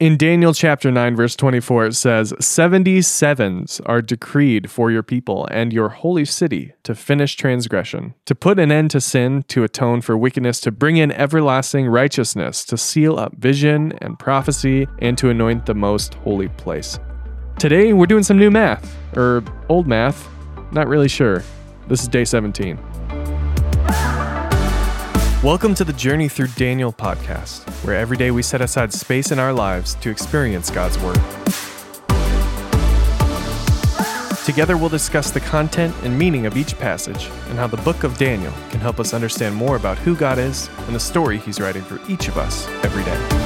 In 0.00 0.16
Daniel 0.16 0.52
chapter 0.52 0.90
9, 0.90 1.14
verse 1.14 1.36
24, 1.36 1.86
it 1.86 1.94
says, 1.94 2.32
77s 2.32 3.80
are 3.86 4.02
decreed 4.02 4.68
for 4.68 4.90
your 4.90 5.04
people 5.04 5.46
and 5.52 5.72
your 5.72 5.88
holy 5.90 6.24
city 6.24 6.74
to 6.82 6.96
finish 6.96 7.36
transgression, 7.36 8.14
to 8.24 8.34
put 8.34 8.58
an 8.58 8.72
end 8.72 8.90
to 8.90 9.00
sin, 9.00 9.44
to 9.46 9.62
atone 9.62 10.00
for 10.00 10.18
wickedness, 10.18 10.60
to 10.62 10.72
bring 10.72 10.96
in 10.96 11.12
everlasting 11.12 11.86
righteousness, 11.86 12.64
to 12.64 12.76
seal 12.76 13.16
up 13.16 13.36
vision 13.36 13.92
and 13.98 14.18
prophecy, 14.18 14.88
and 14.98 15.16
to 15.16 15.30
anoint 15.30 15.64
the 15.64 15.74
most 15.76 16.14
holy 16.14 16.48
place. 16.48 16.98
Today, 17.60 17.92
we're 17.92 18.06
doing 18.06 18.24
some 18.24 18.36
new 18.36 18.50
math, 18.50 18.96
or 19.16 19.44
old 19.68 19.86
math, 19.86 20.28
not 20.72 20.88
really 20.88 21.08
sure. 21.08 21.44
This 21.86 22.02
is 22.02 22.08
day 22.08 22.24
17. 22.24 22.76
Welcome 25.44 25.74
to 25.74 25.84
the 25.84 25.92
Journey 25.92 26.26
Through 26.30 26.46
Daniel 26.56 26.90
podcast, 26.90 27.68
where 27.84 27.94
every 27.94 28.16
day 28.16 28.30
we 28.30 28.40
set 28.40 28.62
aside 28.62 28.94
space 28.94 29.30
in 29.30 29.38
our 29.38 29.52
lives 29.52 29.94
to 29.96 30.08
experience 30.08 30.70
God's 30.70 30.98
Word. 31.00 31.16
Together, 34.46 34.78
we'll 34.78 34.88
discuss 34.88 35.30
the 35.30 35.40
content 35.40 35.94
and 36.02 36.18
meaning 36.18 36.46
of 36.46 36.56
each 36.56 36.78
passage 36.78 37.26
and 37.50 37.58
how 37.58 37.66
the 37.66 37.76
book 37.76 38.04
of 38.04 38.16
Daniel 38.16 38.54
can 38.70 38.80
help 38.80 38.98
us 38.98 39.12
understand 39.12 39.54
more 39.54 39.76
about 39.76 39.98
who 39.98 40.16
God 40.16 40.38
is 40.38 40.70
and 40.86 40.96
the 40.96 41.00
story 41.00 41.36
He's 41.36 41.60
writing 41.60 41.82
for 41.82 42.00
each 42.10 42.26
of 42.28 42.38
us 42.38 42.66
every 42.82 43.04
day. 43.04 43.44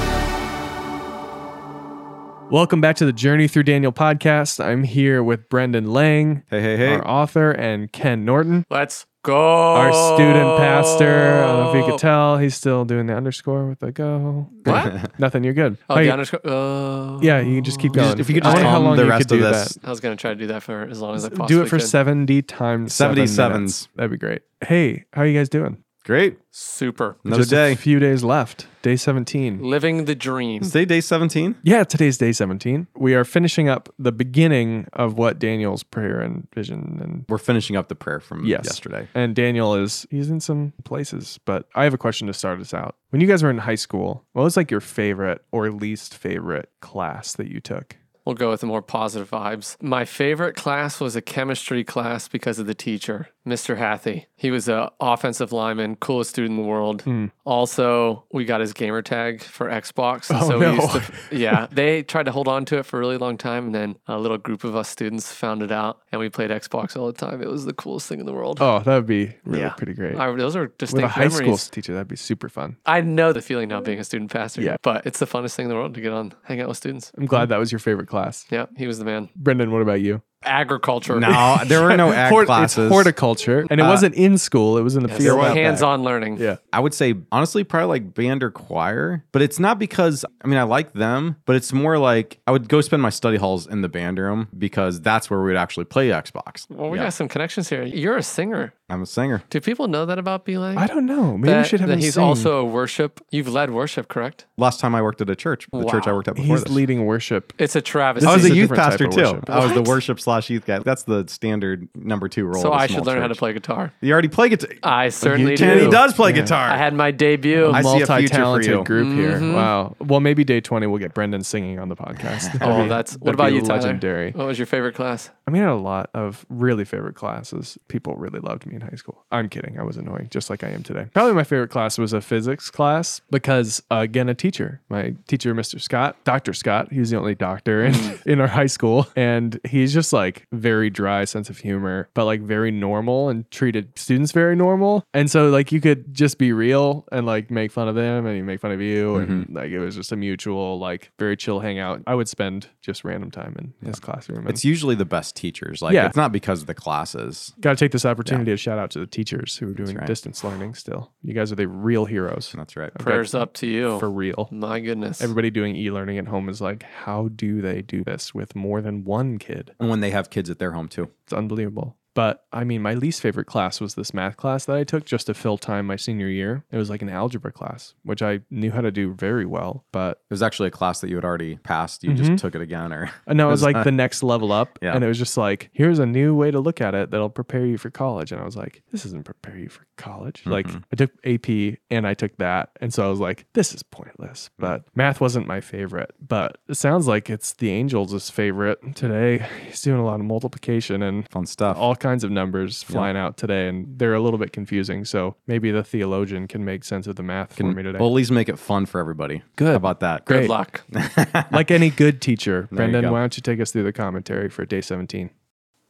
Welcome 2.49 2.79
back 2.79 2.95
to 2.95 3.05
the 3.05 3.13
Journey 3.13 3.49
Through 3.49 3.63
Daniel 3.63 3.91
podcast. 3.91 4.63
I'm 4.63 4.83
here 4.83 5.21
with 5.21 5.49
Brendan 5.49 5.91
Lang, 5.91 6.43
Hey, 6.49 6.61
hey, 6.61 6.77
hey. 6.77 6.93
our 6.95 7.05
author, 7.05 7.51
and 7.51 7.91
Ken 7.91 8.23
Norton, 8.23 8.65
Let's 8.69 9.05
go. 9.23 9.75
our 9.75 9.91
student 9.93 10.57
pastor. 10.57 11.43
I 11.43 11.47
don't 11.47 11.59
know 11.63 11.69
if 11.71 11.75
you 11.85 11.91
could 11.91 11.99
tell, 11.99 12.37
he's 12.37 12.55
still 12.55 12.85
doing 12.85 13.05
the 13.07 13.15
underscore 13.15 13.67
with 13.67 13.79
the 13.79 13.91
go. 13.91 14.49
What? 14.63 15.19
Nothing, 15.19 15.43
you're 15.43 15.53
good. 15.53 15.77
Oh, 15.89 15.95
Hey, 15.95 16.05
the 16.05 16.11
underscore. 16.13 16.39
Uh, 16.45 17.19
yeah, 17.21 17.39
you 17.39 17.55
can 17.55 17.63
just 17.63 17.79
keep 17.79 17.93
going. 17.93 18.19
if 18.19 18.29
you 18.29 18.35
could 18.35 18.43
I 18.45 18.53
just 18.53 18.55
wonder 18.63 18.69
how 18.69 18.75
calm 18.75 18.83
long 18.85 18.97
the 18.97 19.03
you 19.03 19.09
rest 19.09 19.27
could 19.29 19.39
of 19.39 19.39
do 19.39 19.43
this. 19.51 19.73
that. 19.75 19.87
I 19.87 19.89
was 19.89 19.99
gonna 19.99 20.15
try 20.15 20.31
to 20.31 20.35
do 20.39 20.47
that 20.47 20.63
for 20.63 20.83
as 20.83 20.99
long 21.01 21.15
as 21.15 21.25
I 21.25 21.29
possibly 21.29 21.47
Do 21.47 21.61
it 21.61 21.69
for 21.69 21.77
could. 21.79 21.87
70 21.87 22.41
times 22.43 22.93
70 22.93 23.27
seven 23.27 23.27
sevens. 23.27 23.53
minutes. 23.59 23.89
That'd 23.95 24.11
be 24.11 24.17
great. 24.17 24.41
Hey, 24.65 25.05
how 25.13 25.21
are 25.21 25.25
you 25.27 25.37
guys 25.37 25.49
doing? 25.49 25.83
Great. 26.09 26.39
Super. 26.49 27.17
Another 27.23 27.41
Just 27.43 27.51
day. 27.51 27.71
a 27.73 27.75
few 27.75 27.99
days 27.99 28.23
left. 28.23 28.65
Day 28.81 28.95
17. 28.95 29.61
Living 29.61 30.05
the 30.05 30.15
dream. 30.15 30.63
Is 30.63 30.71
today 30.71 30.85
day 30.85 31.01
17? 31.01 31.57
Yeah, 31.61 31.83
today's 31.83 32.17
day 32.17 32.31
17. 32.31 32.87
We 32.95 33.13
are 33.13 33.23
finishing 33.23 33.69
up 33.69 33.93
the 33.99 34.11
beginning 34.11 34.87
of 34.93 35.19
what 35.19 35.37
Daniel's 35.37 35.83
prayer 35.83 36.19
and 36.19 36.47
vision 36.51 36.97
and 36.99 37.25
We're 37.29 37.37
finishing 37.37 37.75
up 37.75 37.89
the 37.89 37.95
prayer 37.95 38.19
from 38.19 38.43
Yes. 38.43 38.63
yesterday. 38.65 39.07
and 39.13 39.35
Daniel 39.35 39.75
is 39.75 40.07
he's 40.09 40.31
in 40.31 40.39
some 40.39 40.73
places, 40.83 41.39
but 41.45 41.67
I 41.75 41.83
have 41.83 41.93
a 41.93 41.97
question 41.99 42.25
to 42.25 42.33
start 42.33 42.59
us 42.59 42.73
out. 42.73 42.95
When 43.11 43.21
you 43.21 43.27
guys 43.27 43.43
were 43.43 43.51
in 43.51 43.59
high 43.59 43.75
school, 43.75 44.25
what 44.33 44.41
was 44.41 44.57
like 44.57 44.71
your 44.71 44.81
favorite 44.81 45.43
or 45.51 45.69
least 45.69 46.17
favorite 46.17 46.71
class 46.81 47.33
that 47.33 47.49
you 47.51 47.59
took? 47.59 47.97
We'll 48.25 48.35
go 48.35 48.51
with 48.51 48.61
the 48.61 48.67
more 48.67 48.81
positive 48.83 49.29
vibes. 49.31 49.75
My 49.81 50.05
favorite 50.05 50.55
class 50.55 50.99
was 50.99 51.15
a 51.15 51.21
chemistry 51.21 51.83
class 51.83 52.27
because 52.27 52.59
of 52.59 52.67
the 52.67 52.75
teacher, 52.75 53.29
Mr. 53.49 53.77
Hathy. 53.77 54.27
He 54.35 54.51
was 54.51 54.69
an 54.69 54.87
offensive 54.99 55.51
lineman, 55.51 55.95
coolest 55.97 56.35
dude 56.35 56.49
in 56.49 56.55
the 56.55 56.61
world. 56.63 57.01
Hmm. 57.01 57.27
Also, 57.45 58.25
we 58.31 58.45
got 58.45 58.61
his 58.61 58.73
gamer 58.73 59.01
tag 59.01 59.41
for 59.41 59.67
Xbox. 59.69 60.29
Oh, 60.33 60.47
so 60.47 60.57
no. 60.59 60.71
we 60.71 60.77
used 60.77 60.91
to, 60.93 61.13
yeah, 61.35 61.67
they 61.71 62.03
tried 62.03 62.23
to 62.27 62.31
hold 62.31 62.47
on 62.47 62.63
to 62.65 62.77
it 62.77 62.85
for 62.85 62.97
a 62.97 62.99
really 62.99 63.17
long 63.17 63.37
time, 63.37 63.65
and 63.65 63.75
then 63.75 63.95
a 64.07 64.17
little 64.19 64.37
group 64.37 64.63
of 64.63 64.75
us 64.75 64.87
students 64.87 65.33
found 65.33 65.61
it 65.63 65.71
out, 65.71 65.99
and 66.11 66.19
we 66.19 66.29
played 66.29 66.51
Xbox 66.51 66.95
all 66.95 67.07
the 67.07 67.13
time. 67.13 67.41
It 67.41 67.49
was 67.49 67.65
the 67.65 67.73
coolest 67.73 68.07
thing 68.07 68.19
in 68.19 68.25
the 68.25 68.33
world. 68.33 68.59
Oh, 68.61 68.79
that 68.79 68.95
would 68.95 69.05
be 69.07 69.35
really 69.45 69.61
Yeah. 69.63 69.69
pretty 69.71 69.93
great. 69.93 70.15
I, 70.15 70.31
those 70.35 70.55
are 70.55 70.61
With 70.63 70.77
distinct 70.77 71.03
a 71.05 71.07
high 71.09 71.27
school 71.27 71.41
memories. 71.41 71.69
teacher, 71.69 71.93
that'd 71.93 72.07
be 72.07 72.15
super 72.15 72.47
fun. 72.49 72.77
I 72.85 73.01
know 73.01 73.33
the 73.33 73.41
feeling 73.41 73.69
now 73.69 73.81
being 73.81 73.99
a 73.99 74.03
student 74.03 74.31
pastor. 74.31 74.61
Yeah. 74.61 74.77
But 74.83 75.05
it's 75.05 75.19
the 75.19 75.25
funnest 75.27 75.55
thing 75.55 75.65
in 75.65 75.69
the 75.69 75.75
world 75.75 75.93
to 75.95 76.01
get 76.01 76.13
on, 76.13 76.33
hang 76.43 76.61
out 76.61 76.67
with 76.67 76.77
students. 76.77 77.11
I'm 77.17 77.25
glad 77.25 77.49
that 77.49 77.57
was 77.59 77.71
your 77.71 77.79
favorite 77.79 78.07
class. 78.07 78.45
Yeah, 78.49 78.67
he 78.77 78.87
was 78.87 78.99
the 78.99 79.05
man. 79.05 79.29
Brendan, 79.35 79.71
what 79.71 79.81
about 79.81 80.01
you? 80.01 80.21
Agriculture. 80.43 81.19
No, 81.19 81.57
there 81.65 81.83
were 81.83 81.95
no 81.97 82.11
ag 82.13 82.29
Hort- 82.31 82.45
classes. 82.45 82.85
It's 82.85 82.91
horticulture, 82.93 83.65
and 83.69 83.79
it 83.79 83.83
Uh, 83.83 83.89
wasn't 83.89 84.15
in 84.15 84.37
school. 84.37 84.77
It 84.77 84.83
was 84.83 84.95
in 84.95 85.03
the 85.03 85.09
Yes, 85.09 85.17
field. 85.17 85.39
out 85.39 85.43
back. 85.47 85.55
hands-on 85.57 86.03
learning. 86.03 86.37
Yeah. 86.37 86.57
I 86.71 86.79
would 86.79 86.93
say, 86.93 87.15
honestly, 87.31 87.63
probably 87.63 87.87
like 87.87 88.13
band 88.13 88.41
or 88.43 88.49
choir, 88.51 89.23
but 89.31 89.41
it's 89.41 89.59
not 89.59 89.79
because, 89.79 90.23
I 90.43 90.47
mean, 90.47 90.57
I 90.57 90.63
like 90.63 90.93
them, 90.93 91.35
but 91.45 91.55
it's 91.55 91.73
more 91.73 91.97
like 91.97 92.39
I 92.47 92.51
would 92.51 92.69
go 92.69 92.79
spend 92.81 93.01
my 93.01 93.09
study 93.09 93.37
halls 93.37 93.67
in 93.67 93.81
the 93.81 93.89
band 93.89 94.17
room 94.17 94.47
because 94.57 95.01
that's 95.01 95.29
where 95.29 95.39
we 95.41 95.47
would 95.47 95.57
actually 95.57 95.85
play 95.85 96.07
Xbox. 96.09 96.65
Well, 96.69 96.89
we 96.89 96.97
Yeah. 96.97 97.05
got 97.05 97.13
some 97.13 97.27
connections 97.27 97.69
here. 97.69 97.83
You're 97.83 98.17
a 98.17 98.23
singer. 98.23 98.73
I'm 98.89 99.03
a 99.03 99.05
singer. 99.05 99.43
Do 99.49 99.61
people 99.61 99.87
know 99.87 100.05
that 100.07 100.17
about 100.17 100.45
Beeline? 100.45 100.77
I 100.77 100.87
don't 100.87 101.05
know. 101.05 101.37
Maybe 101.37 101.51
that, 101.53 101.61
we 101.63 101.67
should 101.67 101.79
have 101.79 101.89
that 101.89 101.95
him 101.95 101.99
he's 102.01 102.15
sing. 102.15 102.23
also 102.23 102.57
a 102.59 102.65
worship. 102.65 103.21
You've 103.29 103.47
led 103.47 103.69
worship, 103.71 104.07
correct? 104.07 104.45
Last 104.57 104.79
time 104.79 104.95
I 104.95 105.01
worked 105.01 105.21
at 105.21 105.29
a 105.29 105.35
church, 105.35 105.67
the 105.71 105.85
church 105.85 106.07
I 106.07 106.11
worked 106.13 106.27
at 106.27 106.35
before 106.35 106.55
He's 106.55 106.63
this. 106.63 106.73
leading 106.73 107.05
worship. 107.05 107.53
It's 107.59 107.75
a 107.75 107.81
travesty. 107.81 108.27
I 108.27 108.33
was 108.33 108.43
a 108.43 108.47
is 108.47 108.51
a 108.53 108.55
youth 108.55 108.71
pastor 108.71 109.07
too. 109.07 109.21
worship. 109.21 109.49
I 109.49 109.63
was 109.63 109.73
the 109.73 109.83
worship 109.83 110.19
slash 110.19 110.49
youth 110.49 110.65
guy. 110.65 110.79
That's 110.79 111.03
the 111.03 111.25
standard 111.27 111.87
number 111.95 112.27
two 112.27 112.45
role. 112.45 112.61
so 112.61 112.69
of 112.69 112.73
a 112.73 112.77
I 112.77 112.87
should 112.87 112.95
small 112.95 113.05
learn 113.05 113.21
how 113.21 113.27
to 113.27 113.35
play 113.35 113.53
guitar. 113.53 113.93
You 114.01 114.11
already 114.11 114.27
play 114.27 114.49
guitar. 114.49 114.71
I 114.81 115.09
certainly 115.09 115.55
do. 115.55 115.65
And 115.65 115.81
he 115.81 115.89
does 115.89 116.13
play 116.15 116.31
Yeah. 116.31 116.41
guitar. 116.41 116.69
I 116.69 116.77
had 116.77 116.93
my 116.95 117.11
debut. 117.11 117.69
I 117.71 117.81
see 117.83 117.87
a 117.89 117.91
future 117.91 118.05
for 118.07 118.11
multi-talented 118.13 118.71
you. 118.71 118.83
group 118.83 119.13
here. 119.13 119.39
Mhm. 119.39 119.53
Wow. 119.53 119.95
Well, 119.99 120.19
maybe 120.19 120.43
day 120.43 120.61
20 120.61 120.87
we'll 120.87 120.97
get 120.99 121.13
Brendan 121.13 121.43
singing 121.43 121.77
on 121.79 121.89
the 121.89 121.95
podcast. 121.95 122.57
Oh, 122.69 122.83
be- 122.83 122.89
that's 122.89 123.13
what 123.17 123.33
about 123.35 123.53
you, 123.53 123.61
Tyler? 123.61 123.81
Legendary. 123.81 124.31
What 124.31 124.47
was 124.47 124.57
your 124.57 124.65
favorite 124.65 124.95
class? 124.95 125.29
I 125.47 125.51
mean, 125.51 125.61
I 125.63 125.65
had 125.67 125.73
a 125.73 125.75
lot 125.75 126.09
of 126.13 126.45
really 126.49 126.85
favorite 126.85 127.15
classes. 127.15 127.77
People 127.87 128.15
really 128.15 128.39
loved 128.39 128.65
me 128.65 128.78
in 128.81 128.87
high 128.87 128.95
school. 128.95 129.25
I'm 129.31 129.49
kidding. 129.49 129.79
I 129.79 129.83
was 129.83 129.97
annoying, 129.97 130.27
just 130.31 130.49
like 130.49 130.63
I 130.63 130.69
am 130.69 130.83
today. 130.83 131.07
Probably 131.13 131.33
my 131.33 131.43
favorite 131.43 131.69
class 131.69 131.97
was 131.97 132.13
a 132.13 132.21
physics 132.21 132.69
class 132.69 133.21
because, 133.29 133.81
uh, 133.91 133.97
again, 133.97 134.29
a 134.29 134.33
teacher. 134.35 134.81
My 134.89 135.15
teacher, 135.27 135.53
Mr. 135.53 135.79
Scott, 135.81 136.15
Dr. 136.23 136.53
Scott, 136.53 136.91
he's 136.91 137.09
the 137.09 137.17
only 137.17 137.35
doctor 137.35 137.83
in, 137.85 137.95
in 138.25 138.39
our 138.41 138.47
high 138.47 138.65
school. 138.67 139.07
And 139.15 139.59
he's 139.67 139.93
just 139.93 140.13
like 140.13 140.47
very 140.51 140.89
dry 140.89 141.25
sense 141.25 141.49
of 141.49 141.57
humor, 141.59 142.09
but 142.13 142.25
like 142.25 142.41
very 142.41 142.71
normal 142.71 143.29
and 143.29 143.49
treated 143.51 143.97
students 143.97 144.31
very 144.31 144.55
normal. 144.55 145.05
And 145.13 145.29
so, 145.29 145.49
like, 145.49 145.71
you 145.71 145.81
could 145.81 146.13
just 146.13 146.37
be 146.37 146.51
real 146.53 147.05
and 147.11 147.25
like 147.25 147.51
make 147.51 147.71
fun 147.71 147.87
of 147.87 147.95
them 147.95 148.25
and 148.25 148.35
he 148.35 148.41
make 148.41 148.59
fun 148.61 148.71
of 148.71 148.81
you. 148.81 149.15
And 149.15 149.49
like, 149.53 149.69
it 149.71 149.79
was 149.79 149.95
just 149.95 150.11
a 150.11 150.15
mutual, 150.15 150.79
like, 150.79 151.11
very 151.19 151.35
chill 151.37 151.59
hangout. 151.59 152.01
I 152.07 152.15
would 152.15 152.27
spend 152.29 152.67
just 152.81 153.03
random 153.03 153.31
time 153.31 153.55
in 153.59 153.87
his 153.87 153.99
classroom. 153.99 154.39
And 154.39 154.49
It's 154.49 154.63
usually 154.65 154.95
the 154.95 155.05
best 155.05 155.35
teachers. 155.35 155.81
Like 155.81 155.93
Yeah. 155.93 156.05
it's 156.05 156.15
not 156.15 156.31
because 156.31 156.61
of 156.61 156.67
the 156.67 156.73
classes. 156.73 157.53
Got 157.59 157.71
to 157.71 157.75
take 157.85 157.91
this 157.91 158.05
opportunity 158.05 158.51
to 158.51 158.57
shout 158.69 158.77
out 158.77 158.91
to 158.91 158.99
the 158.99 159.07
teachers 159.07 159.57
who 159.57 159.69
are 159.69 159.73
doing 159.73 159.95
right. 159.95 160.05
distance 160.05 160.43
learning 160.43 160.75
still. 160.75 161.11
You 161.23 161.33
guys 161.33 161.51
are 161.51 161.55
the 161.55 161.67
real 161.67 162.05
heroes. 162.05 162.53
That's 162.55 162.75
right. 162.75 162.93
Prayers 162.99 163.33
up 163.33 163.53
to 163.55 163.67
you. 163.67 163.99
For 163.99 164.09
real. 164.09 164.47
my 164.51 164.79
goodness. 164.79 165.21
Everybody 165.21 165.49
doing 165.49 165.75
e 165.75 165.89
learning 165.89 166.19
at 166.19 166.27
home 166.27 166.49
is 166.49 166.61
like, 166.61 166.83
how 166.83 167.29
do 167.29 167.61
they 167.61 167.81
do 167.81 168.03
this 168.03 168.33
with 168.33 168.55
more 168.55 168.81
than 168.81 169.03
one 169.03 169.39
kid? 169.39 169.73
And 169.79 169.89
when 169.89 170.01
they 170.01 170.11
have 170.11 170.29
kids 170.29 170.51
at 170.51 170.59
their 170.59 170.73
home 170.73 170.87
too. 170.87 171.09
It's 171.23 171.33
unbelievable. 171.33 171.97
But 172.19 172.43
I 172.51 172.65
mean, 172.65 172.81
my 172.81 172.95
least 172.95 173.21
favorite 173.21 173.45
class 173.45 173.79
was 173.79 173.95
this 173.95 174.13
math 174.13 174.35
class 174.35 174.65
that 174.65 174.75
I 174.75 174.83
took 174.83 175.05
just 175.05 175.27
to 175.27 175.33
fill 175.33 175.57
time 175.57 175.85
my 175.87 175.95
senior 175.95 176.27
year. 176.27 176.65
It 176.69 176.75
was 176.75 176.89
like 176.89 177.01
an 177.01 177.07
algebra 177.07 177.53
class, 177.53 177.93
which 178.03 178.21
I 178.21 178.41
knew 178.49 178.71
how 178.71 178.81
to 178.81 178.91
do 178.91 179.13
very 179.13 179.45
well. 179.45 179.85
But 179.93 180.17
It 180.29 180.33
was 180.33 180.43
actually 180.43 180.67
a 180.67 180.71
class 180.71 180.99
that 180.99 181.09
you 181.09 181.15
had 181.15 181.23
already 181.23 181.55
passed. 181.63 182.03
You 182.03 182.11
Mhm. 182.11 182.17
just 182.17 182.37
took 182.43 182.55
it 182.55 182.61
again, 182.61 182.91
or 182.91 183.09
no, 183.27 183.47
it 183.47 183.51
was 183.51 183.63
like 183.63 183.85
the 183.85 183.91
next 183.93 184.21
level 184.21 184.51
up. 184.51 184.77
Yeah. 184.81 184.95
And 184.95 185.03
it 185.03 185.07
was 185.07 185.17
just 185.17 185.37
like, 185.37 185.69
here's 185.71 185.97
a 185.99 186.05
new 186.05 186.35
way 186.35 186.51
to 186.51 186.59
look 186.59 186.81
at 186.81 186.93
it 186.93 187.09
that'll 187.11 187.29
prepare 187.29 187.65
you 187.65 187.77
for 187.77 187.89
college. 187.89 188.33
And 188.33 188.41
I 188.41 188.43
was 188.43 188.57
like, 188.57 188.83
this 188.91 189.05
isn't 189.05 189.23
prepare 189.23 189.57
you 189.57 189.69
for 189.69 189.85
college. 189.95 190.43
Like, 190.45 190.67
Mhm. 190.67 190.83
I 190.91 190.95
took 190.97 191.11
AP 191.23 191.77
and 191.89 192.05
I 192.05 192.13
took 192.15 192.35
that. 192.37 192.71
And 192.81 192.93
so 192.93 193.05
I 193.07 193.09
was 193.09 193.19
like, 193.21 193.45
this 193.53 193.73
is 193.73 193.81
pointless. 193.81 194.49
But 194.59 194.83
math 194.93 195.21
wasn't 195.21 195.47
my 195.47 195.61
favorite. 195.61 196.11
But 196.19 196.57
it 196.67 196.75
sounds 196.75 197.07
like 197.07 197.29
it's 197.29 197.53
the 197.53 197.69
Angels' 197.69 198.29
favorite 198.29 198.79
today. 198.95 199.45
He's 199.67 199.81
doing 199.81 199.99
a 200.01 200.05
lot 200.05 200.19
of 200.19 200.25
multiplication 200.25 201.01
and 201.01 201.25
fun 201.29 201.45
stuff. 201.45 201.77
all 201.77 201.95
kinds 201.95 202.08
of 202.23 202.31
numbers 202.31 202.83
flying 202.83 203.17
out 203.17 203.37
today. 203.37 203.67
And 203.67 203.97
they're 203.97 204.13
a 204.13 204.19
little 204.19 204.39
bit 204.39 204.51
confusing. 204.51 205.05
So 205.05 205.35
maybe 205.47 205.71
the 205.71 205.83
theologian 205.83 206.47
can 206.47 206.65
make 206.65 206.83
sense 206.83 207.07
of 207.07 207.15
the 207.15 207.23
math 207.23 207.55
Can 207.55 207.71
for 207.71 207.77
me 207.77 207.83
today. 207.83 207.99
well, 207.99 208.09
at 208.09 208.13
least 208.13 208.31
make 208.31 208.49
it 208.49 208.59
fun 208.59 208.85
for 208.85 208.99
everybody. 208.99 209.43
Good. 209.55 209.69
How 209.69 209.75
about 209.75 209.99
that? 210.01 210.25
Great. 210.25 210.41
Good 210.41 210.49
luck. 210.49 210.83
like 211.51 211.71
any 211.71 211.89
good 211.89 212.21
teacher. 212.21 212.67
There 212.71 212.77
Brendan, 212.77 213.11
why 213.11 213.19
don't 213.19 213.35
you 213.37 213.41
take 213.41 213.59
us 213.59 213.71
through 213.71 213.83
the 213.83 213.93
commentary 213.93 214.49
for 214.49 214.65
day 214.65 214.81
17? 214.81 215.29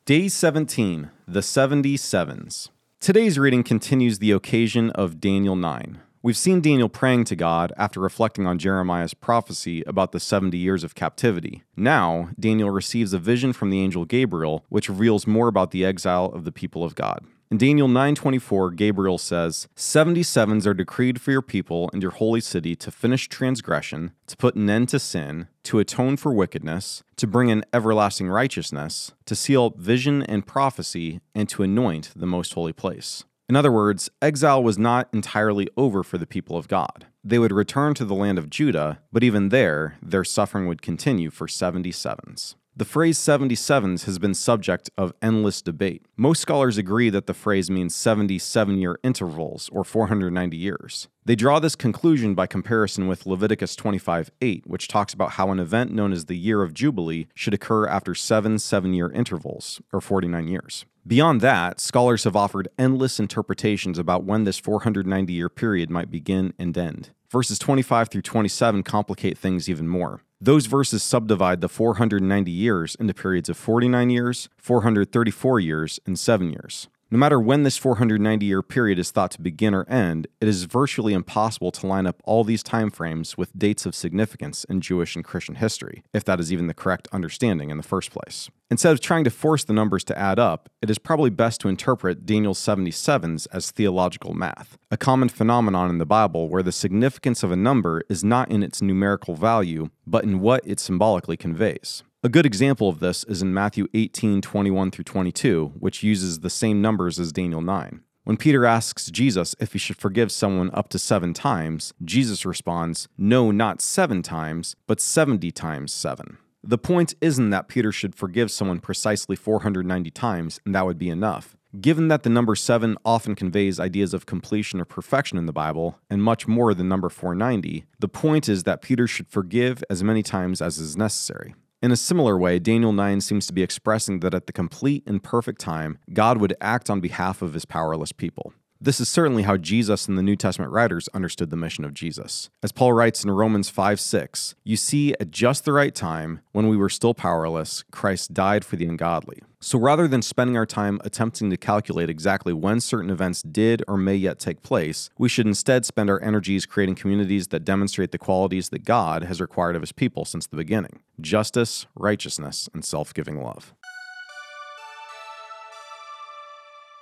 Day 0.05 0.27
17, 0.27 1.11
the 1.27 1.41
77s. 1.41 2.69
Today's 2.99 3.37
reading 3.37 3.63
continues 3.63 4.19
the 4.19 4.31
occasion 4.31 4.89
of 4.91 5.21
Daniel 5.21 5.55
9. 5.55 5.99
We've 6.21 6.35
seen 6.35 6.59
Daniel 6.59 6.89
praying 6.89 7.23
to 7.25 7.35
God 7.37 7.71
after 7.77 8.01
reflecting 8.01 8.45
on 8.45 8.59
Jeremiah's 8.59 9.13
prophecy 9.13 9.83
about 9.83 10.11
the 10.11 10.19
70 10.19 10.57
years 10.57 10.83
of 10.83 10.93
captivity. 10.93 11.63
Now, 11.77 12.31
Daniel 12.37 12.69
receives 12.69 13.13
a 13.13 13.19
vision 13.19 13.53
from 13.53 13.69
the 13.69 13.79
angel 13.79 14.03
Gabriel, 14.03 14.65
which 14.67 14.89
reveals 14.89 15.25
more 15.25 15.47
about 15.47 15.71
the 15.71 15.85
exile 15.85 16.25
of 16.25 16.43
the 16.43 16.51
people 16.51 16.83
of 16.83 16.93
God. 16.93 17.23
In 17.49 17.57
Daniel 17.57 17.87
9:24, 17.87 18.69
Gabriel 18.71 19.17
says, 19.17 19.69
"77s 19.77 20.67
are 20.67 20.73
decreed 20.73 21.21
for 21.21 21.31
your 21.31 21.41
people 21.41 21.89
and 21.93 22.01
your 22.01 22.11
holy 22.11 22.41
city 22.41 22.75
to 22.75 22.91
finish 22.91 23.29
transgression, 23.29 24.11
to 24.27 24.35
put 24.35 24.55
an 24.55 24.69
end 24.69 24.89
to 24.89 24.99
sin, 24.99 25.47
to 25.63 25.79
atone 25.79 26.17
for 26.17 26.33
wickedness, 26.33 27.01
to 27.15 27.27
bring 27.27 27.47
in 27.47 27.63
everlasting 27.71 28.27
righteousness, 28.27 29.13
to 29.25 29.37
seal 29.37 29.73
vision 29.77 30.21
and 30.23 30.45
prophecy, 30.45 31.21
and 31.33 31.47
to 31.47 31.63
anoint 31.63 32.11
the 32.13 32.27
most 32.27 32.55
holy 32.55 32.73
place." 32.73 33.23
In 33.49 33.55
other 33.55 33.71
words, 33.71 34.11
exile 34.21 34.61
was 34.61 34.77
not 34.77 35.09
entirely 35.11 35.67
over 35.75 36.03
for 36.03 36.19
the 36.19 36.27
people 36.27 36.55
of 36.55 36.67
God. 36.67 37.07
They 37.23 37.39
would 37.39 37.51
return 37.51 37.95
to 37.95 38.05
the 38.05 38.13
land 38.13 38.37
of 38.37 38.51
Judah, 38.51 38.99
but 39.11 39.23
even 39.23 39.49
there, 39.49 39.97
their 40.03 40.23
suffering 40.23 40.67
would 40.67 40.83
continue 40.83 41.31
for 41.31 41.47
77s. 41.47 42.53
The 42.75 42.85
phrase 42.85 43.19
77s 43.19 44.05
has 44.05 44.19
been 44.19 44.33
subject 44.33 44.89
of 44.97 45.11
endless 45.21 45.61
debate. 45.61 46.05
Most 46.15 46.41
scholars 46.41 46.77
agree 46.77 47.09
that 47.09 47.27
the 47.27 47.33
phrase 47.33 47.69
means 47.69 47.93
77 47.93 48.77
year 48.77 48.97
intervals, 49.03 49.69
or 49.73 49.83
490 49.83 50.55
years. 50.55 51.09
They 51.25 51.35
draw 51.35 51.59
this 51.59 51.75
conclusion 51.75 52.35
by 52.35 52.47
comparison 52.47 53.07
with 53.07 53.25
Leviticus 53.25 53.75
25 53.75 54.31
8, 54.41 54.65
which 54.65 54.87
talks 54.87 55.13
about 55.13 55.31
how 55.31 55.51
an 55.51 55.59
event 55.59 55.91
known 55.91 56.13
as 56.13 56.25
the 56.25 56.37
Year 56.37 56.63
of 56.63 56.73
Jubilee 56.73 57.27
should 57.35 57.53
occur 57.53 57.85
after 57.85 58.15
seven 58.15 58.57
seven 58.57 58.93
year 58.93 59.11
intervals, 59.11 59.81
or 59.91 59.99
49 59.99 60.47
years. 60.47 60.85
Beyond 61.05 61.41
that, 61.41 61.79
scholars 61.79 62.23
have 62.23 62.35
offered 62.35 62.69
endless 62.77 63.19
interpretations 63.19 63.99
about 63.99 64.23
when 64.23 64.43
this 64.45 64.57
490 64.57 65.33
year 65.33 65.49
period 65.49 65.89
might 65.89 66.09
begin 66.11 66.53
and 66.57 66.77
end. 66.77 67.09
Verses 67.29 67.59
25 67.59 68.09
through 68.09 68.21
27 68.21 68.83
complicate 68.83 69.37
things 69.37 69.69
even 69.69 69.87
more. 69.87 70.23
Those 70.41 70.67
verses 70.67 71.03
subdivide 71.03 71.59
the 71.59 71.67
490 71.67 72.49
years 72.49 72.95
into 72.95 73.13
periods 73.13 73.49
of 73.49 73.57
49 73.57 74.09
years, 74.09 74.47
434 74.57 75.59
years, 75.59 75.99
and 76.05 76.17
7 76.17 76.49
years. 76.49 76.87
No 77.11 77.17
matter 77.17 77.39
when 77.39 77.63
this 77.63 77.75
490 77.75 78.45
year 78.45 78.61
period 78.61 78.99
is 78.99 79.09
thought 79.09 79.31
to 79.31 79.41
begin 79.41 79.73
or 79.73 79.83
end, 79.89 80.27
it 80.39 80.47
is 80.47 80.65
virtually 80.65 81.13
impossible 81.13 81.71
to 81.71 81.87
line 81.87 82.05
up 82.05 82.21
all 82.23 82.43
these 82.43 82.61
timeframes 82.61 83.35
with 83.35 83.57
dates 83.57 83.87
of 83.87 83.95
significance 83.95 84.63
in 84.65 84.79
Jewish 84.79 85.15
and 85.15 85.25
Christian 85.25 85.55
history, 85.55 86.03
if 86.13 86.23
that 86.25 86.39
is 86.39 86.53
even 86.53 86.67
the 86.67 86.73
correct 86.75 87.07
understanding 87.11 87.71
in 87.71 87.77
the 87.77 87.83
first 87.83 88.11
place. 88.11 88.51
Instead 88.69 88.93
of 88.93 88.99
trying 88.99 89.23
to 89.23 89.31
force 89.31 89.63
the 89.63 89.73
numbers 89.73 90.03
to 90.03 90.15
add 90.15 90.37
up, 90.37 90.69
it 90.83 90.91
is 90.91 90.99
probably 90.99 91.31
best 91.31 91.59
to 91.61 91.67
interpret 91.67 92.27
Daniel's 92.27 92.59
77s 92.59 93.47
as 93.51 93.71
theological 93.71 94.35
math, 94.35 94.77
a 94.91 94.97
common 94.97 95.29
phenomenon 95.29 95.89
in 95.89 95.97
the 95.97 96.05
Bible 96.05 96.47
where 96.47 96.61
the 96.61 96.71
significance 96.71 97.41
of 97.41 97.51
a 97.51 97.55
number 97.55 98.03
is 98.07 98.23
not 98.23 98.51
in 98.51 98.61
its 98.61 98.83
numerical 98.83 99.33
value, 99.33 99.89
but 100.05 100.23
in 100.23 100.41
what 100.41 100.61
it 100.63 100.79
symbolically 100.79 101.37
conveys. 101.37 102.03
A 102.21 102.27
good 102.27 102.45
example 102.45 102.89
of 102.89 102.99
this 102.99 103.23
is 103.29 103.41
in 103.41 103.53
Matthew 103.53 103.87
18, 103.93 104.41
21 104.41 104.91
through 104.91 105.05
22, 105.05 105.71
which 105.79 106.03
uses 106.03 106.41
the 106.41 106.49
same 106.49 106.81
numbers 106.81 107.17
as 107.17 107.31
Daniel 107.31 107.61
9. 107.61 108.01
When 108.25 108.35
Peter 108.35 108.65
asks 108.65 109.09
Jesus 109.09 109.55
if 109.57 109.71
he 109.71 109.79
should 109.79 109.95
forgive 109.95 110.29
someone 110.29 110.69
up 110.73 110.89
to 110.89 110.99
seven 110.99 111.33
times, 111.33 111.93
Jesus 112.03 112.45
responds, 112.45 113.07
No, 113.17 113.51
not 113.51 113.79
seven 113.79 114.21
times, 114.21 114.75
but 114.85 114.99
70 114.99 115.49
times 115.51 115.93
seven. 115.93 116.37
The 116.61 116.77
point 116.77 117.15
isn't 117.21 117.51
that 117.51 117.69
Peter 117.69 117.93
should 117.93 118.15
forgive 118.15 118.51
someone 118.51 118.81
precisely 118.81 119.37
490 119.37 120.11
times 120.11 120.59
and 120.65 120.75
that 120.75 120.85
would 120.85 120.97
be 120.97 121.09
enough. 121.09 121.55
Given 121.79 122.09
that 122.09 122.23
the 122.23 122.29
number 122.29 122.53
7 122.53 122.97
often 123.05 123.33
conveys 123.33 123.79
ideas 123.79 124.13
of 124.13 124.25
completion 124.25 124.81
or 124.81 124.85
perfection 124.85 125.37
in 125.37 125.45
the 125.45 125.53
Bible, 125.53 125.99
and 126.09 126.21
much 126.21 126.49
more 126.49 126.73
than 126.73 126.89
number 126.89 127.07
490, 127.07 127.85
the 127.97 128.09
point 128.09 128.49
is 128.49 128.63
that 128.63 128.81
Peter 128.81 129.07
should 129.07 129.29
forgive 129.29 129.85
as 129.89 130.03
many 130.03 130.21
times 130.21 130.61
as 130.61 130.79
is 130.79 130.97
necessary. 130.97 131.55
In 131.81 131.93
a 131.93 131.95
similar 131.95 132.37
way, 132.37 132.59
Daniel 132.59 132.91
9 132.91 133.21
seems 133.21 133.47
to 133.47 133.53
be 133.53 133.63
expressing 133.63 134.19
that 134.19 134.33
at 134.33 134.47
the 134.47 134.53
complete 134.53 135.01
and 135.07 135.23
perfect 135.23 135.61
time, 135.61 135.97
God 136.11 136.37
would 136.37 136.53
act 136.59 136.89
on 136.89 136.99
behalf 136.99 137.41
of 137.41 137.53
his 137.53 137.63
powerless 137.63 138.11
people. 138.11 138.51
This 138.81 139.01
is 139.01 139.09
certainly 139.09 139.43
how 139.43 139.57
Jesus 139.57 140.07
and 140.07 140.17
the 140.17 140.23
New 140.23 140.37
Testament 140.37 140.71
writers 140.71 141.09
understood 141.13 141.49
the 141.49 141.57
mission 141.57 141.83
of 141.83 141.93
Jesus. 141.93 142.49
As 142.63 142.71
Paul 142.71 142.93
writes 142.93 143.25
in 143.25 143.31
Romans 143.31 143.69
5 143.69 143.99
6, 143.99 144.55
you 144.63 144.77
see, 144.77 145.13
at 145.19 145.31
just 145.31 145.65
the 145.65 145.73
right 145.73 145.93
time, 145.93 146.39
when 146.53 146.69
we 146.69 146.77
were 146.77 146.87
still 146.87 147.13
powerless, 147.13 147.83
Christ 147.91 148.33
died 148.33 148.63
for 148.63 148.77
the 148.77 148.85
ungodly. 148.85 149.41
So 149.59 149.77
rather 149.77 150.07
than 150.07 150.21
spending 150.21 150.55
our 150.55 150.65
time 150.65 151.01
attempting 151.03 151.49
to 151.49 151.57
calculate 151.57 152.09
exactly 152.09 152.53
when 152.53 152.79
certain 152.79 153.09
events 153.09 153.41
did 153.41 153.83
or 153.85 153.97
may 153.97 154.15
yet 154.15 154.39
take 154.39 154.63
place, 154.63 155.09
we 155.17 155.27
should 155.27 155.45
instead 155.45 155.85
spend 155.85 156.09
our 156.09 156.23
energies 156.23 156.65
creating 156.65 156.95
communities 156.95 157.49
that 157.49 157.65
demonstrate 157.65 158.13
the 158.13 158.17
qualities 158.17 158.69
that 158.69 158.85
God 158.85 159.23
has 159.23 159.41
required 159.41 159.75
of 159.75 159.81
his 159.81 159.91
people 159.91 160.23
since 160.23 160.47
the 160.47 160.55
beginning 160.55 161.01
justice, 161.19 161.85
righteousness, 161.95 162.69
and 162.73 162.85
self 162.85 163.13
giving 163.13 163.43
love. 163.43 163.73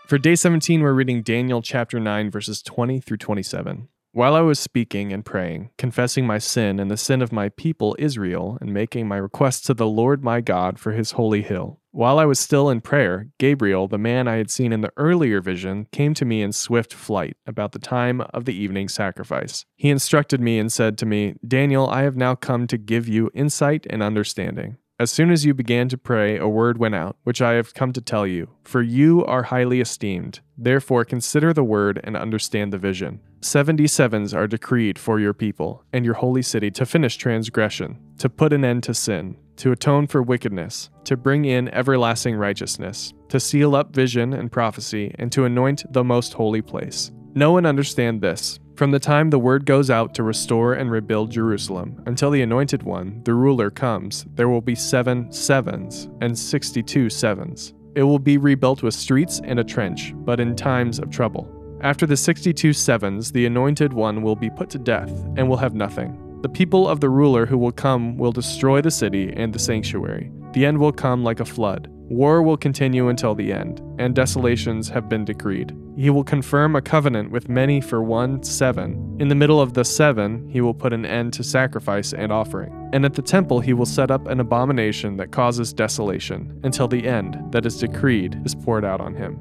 For 0.08 0.18
day 0.18 0.36
17, 0.36 0.80
we're 0.80 0.94
reading 0.94 1.22
Daniel 1.22 1.62
chapter 1.62 2.00
9, 2.00 2.32
verses 2.32 2.62
20 2.62 3.02
through 3.02 3.18
27. 3.18 3.90
While 4.14 4.36
I 4.36 4.40
was 4.40 4.58
speaking 4.58 5.12
and 5.12 5.26
praying, 5.26 5.72
confessing 5.78 6.26
my 6.26 6.38
sin 6.38 6.80
and 6.80 6.90
the 6.90 6.96
sin 6.96 7.22
of 7.22 7.34
my 7.34 7.50
people 7.50 7.94
Israel, 8.00 8.58
and 8.62 8.74
making 8.74 9.10
my 9.10 9.18
requests 9.18 9.64
to 9.64 9.74
the 9.74 9.86
Lord 9.86 10.24
my 10.24 10.40
God 10.40 10.80
for 10.80 10.94
his 10.94 11.12
holy 11.12 11.42
hill, 11.42 11.82
while 11.92 12.20
I 12.20 12.24
was 12.26 12.40
still 12.40 12.70
in 12.70 12.80
prayer, 12.80 13.28
Gabriel, 13.38 13.90
the 13.90 13.98
man 13.98 14.30
I 14.30 14.38
had 14.38 14.50
seen 14.50 14.72
in 14.72 14.80
the 14.80 14.94
earlier 14.96 15.42
vision, 15.42 15.90
came 15.92 16.14
to 16.14 16.24
me 16.24 16.42
in 16.42 16.54
swift 16.54 16.94
flight 16.94 17.36
about 17.46 17.74
the 17.74 17.78
time 17.78 18.22
of 18.34 18.46
the 18.46 18.56
evening 18.56 18.88
sacrifice. 18.88 19.66
He 19.76 19.90
instructed 19.90 20.40
me 20.40 20.58
and 20.58 20.72
said 20.72 20.98
to 21.00 21.06
me, 21.06 21.36
Daniel, 21.46 21.90
I 21.90 22.04
have 22.04 22.16
now 22.16 22.34
come 22.34 22.66
to 22.68 22.78
give 22.78 23.10
you 23.10 23.30
insight 23.34 23.86
and 23.90 24.02
understanding. 24.02 24.78
As 25.00 25.12
soon 25.12 25.30
as 25.30 25.46
you 25.46 25.54
began 25.54 25.90
to 25.90 25.98
pray, 25.98 26.40
a 26.40 26.48
word 26.48 26.80
went 26.80 26.96
out, 26.96 27.18
which 27.24 27.40
I 27.40 27.52
have 27.54 27.76
come 27.76 27.94
to 27.94 28.02
tell 28.02 28.26
you. 28.26 28.50
For 28.64 28.82
you 28.82 29.24
are 29.26 29.44
highly 29.44 29.80
esteemed. 29.80 30.40
Therefore, 30.58 31.06
consider 31.06 31.54
the 31.54 31.64
word 31.64 32.02
and 32.04 32.18
understand 32.18 32.74
the 32.74 32.80
vision. 32.80 33.20
Seventy 33.40 33.86
sevens 33.86 34.34
are 34.34 34.48
decreed 34.48 34.98
for 34.98 35.20
your 35.20 35.36
people 35.36 35.84
and 35.94 36.04
your 36.04 36.16
holy 36.16 36.42
city 36.42 36.72
to 36.72 36.86
finish 36.88 37.16
transgression, 37.16 38.00
to 38.18 38.28
put 38.28 38.54
an 38.54 38.66
end 38.66 38.82
to 38.86 38.96
sin, 38.96 39.38
to 39.58 39.72
atone 39.72 40.08
for 40.08 40.24
wickedness, 40.24 40.90
to 41.04 41.16
bring 41.16 41.46
in 41.46 41.70
everlasting 41.76 42.36
righteousness, 42.36 43.14
to 43.30 43.40
seal 43.40 43.76
up 43.76 43.94
vision 43.94 44.34
and 44.34 44.52
prophecy, 44.52 45.14
and 45.20 45.32
to 45.32 45.46
anoint 45.46 45.86
the 45.94 46.04
most 46.04 46.34
holy 46.34 46.64
place. 46.64 47.12
Know 47.36 47.58
and 47.58 47.68
understand 47.68 48.22
this. 48.22 48.60
From 48.78 48.92
the 48.92 49.00
time 49.00 49.32
the 49.32 49.40
word 49.40 49.66
goes 49.66 49.90
out 49.90 50.14
to 50.14 50.22
restore 50.22 50.74
and 50.74 50.92
rebuild 50.92 51.32
Jerusalem 51.32 52.00
until 52.06 52.30
the 52.30 52.44
anointed 52.44 52.84
one, 52.84 53.24
the 53.24 53.34
ruler, 53.34 53.72
comes, 53.72 54.28
there 54.36 54.50
will 54.50 54.62
be 54.62 54.76
seven 54.76 55.32
sevens 55.32 56.10
and 56.22 56.38
sixty 56.38 56.84
two 56.84 57.10
sevens. 57.10 57.74
It 57.96 58.04
will 58.04 58.20
be 58.20 58.38
rebuilt 58.38 58.84
with 58.84 58.94
streets 58.94 59.42
and 59.44 59.60
a 59.60 59.64
trench, 59.64 60.14
but 60.18 60.40
in 60.40 60.56
times 60.56 61.00
of 61.00 61.10
trouble. 61.10 61.52
After 61.82 62.06
the 62.06 62.16
sixty 62.16 62.54
two 62.54 62.72
sevens, 62.72 63.32
the 63.32 63.48
anointed 63.48 63.94
one 63.94 64.22
will 64.22 64.36
be 64.36 64.52
put 64.52 64.70
to 64.70 64.78
death 64.78 65.10
and 65.38 65.50
will 65.50 65.58
have 65.58 65.74
nothing. 65.74 66.40
The 66.44 66.50
people 66.50 66.88
of 66.88 67.00
the 67.00 67.10
ruler 67.10 67.48
who 67.48 67.58
will 67.58 67.72
come 67.72 68.16
will 68.16 68.32
destroy 68.32 68.82
the 68.82 68.92
city 68.92 69.34
and 69.36 69.52
the 69.52 69.58
sanctuary. 69.58 70.32
The 70.54 70.68
end 70.68 70.78
will 70.78 70.92
come 70.92 71.24
like 71.24 71.40
a 71.40 71.46
flood. 71.46 71.92
War 72.10 72.42
will 72.42 72.56
continue 72.56 73.10
until 73.10 73.36
the 73.36 73.52
end, 73.52 73.82
and 74.00 74.16
desolations 74.16 74.88
have 74.88 75.10
been 75.10 75.26
decreed. 75.26 75.76
He 75.98 76.10
will 76.10 76.24
confirm 76.24 76.76
a 76.76 76.82
covenant 76.82 77.32
with 77.32 77.50
many 77.50 77.82
for 77.82 78.02
one 78.02 78.42
seven. 78.44 79.18
In 79.20 79.28
the 79.28 79.36
middle 79.36 79.60
of 79.60 79.74
the 79.74 79.84
seven, 79.84 80.48
he 80.50 80.62
will 80.62 80.74
put 80.74 80.94
an 80.94 81.06
end 81.06 81.34
to 81.34 81.44
sacrifice 81.44 82.14
and 82.14 82.32
offering. 82.32 82.90
And 82.94 83.04
at 83.04 83.16
the 83.16 83.22
temple, 83.22 83.60
he 83.60 83.74
will 83.74 83.86
set 83.86 84.10
up 84.10 84.26
an 84.28 84.40
abomination 84.40 85.18
that 85.18 85.34
causes 85.34 85.74
desolation, 85.74 86.58
until 86.64 86.88
the 86.88 87.06
end 87.06 87.38
that 87.52 87.66
is 87.66 87.78
decreed 87.78 88.42
is 88.46 88.56
poured 88.56 88.86
out 88.86 89.02
on 89.02 89.14
him. 89.14 89.38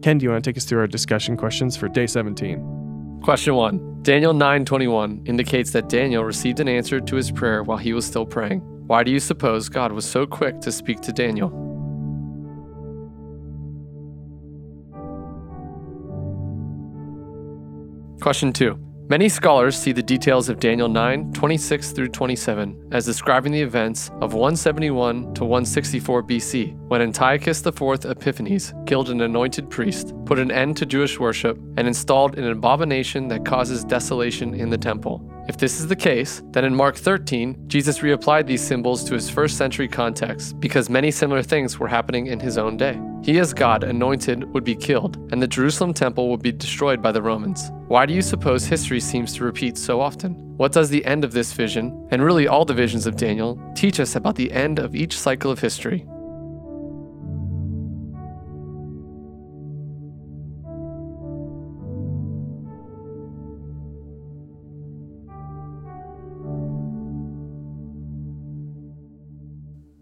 Ken, 0.00 0.16
do 0.16 0.24
you 0.24 0.30
want 0.30 0.42
to 0.42 0.50
take 0.50 0.56
us 0.56 0.64
through 0.64 0.80
our 0.80 0.86
discussion 0.86 1.36
questions 1.36 1.76
for 1.76 1.88
day 1.88 2.06
17? 2.06 3.20
Question 3.22 3.54
1. 3.54 4.02
Daniel 4.02 4.32
9:21 4.32 5.26
indicates 5.28 5.72
that 5.72 5.90
Daniel 5.90 6.24
received 6.24 6.60
an 6.60 6.68
answer 6.68 7.00
to 7.00 7.16
his 7.16 7.30
prayer 7.30 7.62
while 7.62 7.76
he 7.76 7.92
was 7.92 8.06
still 8.06 8.24
praying. 8.24 8.60
Why 8.86 9.02
do 9.02 9.10
you 9.10 9.20
suppose 9.20 9.68
God 9.68 9.92
was 9.92 10.06
so 10.06 10.26
quick 10.26 10.62
to 10.62 10.72
speak 10.72 11.02
to 11.02 11.12
Daniel? 11.12 11.67
Question 18.28 18.52
2. 18.52 18.78
Many 19.08 19.30
scholars 19.30 19.74
see 19.74 19.90
the 19.90 20.02
details 20.02 20.50
of 20.50 20.60
Daniel 20.60 20.86
9, 20.86 21.32
26 21.32 21.92
through 21.92 22.08
27 22.08 22.90
as 22.92 23.06
describing 23.06 23.52
the 23.52 23.62
events 23.62 24.10
of 24.20 24.34
171 24.34 25.32
to 25.32 25.46
164 25.46 26.22
BC, 26.24 26.76
when 26.88 27.00
Antiochus 27.00 27.64
IV 27.64 28.04
Epiphanes 28.04 28.74
killed 28.84 29.08
an 29.08 29.22
anointed 29.22 29.70
priest, 29.70 30.12
put 30.26 30.38
an 30.38 30.50
end 30.50 30.76
to 30.76 30.84
Jewish 30.84 31.18
worship, 31.18 31.56
and 31.78 31.88
installed 31.88 32.36
an 32.36 32.44
abomination 32.50 33.28
that 33.28 33.46
causes 33.46 33.82
desolation 33.82 34.52
in 34.52 34.68
the 34.68 34.76
temple. 34.76 35.26
If 35.48 35.56
this 35.56 35.80
is 35.80 35.86
the 35.86 35.96
case, 35.96 36.42
then 36.50 36.66
in 36.66 36.74
Mark 36.74 36.94
13, 36.94 37.68
Jesus 37.68 38.00
reapplied 38.00 38.46
these 38.46 38.62
symbols 38.62 39.02
to 39.04 39.14
his 39.14 39.30
first 39.30 39.56
century 39.56 39.88
context 39.88 40.60
because 40.60 40.90
many 40.90 41.10
similar 41.10 41.42
things 41.42 41.78
were 41.78 41.88
happening 41.88 42.26
in 42.26 42.38
his 42.38 42.58
own 42.58 42.76
day. 42.76 43.00
He, 43.22 43.38
as 43.38 43.54
God, 43.54 43.82
anointed, 43.82 44.44
would 44.52 44.62
be 44.62 44.76
killed, 44.76 45.16
and 45.32 45.40
the 45.40 45.48
Jerusalem 45.48 45.94
temple 45.94 46.28
would 46.28 46.42
be 46.42 46.52
destroyed 46.52 47.00
by 47.00 47.12
the 47.12 47.22
Romans. 47.22 47.70
Why 47.86 48.04
do 48.04 48.12
you 48.12 48.20
suppose 48.20 48.66
history 48.66 49.00
seems 49.00 49.32
to 49.34 49.44
repeat 49.44 49.78
so 49.78 50.02
often? 50.02 50.34
What 50.58 50.72
does 50.72 50.90
the 50.90 51.04
end 51.06 51.24
of 51.24 51.32
this 51.32 51.54
vision, 51.54 52.06
and 52.10 52.22
really 52.22 52.46
all 52.46 52.66
the 52.66 52.74
visions 52.74 53.06
of 53.06 53.16
Daniel, 53.16 53.58
teach 53.74 54.00
us 54.00 54.16
about 54.16 54.36
the 54.36 54.52
end 54.52 54.78
of 54.78 54.94
each 54.94 55.18
cycle 55.18 55.50
of 55.50 55.60
history? 55.60 56.06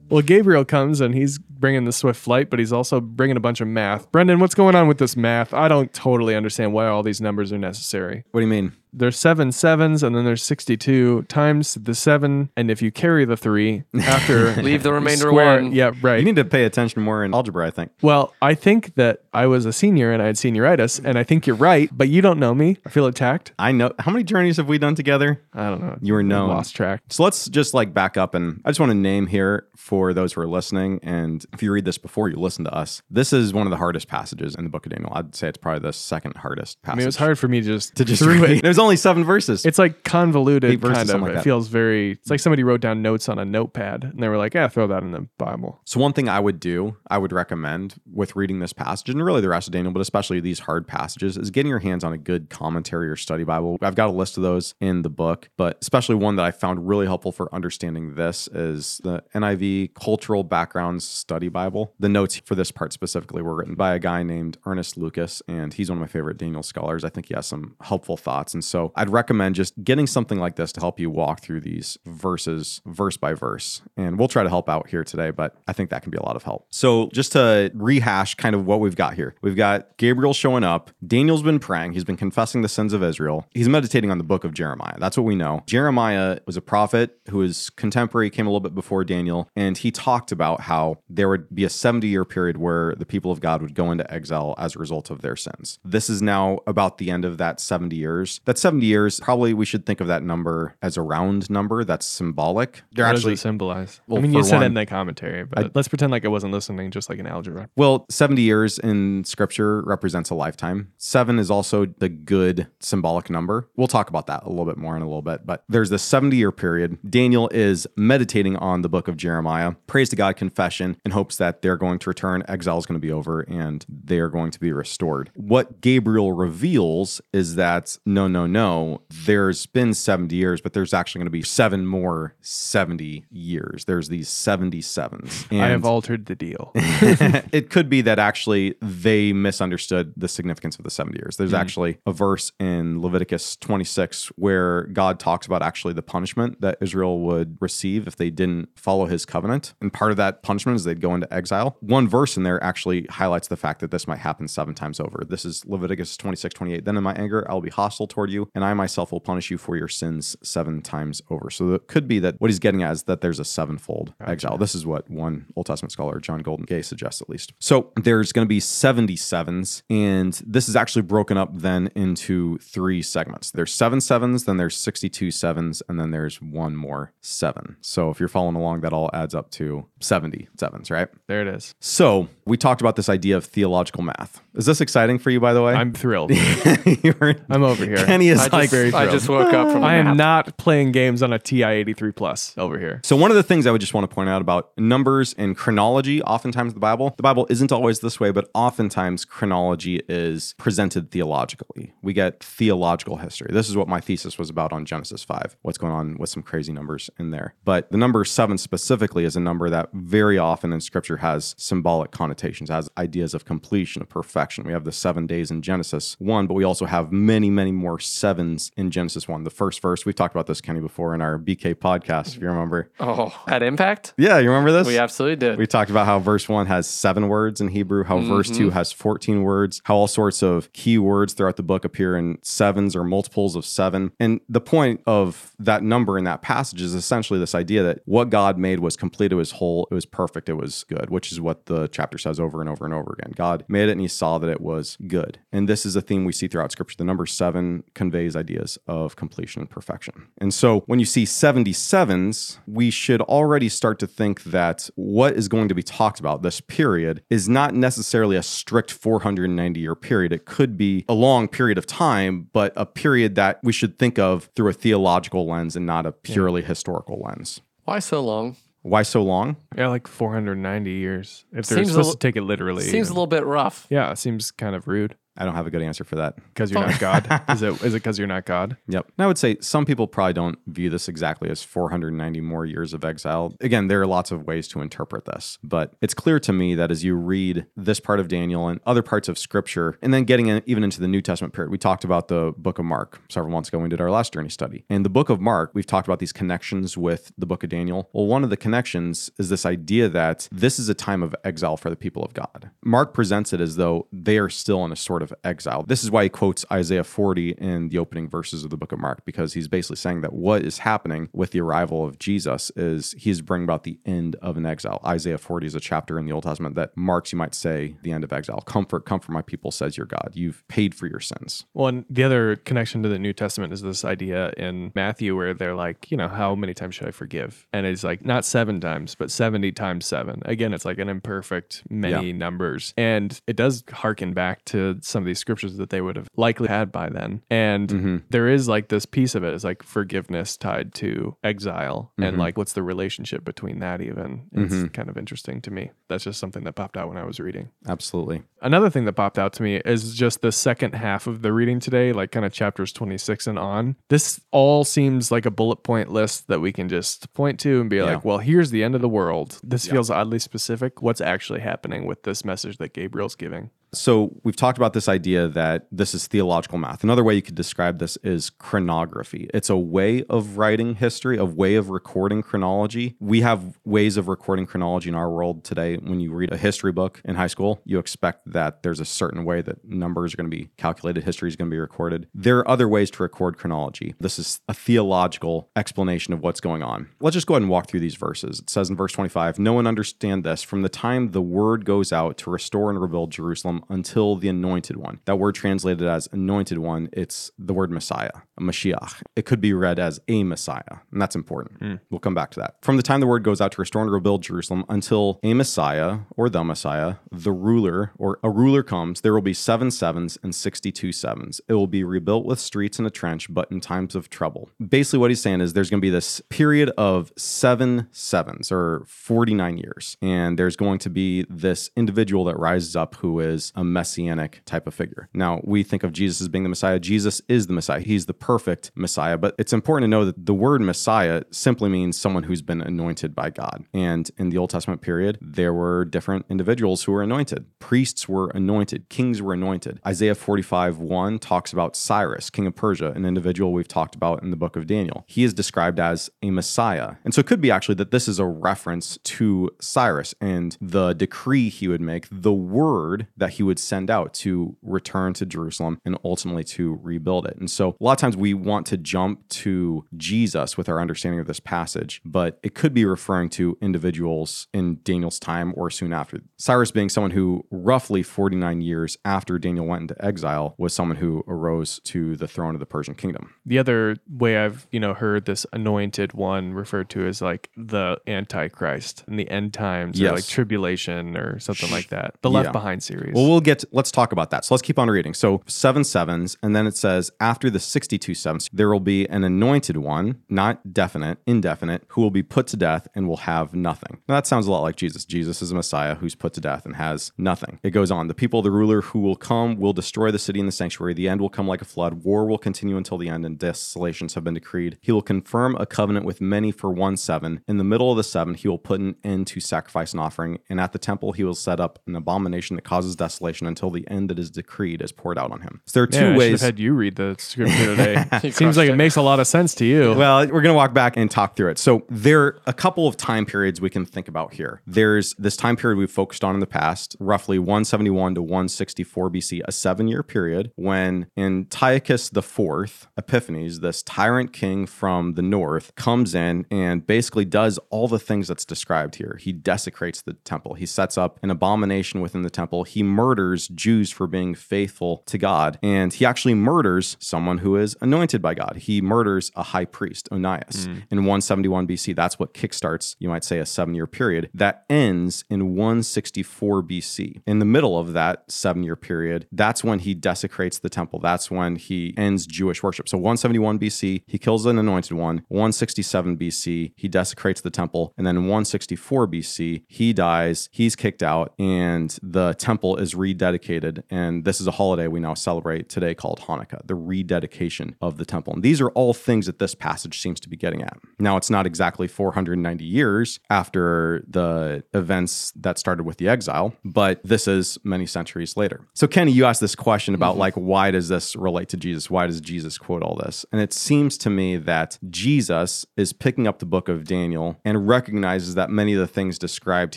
Well, 0.09 0.23
Gabriel 0.23 0.65
comes 0.65 1.01
and 1.01 1.15
he's 1.15 1.39
bringing 1.39 1.85
the 1.85 1.93
swift 1.93 2.21
flight, 2.21 2.49
but 2.49 2.61
he's 2.61 2.73
also 2.73 3.01
bringing 3.01 3.37
a 3.37 3.41
bunch 3.41 3.61
of 3.61 3.67
math. 3.67 4.11
Brendan, 4.13 4.39
what's 4.39 4.55
going 4.55 4.77
on 4.77 4.87
with 4.87 4.99
this 4.99 5.17
math? 5.17 5.53
I 5.53 5.67
don't 5.67 5.93
totally 5.93 6.37
understand 6.37 6.73
why 6.73 6.87
all 6.87 7.03
these 7.03 7.21
numbers 7.21 7.53
are 7.53 7.59
necessary. 7.59 8.25
What 8.31 8.41
do 8.41 8.47
you 8.47 8.51
mean? 8.51 8.73
There's 8.97 9.19
seven 9.19 9.53
sevens 9.53 10.03
and 10.03 10.17
then 10.17 10.25
there's 10.25 10.43
62 10.43 11.23
times 11.25 11.75
the 11.75 11.95
seven. 11.95 12.51
And 12.57 12.71
if 12.71 12.81
you 12.83 12.91
carry 12.91 13.25
the 13.25 13.37
three 13.37 13.85
after 14.01 14.55
Leave 14.63 14.83
the 14.83 14.93
remainder 15.01 15.29
square, 15.29 15.63
one. 15.63 15.73
Yeah, 15.73 15.93
right. 16.03 16.19
You 16.19 16.25
need 16.25 16.37
to 16.37 16.45
pay 16.45 16.65
attention 16.65 17.03
more 17.03 17.25
in 17.25 17.35
algebra, 17.35 17.67
I 17.67 17.71
think. 17.71 17.93
well, 18.03 18.33
I 18.43 18.55
think 18.55 18.95
that 18.95 19.23
I 19.33 19.47
was 19.47 19.67
a 19.67 19.73
senior 19.73 20.13
and 20.13 20.23
I 20.23 20.27
had 20.27 20.37
senioritis, 20.37 21.05
and 21.05 21.19
I 21.19 21.23
think 21.25 21.47
you're 21.47 21.57
right, 21.57 21.91
but 21.93 22.09
you 22.09 22.23
don't 22.23 22.39
know 22.39 22.55
me. 22.55 22.79
I 22.87 22.89
feel 22.89 23.07
attacked. 23.07 23.53
I 23.59 23.73
know. 23.73 23.93
How 23.99 24.11
many 24.11 24.25
journeys 24.25 24.57
have 24.57 24.69
we 24.69 24.79
done 24.79 24.95
together? 24.95 25.43
I 25.53 25.69
don't 25.69 25.81
know. 25.83 25.99
You 26.01 26.15
were 26.15 26.23
known. 26.23 26.49
Lost 26.49 26.75
track. 26.75 27.03
So 27.11 27.23
let's 27.23 27.49
just 27.49 27.75
like 27.75 27.93
back 27.93 28.17
up 28.17 28.35
and 28.35 28.63
I 28.65 28.71
just 28.71 28.81
want 28.81 28.91
to 28.91 28.95
name 28.97 29.27
here 29.27 29.67
for 29.77 30.15
those 30.15 30.33
who 30.33 30.41
are 30.41 30.47
listening. 30.47 31.01
And 31.03 31.45
if 31.53 31.63
you 31.63 31.71
read 31.71 31.85
this 31.85 31.99
before 31.99 32.29
you 32.29 32.37
listen 32.37 32.65
to 32.65 32.75
us, 32.75 33.03
this 33.11 33.33
is 33.33 33.53
one 33.53 33.67
of 33.67 33.71
the 33.71 33.77
hardest 33.77 34.09
passages 34.09 34.55
in 34.55 34.65
the 34.65 34.71
book 34.71 34.87
of 34.87 34.93
Daniel. 34.93 35.13
I'd 35.15 35.35
say 35.35 35.49
it's 35.49 35.59
probably 35.59 35.81
the 35.87 35.93
second 35.93 36.37
hardest 36.37 36.79
I 36.85 36.95
mean, 36.95 37.03
it 37.03 37.07
was 37.07 37.17
hard 37.17 37.39
for 37.39 37.49
me 37.49 37.61
to 37.61 37.67
just 37.67 37.95
to 37.97 38.05
just 38.07 38.23
read. 38.23 38.43
it. 38.51 38.63
There's 38.63 38.79
only 38.87 38.97
seven 38.97 39.25
verses. 39.25 39.65
It's 39.67 39.79
like 39.79 40.03
convoluted, 40.05 40.71
Eight 40.71 40.81
verses, 40.81 40.97
kind 40.97 41.03
of. 41.09 41.11
something 41.11 41.23
like 41.27 41.33
it 41.33 41.35
that. 41.37 41.45
feels 41.45 41.69
very. 41.69 42.13
It's 42.13 42.31
like 42.31 42.41
somebody 42.41 42.63
wrote 42.63 42.81
down 42.81 43.03
notes 43.03 43.29
on 43.29 43.39
a 43.39 43.45
notepad, 43.45 44.05
and 44.05 44.23
they 44.23 44.29
were 44.29 44.39
like, 44.39 44.55
"Yeah, 44.55 44.69
throw 44.69 44.87
that 44.87 45.03
in 45.03 45.11
the 45.13 45.27
Bible." 45.39 45.81
So 45.85 46.01
one 46.01 46.13
thing 46.13 46.29
I 46.29 46.41
would 46.41 46.61
do, 46.61 46.97
I 47.09 47.19
would 47.19 47.33
recommend 47.33 47.97
with 48.13 48.35
reading 48.37 48.61
this 48.61 48.73
passage 48.73 49.11
and 49.11 49.23
really 49.25 49.41
the 49.41 49.49
rest 49.49 49.69
of 49.69 49.73
Daniel, 49.73 49.93
but 49.93 50.01
especially 50.01 50.41
these 50.41 50.61
hard 50.61 50.87
passages, 50.87 51.37
is 51.37 51.51
getting 51.51 51.71
your 51.71 51.81
hands 51.81 52.05
on 52.05 52.13
a 52.13 52.19
good 52.19 52.49
commentary 52.51 53.09
or 53.09 53.17
study 53.17 53.45
Bible. 53.45 53.77
I've 53.83 53.95
got 53.95 54.09
a 54.09 54.13
list 54.13 54.37
of 54.37 54.43
those 54.43 54.75
in 54.81 55.03
the 55.03 55.11
book, 55.11 55.49
but 55.57 55.79
especially 55.83 56.15
one 56.15 56.37
that 56.37 56.45
I 56.45 56.51
found 56.51 56.89
really 56.89 57.07
helpful 57.07 57.33
for 57.33 57.53
understanding 57.55 58.15
this 58.15 58.49
is 58.49 59.01
the 59.05 59.23
NIV 59.35 59.95
Cultural 59.95 60.45
Backgrounds 60.45 61.05
Study 61.05 61.49
Bible. 61.49 61.93
The 61.99 62.09
notes 62.09 62.41
for 62.45 62.55
this 62.55 62.71
part 62.71 62.93
specifically 62.93 63.43
were 63.43 63.55
written 63.55 63.75
by 63.75 63.95
a 63.95 63.99
guy 63.99 64.23
named 64.23 64.59
Ernest 64.67 64.97
Lucas, 64.97 65.43
and 65.49 65.75
he's 65.75 65.89
one 65.91 65.99
of 65.99 66.01
my 66.01 66.07
favorite 66.07 66.37
Daniel 66.39 66.63
scholars. 66.63 67.05
I 67.05 67.09
think 67.09 67.27
he 67.29 67.35
has 67.35 67.47
some 67.47 67.75
helpful 67.81 68.17
thoughts. 68.17 68.55
And 68.55 68.65
so 68.65 68.76
I'd 68.95 69.11
recommend 69.11 69.55
just 69.55 69.75
getting 69.83 70.07
something 70.07 70.39
like 70.39 70.57
this 70.57 70.73
to 70.73 70.81
help 70.81 70.99
you 71.01 71.11
walk 71.11 71.41
through 71.41 71.61
these 71.61 71.99
verses 72.07 72.81
verse 72.87 73.17
by 73.17 73.35
verse. 73.35 73.83
And 73.97 74.19
we'll 74.19 74.29
try 74.29 74.43
to 74.43 74.49
help 74.49 74.69
out 74.69 74.89
here 74.89 75.05
today, 75.05 75.31
but 75.31 75.57
I 75.67 75.73
think 75.73 75.91
that 75.91 76.03
can 76.03 76.11
be 76.11 76.19
a 76.19 76.23
lot 76.23 76.37
of 76.37 76.43
help. 76.43 76.67
So 76.71 77.09
just 77.13 77.33
to 77.33 77.71
rehash 77.75 78.35
kind 78.35 78.55
of 78.55 78.67
what 78.67 78.81
we've 78.81 78.97
got 78.97 79.15
here, 79.15 79.35
we've 79.43 79.57
got 79.57 79.97
Gabriel 79.97 80.35
showing 80.35 80.65
up. 80.65 80.91
Daniel's 81.07 81.43
been 81.43 81.59
praying. 81.59 81.93
He's 81.93 82.05
been 82.05 82.17
confessing 82.17 82.63
the 82.63 82.69
sins 82.69 82.93
of 82.93 83.03
Israel. 83.03 83.47
He's 83.53 83.69
meditating 83.69 84.11
on 84.11 84.19
the 84.19 84.25
book 84.25 84.45
of 84.45 84.55
Jeremiah. 84.55 84.97
That's 84.99 85.17
what 85.17 85.25
we 85.25 85.35
know. 85.35 85.63
Jeremiah 85.67 86.39
was 86.47 86.57
a 86.57 86.63
prophet 86.63 87.19
who 87.31 87.39
was 87.39 87.71
contemporary, 87.71 88.31
came 88.31 88.47
a 88.47 88.51
little 88.51 88.61
bit 88.61 88.75
before 88.75 89.05
Daniel, 89.05 89.49
and 89.57 89.79
he 89.79 89.91
talked 89.91 90.33
about 90.33 90.63
how 90.63 90.99
there 91.09 91.29
would 91.29 91.55
be 91.55 91.65
a 91.65 91.71
70 91.71 92.07
year 92.07 92.25
period 92.25 92.57
where 92.57 92.95
the 92.97 93.07
people 93.07 93.31
of 93.31 93.41
God 93.41 93.63
would 93.63 93.75
go 93.75 93.91
into 93.91 94.11
exile 94.13 94.55
as 94.59 94.77
a 94.77 94.79
result 94.79 95.11
of 95.11 95.23
their 95.23 95.37
sins. 95.37 95.79
This 95.85 96.09
is 96.11 96.23
now 96.23 96.61
about 96.67 96.99
the 96.99 97.11
end 97.11 97.25
of 97.25 97.39
that 97.39 97.61
70 97.61 97.97
years. 97.97 98.41
That 98.57 98.61
70 98.61 98.87
years, 98.87 99.21
probably 99.21 99.53
we 99.53 99.67
should 99.67 99.85
think 99.85 100.01
of 100.01 100.07
that 100.07 100.23
number 100.23 100.77
as 100.81 100.97
a 100.97 101.03
round 101.03 101.51
number 101.51 101.85
that's 101.85 102.07
symbolic. 102.07 102.83
They're 102.93 103.05
what 103.05 103.17
actually 103.17 103.33
does 103.35 103.41
it 103.41 103.43
symbolize? 103.43 104.01
Well, 104.07 104.19
I 104.19 104.23
mean, 104.23 104.33
you 104.33 104.43
said 104.43 104.63
it 104.63 104.67
in 104.67 104.73
the 104.73 104.87
commentary, 104.87 105.45
but 105.45 105.77
let's 105.77 105.89
pretend 105.89 106.11
like 106.11 106.25
I 106.25 106.29
wasn't 106.29 106.55
listening, 106.55 106.91
just 106.91 107.11
like 107.11 107.19
in 107.19 107.27
algebra. 107.27 107.69
Well, 107.77 108.07
70 108.09 108.41
years 108.41 108.79
in 108.79 109.25
scripture 109.25 109.83
represents 109.83 110.31
a 110.31 110.35
lifetime. 110.35 110.91
Seven 110.97 111.39
is 111.39 111.51
also 111.51 111.85
the 111.85 112.09
good 112.09 112.69
symbolic 112.81 113.29
number. 113.29 113.69
We'll 113.77 113.89
talk 113.89 114.09
about 114.09 114.27
that 114.29 114.45
a 114.45 114.49
little 114.49 114.65
bit 114.65 114.79
more 114.79 114.97
in 114.97 115.03
a 115.03 115.07
little 115.07 115.21
bit, 115.21 115.45
but 115.45 115.63
there's 115.69 115.91
this 115.91 116.03
70 116.03 116.35
year 116.35 116.51
period. 116.51 116.99
Daniel 117.07 117.51
is 117.53 117.87
meditating 117.95 118.57
on 118.57 118.81
the 118.81 118.89
book 118.89 119.07
of 119.07 119.19
Jeremiah, 119.19 119.73
prays 119.87 120.09
to 120.11 120.17
God, 120.17 120.37
confession, 120.37 120.97
in 121.05 121.11
hopes 121.11 121.37
that 121.37 121.61
they're 121.61 121.77
going 121.77 121.99
to 121.99 122.09
return, 122.09 122.43
exile 122.49 122.79
is 122.79 122.87
going 122.87 122.99
to 122.99 123.07
be 123.07 123.13
over, 123.13 123.43
and 123.43 123.85
they're 123.87 124.31
going 124.31 124.51
to 124.51 124.61
be 124.61 124.73
restored. 124.73 125.31
What 125.35 125.83
Gabriel 125.83 126.33
reveals 126.33 127.21
is 127.35 127.57
that 127.57 127.99
no, 128.07 128.29
no, 128.29 128.46
no, 128.47 129.03
there's 129.25 129.67
been 129.67 129.95
70 129.95 130.35
years, 130.35 130.61
but 130.61 130.73
there's 130.73 130.95
actually 130.95 131.21
going 131.21 131.27
to 131.27 131.31
be 131.31 131.43
seven 131.43 131.87
more 131.87 132.35
70 132.41 133.25
years. 133.31 133.85
There's 133.85 134.09
these 134.09 134.29
77s. 134.29 135.53
I 135.61 135.69
have 135.69 135.85
altered 135.85 136.27
the 136.27 136.35
deal. 136.35 136.73
it 136.75 137.71
could 137.71 137.89
be 137.89 138.01
that 138.03 138.19
actually 138.19 138.75
they 138.81 139.33
misunderstood 139.33 140.13
the 140.17 140.29
significance 140.29 140.77
of 140.77 140.85
the 140.85 140.91
70 140.91 141.19
years. 141.19 141.37
There's 141.37 141.51
mm-hmm. 141.51 141.61
actually 141.61 141.99
a 142.07 142.13
verse 142.13 142.53
in 142.59 143.01
Leviticus 143.01 143.57
26 143.57 144.29
where 144.37 144.85
God 144.85 145.19
talks 145.19 145.47
about 145.47 145.63
actually 145.63 145.95
the 145.95 146.03
punishment 146.03 146.61
that 146.61 146.79
Israel 146.81 147.21
would 147.21 147.59
receive 147.61 148.07
if 148.07 148.17
they 148.17 148.31
didn't 148.31 148.69
follow 148.77 149.07
his 149.07 149.25
covenant. 149.25 149.75
And 149.81 149.93
part 149.93 150.11
of 150.11 150.17
that 150.17 150.43
punishment 150.43 150.77
is 150.77 150.85
they'd 150.85 151.01
go 151.01 151.15
into 151.15 151.33
exile. 151.33 151.77
One 151.81 152.09
verse 152.09 152.37
in 152.37 152.43
there 152.43 152.63
actually 152.63 153.07
highlights 153.11 153.49
the 153.49 153.57
fact 153.57 153.81
that 153.81 153.91
this 153.91 154.07
might 154.07 154.19
happen 154.19 154.49
seven 154.49 154.75
times 154.75 155.01
over. 155.01 155.23
This 155.29 155.45
is 155.45 155.65
Leviticus 155.67 156.17
26, 156.17 156.55
28. 156.55 156.85
Then 156.85 156.97
in 156.97 157.03
my 157.03 157.15
anger, 157.15 157.49
I 157.51 157.55
will 157.55 157.61
be 157.61 157.71
hostile 157.71 158.07
toward 158.07 158.31
you, 158.31 158.36
and 158.55 158.65
I 158.65 158.75
myself 158.75 159.13
will 159.13 159.21
punish 159.21 159.51
you 159.51 159.59
for 159.59 159.77
your 159.77 159.89
sins 159.89 160.37
seven 160.43 160.83
times 160.83 161.23
over. 161.31 161.51
So 161.51 161.73
it 161.75 161.87
could 161.87 162.07
be 162.09 162.19
that 162.21 162.37
what 162.39 162.51
he's 162.51 162.59
getting 162.59 162.83
at 162.83 162.93
is 162.93 163.03
that 163.05 163.21
there's 163.21 163.41
a 163.41 163.45
sevenfold 163.45 164.15
exile. 164.25 164.59
This 164.59 164.75
is 164.75 164.85
what 164.87 165.09
one 165.11 165.47
Old 165.57 165.67
Testament 165.67 165.93
scholar, 165.93 166.21
John 166.21 166.43
Goldingay, 166.43 166.85
suggests 166.85 167.21
at 167.23 167.29
least. 167.29 167.53
So 167.59 167.93
there's 167.97 168.33
going 168.33 168.45
to 168.45 168.49
be 168.49 168.61
77s, 168.61 169.83
and 169.91 170.41
this 170.47 170.69
is 170.69 170.77
actually 170.77 171.03
broken 171.03 171.37
up 171.37 171.51
then 171.53 171.91
into 171.95 172.59
three 172.59 173.03
segments. 173.03 173.51
There's 173.51 173.73
seven 173.73 174.01
sevens, 174.01 174.45
then 174.45 174.57
there's 174.57 174.77
62 174.77 175.31
sevens, 175.31 175.83
and 175.89 175.99
then 175.99 176.11
there's 176.11 176.41
one 176.41 176.77
more 176.77 177.13
seven. 177.21 177.77
So 177.81 178.11
if 178.11 178.21
you're 178.21 178.29
following 178.29 178.57
along, 178.57 178.81
that 178.81 178.93
all 178.93 179.11
adds 179.13 179.35
up 179.35 179.51
to 179.53 179.87
70 180.01 180.49
sevens, 180.59 180.91
right? 180.91 181.09
there 181.27 181.43
it 181.43 181.49
is. 181.49 181.75
So 181.81 182.29
we 182.45 182.57
talked 182.57 182.81
about 182.81 182.97
this 182.97 183.09
idea 183.09 183.37
of 183.37 183.45
theological 183.45 184.03
math. 184.03 184.41
Is 184.55 184.67
this 184.67 184.81
exciting 184.81 185.19
for 185.19 185.31
you, 185.31 185.41
by 185.41 185.53
the 185.53 185.63
way? 185.63 185.75
I'm 185.75 185.93
thrilled. 185.93 186.31
You 186.87 187.15
I'm 187.51 187.63
over 187.63 187.85
here. 187.85 187.97
Kenny 187.97 188.26
is 188.29 188.41
I 188.41 188.49
like 188.49 188.71
just, 188.71 188.95
I 188.95 189.11
just 189.11 189.29
woke 189.29 189.53
up 189.53 189.71
from 189.73 189.83
a 189.83 189.87
I 189.87 189.95
am 189.95 190.07
nap. 190.07 190.17
not 190.17 190.57
playing 190.59 190.93
games 190.93 191.23
on 191.23 191.33
a 191.33 191.39
TI 191.39 191.65
83 191.65 192.13
plus 192.13 192.55
over 192.57 192.79
here. 192.79 193.01
So 193.05 193.17
one 193.17 193.31
of 193.31 193.37
the 193.37 193.43
things 193.43 193.67
I 193.67 193.71
would 193.71 193.81
just 193.81 193.95
want 193.95 194.09
to 194.09 194.15
point 194.15 194.29
out 194.29 194.41
about 194.41 194.73
numbers 194.77 195.35
and 195.39 195.57
chronology, 195.57 196.23
oftentimes 196.23 196.75
the 196.75 196.81
Bible, 196.81 197.15
the 197.17 197.23
Bible 197.23 197.47
isn't 197.51 197.73
always 197.73 198.01
this 198.01 198.21
way, 198.21 198.31
but 198.31 198.51
oftentimes 198.55 199.25
chronology 199.25 200.03
is 200.09 200.55
presented 200.59 201.11
theologically. 201.11 201.93
We 202.03 202.13
get 202.13 202.43
theological 202.43 203.17
history. 203.17 203.49
This 203.53 203.69
is 203.69 203.77
what 203.77 203.89
my 203.89 204.01
thesis 204.01 204.39
was 204.39 204.51
about 204.51 204.73
on 204.73 204.85
Genesis 204.85 205.25
5. 205.25 205.57
What's 205.63 205.79
going 205.79 205.93
on 205.93 206.17
with 206.19 206.31
some 206.31 206.43
crazy 206.43 206.73
numbers 206.73 207.11
in 207.19 207.31
there. 207.31 207.55
But 207.65 207.91
the 207.91 207.99
number 207.99 208.25
7 208.25 208.59
specifically 208.59 209.25
is 209.25 209.37
a 209.37 209.41
number 209.41 209.71
that 209.71 209.91
very 209.93 210.39
often 210.39 210.73
in 210.73 210.81
scripture 210.81 211.19
has 211.19 211.55
symbolic 211.59 212.11
connotations, 212.11 212.71
has 212.71 212.89
ideas 212.99 213.35
of 213.35 213.45
completion, 213.45 214.03
of 214.03 214.09
perfection. 214.09 214.65
We 214.65 214.73
have 214.73 214.85
the 214.85 214.93
7 214.93 215.27
days 215.27 215.51
in 215.51 215.63
Genesis 215.63 216.17
1, 216.19 216.47
but 216.47 216.55
we 216.55 216.65
also 216.65 216.87
have 216.87 217.13
many, 217.13 217.51
many 217.51 217.73
more 217.73 217.99
sevens 218.17 218.73
in 218.77 218.91
Genesis 218.91 219.29
1. 219.29 219.45
The 219.45 219.51
first 219.51 219.81
verse, 219.81 220.05
we've 220.05 220.15
talked 220.15 220.35
about 220.35 220.47
this 220.47 220.61
Kenny 220.61 220.81
before 220.81 221.15
in 221.15 221.21
our 221.21 221.39
BK 221.39 221.75
podcast 221.75 222.37
if 222.37 222.43
you 222.43 222.49
remember. 222.49 222.91
Oh, 222.99 223.33
at 223.47 223.63
Impact? 223.63 224.15
Yeah, 224.17 224.39
you 224.39 224.49
remember 224.49 224.73
this? 224.73 224.87
We 224.87 224.99
absolutely 224.99 225.37
did. 225.37 225.59
We 225.59 225.67
talked 225.67 225.91
about 225.91 226.07
how 226.07 226.19
verse 226.19 226.49
one 226.49 226.67
has 226.67 226.89
seven 226.89 227.29
words 227.29 227.61
in 227.61 227.69
Hebrew, 227.69 228.05
how 228.05 228.21
verse 228.21 228.49
two 228.49 228.67
mm-hmm. 228.67 228.77
has 228.77 228.93
14 228.93 229.43
words, 229.43 229.81
how 229.85 229.97
all 229.97 230.09
sorts 230.09 230.43
of 230.43 230.73
key 230.73 230.99
words 230.99 231.33
throughout 231.33 231.57
the 231.57 231.63
book 231.63 231.85
appear 231.85 232.17
in 232.17 232.39
sevens 232.43 232.97
or 232.97 233.05
multiples 233.05 233.57
of 233.57 233.65
seven. 233.65 234.13
And 234.19 234.41
the 234.49 234.61
point 234.61 235.01
of 235.07 235.55
that 235.59 235.83
number 235.83 236.19
in 236.19 236.25
that 236.25 236.43
passage 236.43 236.81
is 236.81 236.95
essentially 236.95 237.39
this 237.39 237.55
idea 237.55 237.83
that 237.83 238.01
what 238.05 238.31
God 238.31 238.59
made 238.59 238.81
was 238.81 238.97
complete, 238.97 239.33
it 239.33 239.37
was 239.37 239.53
whole, 239.53 239.87
it 239.91 239.95
was 239.95 240.07
perfect, 240.07 240.49
it 240.49 240.55
was 240.55 240.85
good, 240.85 241.11
which 241.11 241.33
is 241.33 241.41
what 241.41 241.67
the 241.67 241.89
chapter 241.89 242.19
says 242.19 242.41
over 242.41 242.61
and 242.61 242.69
over 242.71 242.85
and 242.85 242.95
over 242.95 243.17
again. 243.19 243.33
God 243.37 243.65
made 243.69 243.89
it 243.89 243.93
and 243.93 244.01
he 244.01 244.09
saw 244.09 244.39
that 244.39 244.49
it 244.49 244.61
was 244.61 244.97
good. 245.07 245.39
And 245.53 245.69
this 245.69 245.87
is 245.87 245.97
a 245.97 246.01
theme 246.01 246.25
we 246.25 246.33
see 246.33 246.49
throughout 246.49 246.73
scripture. 246.73 246.97
The 246.99 247.05
number 247.05 247.27
seven 247.27 247.85
conveys 248.07 248.37
ideas 248.37 248.79
of 248.87 249.17
completion 249.17 249.61
and 249.63 249.69
perfection. 249.71 250.29
And 250.39 250.55
so 250.55 250.81
when 250.87 250.99
you 251.01 251.05
see 251.05 251.25
77s, 251.25 252.59
we 252.67 252.91
should 252.91 253.21
already 253.23 253.69
start 253.69 253.99
to 253.99 254.07
think 254.07 254.45
that 254.45 254.89
what 254.95 255.35
is 255.35 255.49
going 255.49 255.69
to 255.69 255.75
be 255.75 255.83
talked 255.83 256.21
about, 256.21 256.43
this 256.43 256.61
period, 256.61 257.23
is 257.31 257.49
not 257.49 257.75
necessarily 257.75 258.37
a 258.37 258.43
strict 258.43 258.93
490 258.93 259.81
year 259.81 259.95
period. 259.97 260.33
It 260.33 260.45
could 260.45 260.77
be 260.77 261.05
a 261.09 261.15
long 261.15 261.49
period 261.49 261.79
of 261.79 261.87
time, 261.87 262.49
but 262.53 262.73
a 262.77 262.87
period 262.87 263.35
that 263.35 263.59
we 263.63 263.73
should 263.73 263.99
think 263.99 264.19
of 264.19 264.51
through 264.55 264.71
a 264.71 264.73
theological 264.73 265.47
lens 265.47 265.75
and 265.77 265.85
not 265.85 266.07
a 266.07 266.13
purely 266.13 266.63
historical 266.63 267.21
lens. 267.25 267.61
Why 267.85 267.99
so 267.99 268.23
long? 268.25 268.57
Why 268.83 269.03
so 269.03 269.23
long? 269.23 269.57
Yeah, 269.77 269.89
like 269.89 270.07
490 270.07 270.91
years. 270.93 271.45
If 271.53 271.67
they're 271.67 271.79
Seems 271.79 271.89
supposed 271.89 272.07
little- 272.07 272.13
to 272.13 272.19
take 272.19 272.37
it 272.37 272.43
literally. 272.43 272.85
Seems 272.85 273.09
a 273.09 273.13
little 273.13 273.27
bit 273.27 273.45
rough. 273.45 273.87
yeah, 273.91 274.13
it 274.13 274.19
seems 274.19 274.53
kind 274.53 274.77
of 274.77 274.87
rude 274.87 275.17
I 275.37 275.45
don't 275.45 275.55
have 275.55 275.67
a 275.67 275.71
good 275.71 275.83
answer 275.83 276.05
for 276.05 276.17
that. 276.17 276.37
because 276.37 276.71
you're 276.71 276.87
not 276.87 276.99
God. 276.99 277.43
Is 277.49 277.63
it? 277.63 277.73
Is 277.83 277.95
it 277.95 277.99
because 277.99 278.19
you're 278.19 278.27
not 278.27 278.45
God? 278.47 278.77
Yep. 278.89 279.13
And 279.19 279.25
I 279.25 279.27
would 279.27 279.39
say 279.39 279.57
some 279.61 279.85
people 279.85 280.07
probably 280.07 280.33
don't 280.33 280.59
view 280.67 280.91
this 280.91 281.09
exactly 281.09 281.51
as 281.51 281.63
490 281.63 282.41
more 282.41 282.65
years 282.65 282.93
of 282.93 283.05
exile. 283.05 283.55
Again, 283.61 283.89
there 283.89 284.01
are 284.01 284.07
lots 284.07 284.31
of 284.31 284.45
ways 284.45 284.69
to 284.69 284.81
interpret 284.81 285.25
this, 285.25 285.59
but 285.63 285.95
it's 286.01 286.15
clear 286.15 286.39
to 286.41 286.53
me 286.53 286.75
that 286.75 286.91
as 286.91 287.05
you 287.05 287.15
read 287.15 287.67
this 287.77 288.01
part 288.01 288.21
of 288.21 288.29
Daniel 288.29 288.69
and 288.69 288.81
other 288.87 289.03
parts 289.03 289.29
of 289.29 289.39
scripture, 289.39 289.99
and 290.03 290.13
then 290.13 290.25
getting 290.25 290.49
in, 290.49 290.63
even 290.67 290.85
into 290.85 291.01
the 291.01 291.09
New 291.09 291.21
Testament 291.21 291.55
period, 291.55 291.71
we 291.71 291.79
talked 291.79 292.05
about 292.05 292.29
the 292.29 292.55
book 292.57 292.79
of 292.79 292.85
Mark 292.85 293.21
several 293.29 293.53
months 293.53 293.69
ago 293.69 293.79
when 293.79 293.85
we 293.85 293.91
did 293.91 294.01
our 294.01 294.11
last 294.11 294.33
journey 294.33 294.49
study. 294.49 294.85
And 294.89 295.05
the 295.05 295.11
book 295.11 295.29
of 295.29 295.41
Mark, 295.41 295.71
we've 295.75 295.87
talked 295.87 296.09
about 296.09 296.19
these 296.19 296.33
connections 296.33 296.97
with 296.97 297.33
the 297.37 297.47
book 297.47 297.63
of 297.63 297.71
Daniel. 297.71 298.09
Well, 298.13 298.27
one 298.27 298.45
of 298.45 298.51
the 298.51 298.57
connections 298.57 299.31
is 299.39 299.49
this 299.49 299.67
idea 299.67 300.09
that 300.09 300.49
this 300.51 300.79
is 300.79 300.89
a 300.89 300.95
time 300.95 301.23
of 301.23 301.35
exile 301.45 301.77
for 301.77 301.91
the 301.91 301.97
people 301.97 302.25
of 302.25 302.35
God. 302.35 302.71
Mark 302.85 303.15
presents 303.15 303.53
it 303.53 303.61
as 303.61 303.77
though 303.77 304.07
they 304.13 304.39
are 304.39 304.49
still 304.49 304.85
in 304.85 304.93
a 304.93 304.97
sort 304.97 305.23
of 305.23 305.26
of 305.31 305.39
exile. 305.45 305.85
This 305.87 306.05
is 306.05 306.11
why 306.11 306.25
he 306.25 306.29
quotes 306.29 306.65
Isaiah 306.71 307.05
40 307.05 307.51
in 307.53 307.89
the 307.89 307.99
opening 307.99 308.29
verses 308.29 308.65
of 308.65 308.71
the 308.71 308.77
book 308.77 308.93
of 308.93 308.99
Mark, 308.99 309.25
because 309.25 309.55
he's 309.55 309.69
basically 309.69 309.97
saying 309.97 310.21
that 310.23 310.33
what 310.33 310.63
is 310.63 310.79
happening 310.79 311.29
with 311.33 311.51
the 311.51 311.61
arrival 311.61 312.05
of 312.05 312.19
Jesus 312.19 312.71
is 312.77 313.15
he's 313.19 313.41
bringing 313.41 313.65
about 313.65 313.85
the 313.85 313.99
end 314.05 314.37
of 314.37 314.57
an 314.57 314.67
exile. 314.67 315.01
Isaiah 315.05 315.39
40 315.39 315.67
is 315.67 315.75
a 315.75 315.81
chapter 315.81 316.19
in 316.19 316.27
the 316.27 316.33
Old 316.33 316.45
Testament 316.45 316.75
that 316.77 316.97
marks, 316.97 317.33
you 317.33 317.39
might 317.39 317.55
say, 317.55 317.97
the 318.03 318.13
end 318.13 318.25
of 318.25 318.33
exile. 318.33 318.61
Comfort, 318.61 319.05
comfort 319.05 319.33
my 319.33 319.43
people, 319.43 319.71
says 319.71 319.97
your 319.97 320.07
God. 320.07 320.31
You've 320.35 320.67
paid 320.69 320.95
for 320.95 321.07
your 321.07 321.21
sins. 321.21 321.67
Well, 321.75 321.89
and 321.89 322.05
the 322.09 322.25
other 322.25 322.57
connection 322.57 323.03
to 323.03 323.09
the 323.09 323.19
New 323.19 323.33
Testament 323.33 323.73
is 323.73 323.83
this 323.83 324.05
idea 324.05 324.53
in 324.57 324.93
Matthew 324.95 325.37
where 325.37 325.55
they're 325.55 325.75
like, 325.75 326.11
you 326.11 326.17
know, 326.17 326.29
how 326.29 326.55
many 326.55 326.75
times 326.75 326.95
should 326.95 327.09
I 327.09 327.11
forgive? 327.11 327.67
And 327.73 327.87
it's 327.87 328.05
like 328.05 328.25
not 328.25 328.45
seven 328.45 328.81
times, 328.81 329.15
but 329.15 329.31
70 329.31 329.73
times 329.73 330.07
seven. 330.07 330.43
Again, 330.45 330.73
it's 330.73 330.85
like 330.85 330.99
an 330.99 331.09
imperfect 331.09 331.83
many 331.91 332.33
numbers. 332.33 332.95
And 332.97 333.41
it 333.47 333.57
does 333.57 333.85
harken 333.91 334.33
back 334.33 334.65
to 334.67 334.99
some 335.17 335.23
of 335.23 335.27
these 335.27 335.39
scriptures 335.39 335.79
that 335.79 335.89
they 335.89 336.03
would 336.03 336.15
have 336.15 336.29
likely 336.37 336.69
had 336.69 336.93
by 336.93 337.09
then. 337.09 337.41
And 337.49 337.89
mm-hmm. 337.89 338.17
there 338.29 338.49
is 338.49 338.69
like 338.69 338.89
this 338.89 339.07
piece 339.07 339.35
of 339.35 339.45
it 339.45 339.55
is 339.55 339.65
like 339.65 339.83
forgiveness 339.83 340.59
tied 340.59 340.93
to 340.97 341.39
exile. 341.43 342.13
And 342.19 342.33
mm-hmm. 342.33 342.41
like, 342.41 342.59
what's 342.59 342.75
the 342.75 342.83
relationship 342.83 343.43
between 343.43 343.79
that 343.79 344.03
even? 344.03 344.51
It's 344.53 344.75
mm-hmm. 344.75 344.87
kind 344.89 345.09
of 345.09 345.17
interesting 345.17 345.63
to 345.63 345.71
me. 345.71 345.93
That's 346.11 346.25
just 346.25 346.39
something 346.39 346.65
that 346.65 346.75
popped 346.75 346.99
out 346.99 347.09
when 347.09 347.17
I 347.17 347.25
was 347.25 347.41
reading. 347.41 347.71
Absolutely. 347.89 348.43
Another 348.61 348.91
thing 348.91 349.07
that 349.07 349.15
popped 349.15 349.39
out 349.39 349.55
to 349.55 349.63
me 349.63 349.77
is 349.87 350.15
just 350.15 350.43
the 350.43 350.53
second 350.53 350.95
half 350.95 351.27
of 351.27 351.41
the 351.41 351.51
reading 351.51 351.81
today, 351.81 352.13
like 352.13 352.31
kind 352.31 352.45
of 352.45 352.53
chapters 352.53 352.93
26 352.93 353.47
and 353.47 353.59
on. 353.59 353.97
This 354.11 354.39
all 354.51 354.85
seems 354.85 355.31
like 355.31 355.47
a 355.47 355.51
bullet 355.51 355.77
point 355.77 356.13
list 356.13 356.49
that 356.49 356.61
we 356.61 356.73
can 356.75 356.91
just 356.91 357.33
point 357.33 357.59
to 357.61 357.81
and 357.81 357.89
be 357.89 358.03
like, 358.03 358.23
well, 358.23 358.39
here's 358.39 358.71
the 358.71 358.85
end 358.85 358.95
of 358.95 359.01
the 359.01 359.09
world. 359.09 359.61
This 359.63 359.89
feels 359.89 360.11
oddly 360.11 360.41
specific. 360.41 361.01
What's 361.01 361.23
actually 361.23 361.61
happening 361.61 362.05
with 362.05 362.25
this 362.25 362.45
message 362.45 362.77
that 362.77 362.93
Gabriel's 362.93 363.35
giving? 363.35 363.71
So 363.93 364.37
we've 364.43 364.57
talked 364.57 364.79
about 364.79 364.93
this 364.93 365.09
idea 365.09 365.49
that 365.49 365.87
this 365.91 366.15
is 366.15 366.27
theological 366.27 366.79
math. 366.79 367.03
Another 367.03 367.25
way 367.25 367.35
you 367.35 367.43
could 367.43 367.55
describe 367.55 367.99
this 367.99 368.17
is 368.19 368.51
chronography. 368.51 369.49
It's 369.55 369.71
a 369.71 369.77
way 369.77 370.25
of 370.25 370.59
writing 370.59 370.97
history, 370.97 371.39
a 371.39 371.45
way 371.45 371.77
of 371.77 371.91
recording 371.91 372.43
chronology. 372.43 373.17
We 373.21 373.41
have 373.41 373.79
ways 373.85 374.17
of 374.17 374.29
recording 374.29 374.67
chronology 374.67 375.09
in 375.09 375.15
our 375.15 375.31
world 375.31 375.65
today. 375.65 375.97
When 375.97 376.21
you 376.21 376.33
read 376.33 376.53
a 376.53 376.57
history 376.57 376.93
book 376.93 377.23
in 377.25 377.37
high 377.37 377.47
school, 377.47 377.81
you 377.85 377.99
expect 377.99 378.51
that 378.53 378.83
there's 378.83 379.01
a 379.01 379.05
certain 379.05 379.45
way 379.45 379.63
that 379.63 379.85
numbers 379.85 380.35
are 380.35 380.37
going 380.37 380.51
to 380.51 380.57
be 380.57 380.71
calculated, 380.77 381.25
history 381.25 381.49
is 381.49 381.57
going 381.57 381.71
to 381.71 381.75
be 381.75 381.81
recorded. 381.81 382.29
There 382.35 382.59
are 382.59 382.69
other 382.69 382.89
ways 382.89 383.11
to 383.13 383.23
record 383.23 383.57
chronology. 383.57 384.15
This 384.21 384.39
is 384.39 384.61
a 384.69 384.75
theological 384.75 385.71
explanation 385.77 386.35
of 386.35 386.41
what's 386.41 386.61
going 386.61 386.83
on. 386.83 387.09
Let's 387.21 387.35
just 387.35 387.47
go 387.47 387.55
ahead 387.55 387.63
and 387.63 387.71
walk 387.71 387.89
through 387.89 388.01
these 388.01 388.17
verses. 388.17 388.61
It 388.61 388.71
says 388.71 388.91
in 388.91 388.97
verse 388.97 389.13
25, 389.13 389.59
No 389.59 389.73
one 389.73 389.87
understand 389.87 390.45
this 390.45 390.63
from 390.63 390.83
the 390.83 390.89
time 390.89 391.31
the 391.31 391.43
word 391.43 391.85
goes 391.85 392.13
out 392.13 392.37
to 392.39 392.51
restore 392.51 392.91
and 392.91 393.01
rebuild 393.01 393.33
Jerusalem 393.33 393.76
until 393.89 394.37
the 394.37 394.49
anointed 394.49 394.97
one. 394.97 395.21
That 395.25 395.37
word 395.37 395.55
translated 395.55 396.07
as 396.07 396.29
anointed 396.33 396.79
one, 396.79 397.09
it's 397.13 397.51
the 397.59 397.75
word 397.75 397.91
Messiah, 397.91 398.31
a 398.59 398.63
Mashiach. 398.63 399.23
It 399.35 399.47
could 399.47 399.61
be 399.61 399.73
read 399.73 399.99
as 399.99 400.21
a 400.29 400.45
Messiah, 400.45 401.01
and 401.13 401.21
that's 401.21 401.35
important. 401.35 401.79
Hmm. 401.79 401.95
We'll 402.11 402.21
come 402.21 402.35
back 402.35 402.51
to 402.53 402.61
that. 402.61 402.77
From 402.83 402.97
the 402.97 403.03
time 403.03 403.21
the 403.21 403.27
word 403.27 403.43
goes 403.43 403.61
out 403.61 403.73
to 403.73 403.81
restore 403.81 404.03
and 404.03 404.11
rebuild 404.11 404.43
Jerusalem 404.43 404.85
until 404.89 405.41
a 405.43 405.55
Messiah 405.55 406.19
or 406.37 406.49
the 406.49 406.65
Messiah, 406.65 407.17
the 407.31 407.53
ruler 407.53 408.13
or 408.19 408.39
a 408.43 408.51
ruler 408.51 408.83
comes, 408.83 409.21
there 409.21 409.35
will 409.35 409.43
be 409.43 409.55
seven 409.55 409.91
sevens 409.91 410.39
and 410.43 410.55
62 410.55 411.13
sevens. 411.13 411.61
It 411.69 411.75
will 411.75 411.87
be 411.87 412.05
rebuilt 412.05 412.45
with 412.45 412.59
streets 412.59 412.99
and 412.99 413.07
a 413.07 413.11
trench, 413.11 413.53
but 413.53 413.71
in 413.71 413.81
times 413.81 414.15
of 414.15 414.31
trouble. 414.31 414.71
Basically, 414.87 415.19
what 415.19 415.31
he's 415.31 415.41
saying 415.41 415.61
is 415.61 415.73
there's 415.73 415.91
going 415.91 416.01
to 416.01 416.07
be 416.07 416.11
this 416.11 416.41
period 416.49 416.91
of 416.97 417.33
seven 417.37 418.09
sevens 418.13 418.71
or 418.73 419.05
49 419.07 419.79
years, 419.79 420.17
and 420.23 420.59
there's 420.59 420.77
going 420.77 420.99
to 421.01 421.11
be 421.11 421.47
this 421.49 421.91
individual 421.97 422.45
that 422.45 422.59
rises 422.59 422.97
up 422.97 423.17
who 423.17 423.41
is 423.41 423.66
a 423.75 423.85
messianic 423.85 424.63
type 424.65 424.87
of 424.87 424.95
figure. 424.95 425.29
Now, 425.33 425.61
we 425.65 425.83
think 425.83 426.03
of 426.03 426.13
Jesus 426.13 426.41
as 426.41 426.49
being 426.49 426.63
the 426.63 426.69
Messiah. 426.69 426.99
Jesus 426.99 427.41
is 427.49 427.67
the 427.67 427.73
Messiah. 427.73 428.01
He's 428.01 428.27
the 428.27 428.35
perfect 428.35 428.91
Messiah, 428.95 429.37
but 429.37 429.55
it's 429.59 429.73
important 429.73 430.05
to 430.05 430.09
know 430.09 430.25
that 430.25 430.47
the 430.47 430.55
word 430.55 430.81
Messiah 430.81 431.43
simply 431.51 431.89
means 431.89 432.19
someone 432.19 432.45
who's 432.45 432.63
been 432.63 432.81
anointed 432.81 433.35
by 433.35 433.51
God. 433.51 433.85
And 433.93 434.31
in 434.37 434.51
the 434.51 434.59
Old 434.59 434.71
Testament 434.71 435.01
period, 435.01 435.39
there 435.41 435.73
were 435.73 436.05
different 436.05 436.47
individuals 436.49 437.05
who 437.05 437.13
were 437.13 437.23
anointed. 437.23 437.67
Priests 437.79 438.29
were 438.29 438.49
anointed, 438.51 439.09
kings 439.09 439.43
were 439.43 439.53
anointed. 439.53 440.01
Isaiah 440.07 440.35
45 440.35 440.99
1 440.99 441.39
talks 441.39 441.73
about 441.73 441.97
Cyrus, 441.97 442.51
king 442.51 442.67
of 442.67 442.75
Persia, 442.75 443.13
an 443.13 443.25
individual 443.25 443.73
we've 443.73 443.89
talked 443.89 444.15
about 444.15 444.43
in 444.43 444.51
the 444.51 444.57
book 444.57 444.77
of 444.77 444.87
Daniel. 444.87 445.25
He 445.27 445.45
is 445.45 445.55
described 445.55 445.99
as 445.99 446.31
a 446.43 446.51
Messiah. 446.51 447.15
And 447.25 447.35
so 447.35 447.41
it 447.41 447.47
could 447.47 447.61
be 447.61 447.71
actually 447.71 447.97
that 447.97 448.11
this 448.11 448.29
is 448.29 448.39
a 448.39 448.45
reference 448.45 449.19
to 449.25 449.71
Cyrus 449.81 450.35
and 450.41 450.77
the 450.81 451.13
decree 451.13 451.69
he 451.69 451.89
would 451.89 452.01
make, 452.01 452.27
the 452.31 452.53
word 452.53 453.27
that 453.37 453.51
he 453.57 453.63
would 453.63 453.79
send 453.79 454.11
out 454.11 454.33
to 454.35 454.77
return 454.83 455.33
to 455.35 455.47
Jerusalem 455.47 456.01
and 456.05 456.17
ultimately 456.25 456.65
to 456.65 456.99
rebuild 457.03 457.47
it. 457.47 457.57
And 457.57 457.71
so 457.71 457.97
a 458.01 458.05
lot 458.05 458.13
of 458.13 458.19
times 458.19 458.37
we 458.37 458.55
want 458.55 458.87
to 458.87 458.97
jump 458.97 459.49
to 459.49 460.05
Jesus 460.17 460.77
with 460.77 460.89
our 460.89 461.01
understanding 461.01 461.41
of 461.41 461.47
this 461.47 461.61
passage, 461.61 462.21
but 462.25 462.59
it 462.63 462.75
could 462.75 462.93
be 462.95 463.05
referring 463.05 463.49
to 463.51 463.77
individuals 463.81 464.69
in 464.73 465.01
Daniel's 465.03 465.39
time 465.39 465.73
or 465.77 465.91
soon 465.91 466.13
after. 466.13 466.41
Cyrus 466.59 466.91
being 466.91 467.09
someone 467.09 467.31
who 467.31 467.65
roughly 467.71 468.23
49 468.23 468.81
years 468.81 469.17
after 469.25 469.59
Daniel 469.59 469.87
went 469.87 470.03
into 470.03 470.25
exile 470.25 470.75
was 470.79 470.93
someone 470.93 471.17
who 471.17 471.45
arose 471.49 472.01
to 472.05 472.37
the 472.37 472.49
throne 472.49 472.75
of 472.75 472.81
the 472.81 472.87
Persian 472.87 473.15
kingdom. 473.15 473.55
The 473.65 473.79
other 473.79 474.17
way 474.29 474.59
I've, 474.59 474.87
you 474.91 475.01
know, 475.01 475.15
heard 475.15 475.47
this 475.47 475.67
anointed 475.73 476.33
one 476.33 476.73
referred 476.75 477.09
to 477.11 477.27
as 477.27 477.41
like 477.41 477.71
the 477.77 478.19
antichrist 478.27 479.25
in 479.29 479.37
the 479.37 479.49
end 479.51 479.73
times 479.75 480.21
or 480.21 480.33
like 480.33 480.47
tribulation 480.47 481.37
or 481.37 481.59
something 481.59 481.91
like 481.91 482.09
that. 482.09 482.35
The 482.43 482.51
Left 482.51 482.67
Yeah. 482.67 482.73
Behind 482.73 483.03
series. 483.03 483.35
Well, 483.35 483.46
we'll 483.47 483.61
get 483.61 483.85
let's 483.93 484.11
talk 484.11 484.33
about 484.33 484.51
that. 484.51 484.65
So 484.65 484.75
let's 484.75 484.83
keep 484.83 484.99
on 484.99 485.09
reading. 485.09 485.35
So 485.35 485.63
seven 485.67 486.05
sevens, 486.05 486.57
and 486.63 486.75
then 486.75 486.87
it 486.87 486.97
says 486.97 487.31
after 487.41 487.71
the 487.71 487.81
sixty-two 487.81 488.35
sevens, 488.35 488.69
there 488.73 488.89
will 488.89 489.01
be 489.01 489.27
an 489.29 489.45
anointed 489.45 489.97
one, 489.97 490.43
not 490.49 490.93
definite, 490.93 491.39
indefinite, 491.47 492.05
who 492.09 492.23
will 492.23 492.31
be 492.31 492.43
put 492.43 492.67
to 492.69 492.77
death 492.77 493.07
and 493.15 493.29
will 493.29 493.39
have 493.39 493.75
nothing. 493.75 494.19
Now 494.29 494.35
that 494.35 494.47
sounds 494.47 494.67
a 494.67 494.71
lot 494.71 494.83
like 494.83 494.97
Jesus. 494.97 495.25
Jesus 495.25 495.63
is 495.63 495.71
a 495.71 495.75
Messiah 495.75 496.17
who's 496.17 496.35
put 496.35 496.53
to 496.55 496.61
death 496.61 496.85
and 496.85 496.97
has 496.97 497.33
nothing. 497.39 497.79
It 497.83 497.91
goes 497.91 498.11
on. 498.11 498.29
The 498.29 498.35
people 498.35 498.63
the 498.63 498.71
ruler 498.71 499.03
who 499.03 499.21
will 499.21 499.37
come 499.37 499.79
will 499.79 499.93
destroy 499.93 500.31
the 500.31 500.39
city 500.39 500.59
and 500.59 500.69
the 500.69 500.73
sanctuary. 500.73 501.15
The 501.15 501.29
end 501.29 501.41
will 501.41 501.51
come 501.51 501.69
like 501.69 501.83
a 501.83 501.87
flood. 501.87 502.25
War 502.25 502.47
will 502.47 502.59
continue 502.59 502.97
until 502.97 503.19
the 503.19 503.29
end, 503.29 503.47
and 503.47 503.59
desolations 503.59 504.35
have 504.35 504.45
been 504.45 504.55
decreed. 504.55 504.99
He 505.01 505.13
will 505.13 505.23
confirm 505.23 505.77
a 505.77 505.87
covenant 505.87 506.27
with 506.27 506.41
many 506.41 506.73
for 506.73 506.91
one 506.91 507.17
seven. 507.17 507.63
In 507.69 507.77
the 507.77 507.85
middle 507.85 508.11
of 508.11 508.17
the 508.17 508.25
seven, 508.25 508.55
he 508.55 508.67
will 508.67 508.79
put 508.79 509.01
an 509.01 509.17
end 509.23 509.47
to 509.49 509.61
sacrifice 509.61 510.13
and 510.13 510.21
offering, 510.21 510.59
and 510.69 510.81
at 510.81 510.93
the 510.93 510.99
temple 510.99 511.33
he 511.33 511.45
will 511.45 511.55
set 511.55 511.79
up 511.79 512.01
an 512.07 512.17
abomination 512.17 512.77
that 512.77 512.83
causes 512.83 513.15
desolation 513.15 513.36
until 513.67 513.91
the 513.91 514.07
end 514.09 514.31
that 514.31 514.39
is 514.39 514.51
decreed 514.51 515.03
is 515.03 515.13
poured 515.13 515.39
out 515.39 515.51
on 515.51 515.61
him. 515.61 515.81
So 515.87 516.01
there 516.01 516.05
are 516.05 516.07
Man, 516.07 516.21
two 516.21 516.27
I 516.27 516.31
should 516.31 516.39
ways. 516.39 516.61
have 516.61 516.69
had 516.69 516.79
you 516.79 516.95
read 516.95 517.17
the 517.17 517.37
scripture 517.39 517.97
today. 517.97 518.15
Seems 518.51 518.61
like 518.77 518.87
crushed 518.87 518.91
it 518.91 518.97
makes 518.97 519.17
a 519.17 519.23
lot 519.23 519.41
of 519.41 519.47
sense 519.47 519.75
to 519.77 519.85
you. 519.85 520.15
Well, 520.15 520.41
we're 520.41 520.63
going 520.63 520.65
to 520.65 520.75
walk 520.75 520.95
back 520.95 521.17
and 521.17 521.31
talk 521.31 521.57
through 521.57 521.71
it. 521.71 521.79
So, 521.79 522.05
there 522.09 522.43
are 522.43 522.61
a 522.67 522.73
couple 522.73 523.07
of 523.09 523.17
time 523.17 523.47
periods 523.47 523.81
we 523.81 523.91
can 523.91 524.05
think 524.05 524.29
about 524.29 524.55
here. 524.55 524.83
There's 524.87 525.35
this 525.35 525.57
time 525.57 525.77
period 525.77 525.99
we've 525.99 526.11
focused 526.11 526.45
on 526.45 526.55
in 526.55 526.61
the 526.61 526.67
past, 526.67 527.17
roughly 527.21 527.59
171 527.59 528.35
to 528.37 528.43
164 528.43 529.31
BC, 529.31 529.61
a 529.65 529.73
seven 529.73 530.09
year 530.09 530.23
period 530.23 530.73
when 530.77 531.27
Antiochus 531.37 532.31
IV, 532.35 533.09
Epiphanes, 533.17 533.81
this 533.81 534.03
tyrant 534.03 534.53
king 534.53 534.87
from 534.87 535.35
the 535.35 535.43
north, 535.43 535.95
comes 535.95 536.35
in 536.35 536.67
and 536.71 537.07
basically 537.07 537.45
does 537.45 537.79
all 537.91 538.09
the 538.09 538.19
things 538.19 538.49
that's 538.49 538.65
described 538.65 539.17
here. 539.17 539.39
He 539.41 539.53
desecrates 539.53 540.23
the 540.23 540.35
temple, 540.35 540.75
he 540.75 540.87
sets 540.87 541.19
up 541.19 541.39
an 541.43 541.51
abomination 541.51 542.21
within 542.21 542.43
the 542.43 542.51
temple, 542.51 542.85
he 542.85 543.03
murders 543.03 543.26
Jews 543.69 544.11
for 544.11 544.27
being 544.27 544.55
faithful 544.55 545.23
to 545.27 545.39
God, 545.39 545.79
and 545.83 546.13
he 546.13 546.25
actually 546.25 546.55
murders 546.55 547.17
someone 547.21 547.59
who 547.59 547.77
is 547.77 547.97
anointed 548.01 548.41
by 548.41 548.55
God. 548.55 548.77
He 548.77 549.01
murders 549.01 549.51
a 549.57 549.63
high 549.63 549.85
priest, 549.85 550.29
Onias, 550.31 550.87
mm. 550.87 551.03
in 551.11 551.19
171 551.19 551.87
BC. 551.87 552.15
That's 552.15 552.39
what 552.39 552.55
kickstarts, 552.55 553.17
you 553.19 553.29
might 553.29 553.45
say, 553.45 553.59
a 553.59 553.67
seven 553.67 553.95
year 553.95 554.07
period 554.07 554.51
that 554.55 554.85
ends 554.89 555.45
in 555.51 555.75
164 555.75 556.83
BC. 556.83 557.43
In 557.47 557.59
the 557.59 557.65
middle 557.65 557.99
of 557.99 558.13
that 558.13 558.51
seven 558.51 558.83
year 558.83 558.97
period, 558.97 559.47
that's 559.51 559.83
when 559.83 560.01
he 560.01 560.15
desecrates 560.15 560.79
the 560.79 560.89
temple. 560.89 561.19
That's 561.19 561.51
when 561.51 561.77
he 561.77 562.15
ends 562.17 562.47
Jewish 562.47 562.83
worship. 562.83 563.09
So 563.09 563.19
171 563.19 563.79
BC, 563.79 564.23
he 564.27 564.39
kills 564.39 564.67
an 564.67 564.79
anointed 564.79 565.13
one. 565.17 565.43
167 565.49 566.37
BC, 566.37 566.93
he 566.97 567.09
desecrates 567.09 567.61
the 567.61 567.71
temple. 567.71 568.15
And 568.17 568.27
then 568.27 568.37
in 568.37 568.43
164 568.43 569.27
BC, 569.29 569.83
he 569.89 570.13
dies, 570.13 570.69
he's 570.73 570.95
kicked 570.95 571.23
out, 571.23 571.55
and 571.59 572.17
the 572.23 572.55
temple 572.55 572.97
is 572.97 573.15
rededicated. 573.17 574.03
And 574.11 574.45
this 574.45 574.61
is 574.61 574.67
a 574.67 574.73
holiday 574.73 575.09
we 575.09 575.21
now 575.21 575.35
celebrate 575.35 575.89
today 575.89 576.15
called 576.15 576.41
Hanukkah, 576.41 576.87
the 576.87 576.95
rededication 576.95 577.97
of 578.01 578.19
the 578.19 578.25
temple. 578.25 578.55
And 578.55 578.63
these 578.63 578.81
are 578.81 578.91
all 578.91 579.15
things 579.15 579.47
that 579.47 579.59
this 579.59 579.75
passage 579.75 580.21
seems 580.21 580.41
to 580.41 580.49
be 580.49 580.57
getting 580.57 580.83
at. 580.83 580.99
Now, 581.19 581.37
it's 581.37 581.51
not 581.51 581.67
exactly 581.67 582.07
490 582.07 582.85
years 582.85 583.41
after 583.51 584.25
the 584.29 584.85
events 584.95 585.53
that 585.57 585.79
started 585.79 586.05
with 586.05 586.19
the 586.19 586.29
exile, 586.29 586.75
but 586.85 587.21
this 587.25 587.49
is 587.49 587.79
many 587.83 588.07
centuries 588.07 588.57
later. 588.57 588.87
So, 588.95 589.07
Kenny, 589.07 589.33
you 589.33 589.45
asked 589.45 589.61
this 589.61 589.75
question 589.75 590.15
about 590.15 590.33
mm-hmm. 590.33 590.41
like, 590.41 590.55
why 590.55 590.91
does 590.91 591.09
this 591.09 591.35
relate 591.37 591.69
to 591.71 591.77
Jesus? 591.77 592.11
Why 592.11 592.27
does 592.27 592.41
Jesus 592.41 592.79
quote 592.79 593.03
all 593.03 593.17
this? 593.17 593.47
And 593.53 593.61
it 593.61 593.73
seems 593.73 594.19
to 594.19 594.31
me 594.31 594.57
that 594.57 594.99
Jesus 595.09 595.87
is 595.97 596.13
picking 596.13 596.47
up 596.47 596.59
the 596.59 596.67
book 596.67 596.89
of 596.89 597.05
Daniel 597.05 597.59
and 597.65 597.89
recognizes 597.89 598.55
that 598.55 598.71
many 598.71 598.93
of 598.93 599.01
the 599.01 599.07
things 599.07 599.39
described 599.39 599.97